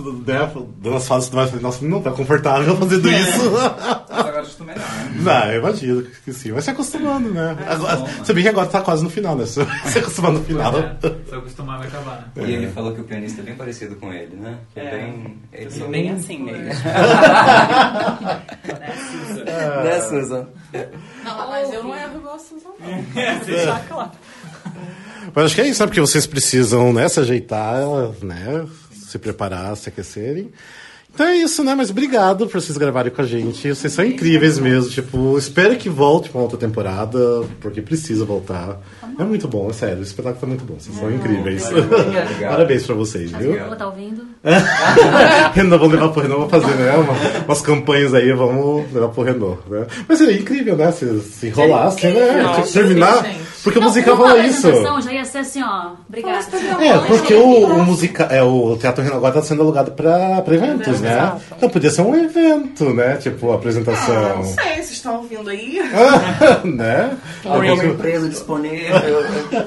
dando 0.78 0.96
as 0.96 1.10
mais, 1.10 1.30
eu 1.30 1.48
falei, 1.48 1.62
nossa, 1.62 1.86
não 1.86 2.02
tá 2.02 2.12
confortável 2.12 2.76
fazendo 2.78 3.10
isso. 3.10 3.52
Mas 3.52 4.10
agora 4.10 4.46
tô 4.46 4.64
melhor. 4.64 4.80
né? 4.80 5.12
Não, 5.22 5.52
eu 5.52 5.60
imagino 5.60 6.04
que 6.24 6.34
sim. 6.34 6.52
Vai 6.52 6.62
se 6.62 6.70
acostumando, 6.70 7.30
né? 7.32 7.58
Agora, 7.68 7.98
você 7.98 8.34
bem 8.34 8.44
que 8.44 8.50
agora 8.50 8.68
tá 8.68 8.82
quase 8.82 9.04
no 9.04 9.10
final, 9.10 9.36
né? 9.36 9.46
Você 9.54 9.64
vai 9.64 9.88
se 9.88 10.00
acostumar 10.00 10.32
no 10.32 10.44
final. 10.44 10.78
É, 10.78 10.98
se 11.02 11.32
eu 11.32 11.40
acostumar 11.40 11.78
vai 11.80 11.88
acabar, 11.88 12.32
né? 12.36 12.44
E 12.48 12.52
ele 12.52 12.68
falou 12.72 12.94
que 12.94 13.02
o 13.02 13.04
pianista 13.04 13.42
é 13.42 13.44
bem 13.44 13.56
parecido 13.56 13.96
com 13.96 14.12
ele, 14.14 14.36
né? 14.36 14.58
Que 14.74 14.80
é 14.80 14.92
bem. 14.92 15.38
Ele 15.52 15.66
Eu 15.66 15.72
sou 15.72 15.88
bem 15.90 16.12
assim 16.12 16.40
mesmo. 16.44 16.64
Né, 19.84 20.00
Susan? 20.10 20.48
Não, 21.24 21.48
mas 21.50 21.74
eu 21.74 21.84
não 21.84 21.96
erro 21.96 22.18
igual 22.18 22.36
a 22.36 22.40
Susan, 22.40 22.70
não. 22.80 23.40
Deixar 23.46 23.86
claro. 23.88 24.12
Mas 25.34 25.46
acho 25.46 25.56
que 25.56 25.62
é 25.62 25.68
isso, 25.68 25.82
né? 25.82 25.88
Porque 25.88 26.02
vocês 26.02 26.26
precisam, 26.26 26.92
né, 26.92 27.08
se 27.08 27.20
ajeitar, 27.20 27.82
né? 28.22 28.66
Se 28.92 29.20
preparar, 29.20 29.76
se 29.78 29.90
aquecerem. 29.90 30.52
Então 31.14 31.28
é 31.28 31.36
isso, 31.38 31.64
né? 31.64 31.76
Mas 31.76 31.92
obrigado 31.92 32.48
por 32.48 32.60
vocês 32.60 32.76
gravarem 32.78 33.12
com 33.12 33.22
a 33.22 33.26
gente. 33.26 33.70
Vocês 33.70 33.94
são 33.94 34.04
incríveis 34.04 34.58
mesmo. 34.58 34.90
Tipo, 34.90 35.38
espero 35.38 35.76
que 35.76 35.88
volte 35.88 36.30
pra 36.30 36.42
outra 36.42 36.58
temporada, 36.58 37.44
porque 37.62 37.82
precisa 37.84 38.26
voltar. 38.26 38.80
É 39.20 39.24
muito 39.24 39.48
bom, 39.48 39.70
é 39.70 39.74
sério. 39.74 40.00
O 40.00 40.02
espetáculo 40.02 40.42
tá 40.42 40.48
muito 40.48 40.66
bom. 40.66 40.74
Vocês 40.80 40.98
são 40.98 41.12
incríveis. 41.12 41.68
Obrigado. 41.68 42.40
Parabéns 42.50 42.84
pra 42.86 42.96
vocês, 42.96 43.32
viu? 43.32 43.50
Obrigado. 43.52 43.78
tá 43.78 43.88
ouvindo? 43.88 44.24
Renan, 45.54 45.78
vamos 45.78 45.94
levar 45.94 46.10
pro 46.10 46.22
Renan, 46.24 46.36
vamos 46.36 46.52
fazer, 46.52 46.74
né? 46.76 46.96
Uma, 46.96 47.14
umas 47.46 47.62
campanhas 47.62 48.14
aí, 48.16 48.32
vamos 48.34 48.92
levar 48.92 49.10
pro 49.10 49.24
Renan, 49.24 49.58
né? 49.70 49.86
Mas 50.08 50.18
seria 50.18 50.40
incrível, 50.40 50.76
né? 50.76 50.92
Se, 50.92 51.20
se 51.22 51.48
enrolasse, 51.48 52.08
né? 52.08 52.42
Nossa, 52.42 52.62
Tipo, 52.64 52.74
terminar. 52.74 53.24
Porque 53.64 53.80
o 53.80 53.82
musical 53.82 54.18
fala 54.18 54.40
isso. 54.46 54.68
Já 55.04 55.14
ia 55.14 55.24
ser 55.26 55.38
assim, 55.38 55.62
ó. 55.64 55.92
Obrigada. 56.08 56.40
É, 56.82 56.98
porque 57.08 57.34
o, 57.34 57.66
o 57.68 57.86
musical, 57.86 58.28
é, 58.30 58.44
o 58.44 58.76
Teatro 58.78 59.04
Renan 59.04 59.16
agora 59.18 59.36
tá 59.36 59.42
sendo 59.42 59.62
alugado 59.62 59.92
pra, 59.92 60.42
pra 60.42 60.56
eventos, 60.56 61.03
né? 61.04 61.42
Então 61.58 61.70
podia 61.70 61.90
ser 61.90 62.02
um 62.02 62.16
evento, 62.16 62.94
né? 62.94 63.16
Tipo, 63.18 63.50
a 63.50 63.54
Ah, 63.54 63.58
apresentação. 63.58 64.36
não 64.38 64.44
sei, 64.44 64.64
vocês 64.76 64.92
estão 64.92 65.18
ouvindo 65.18 65.50
aí? 65.50 65.80
né? 66.66 67.12
Alguma 67.46 67.86
empresa 67.86 68.28
disponível. 68.30 68.96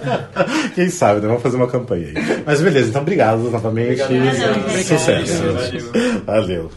Quem 0.75 0.88
sabe, 0.90 1.20
né? 1.20 1.29
Vamos 1.29 1.42
fazer 1.42 1.57
uma 1.57 1.66
campanha 1.68 2.09
aí. 2.09 2.42
Mas 2.44 2.61
beleza, 2.61 2.88
então 2.90 3.03
obrigado 3.03 3.51
novamente. 3.51 4.03
Obrigado. 4.03 4.70
Sucesso. 4.85 5.42
Valeu. 5.42 6.20
Valeu. 6.27 6.70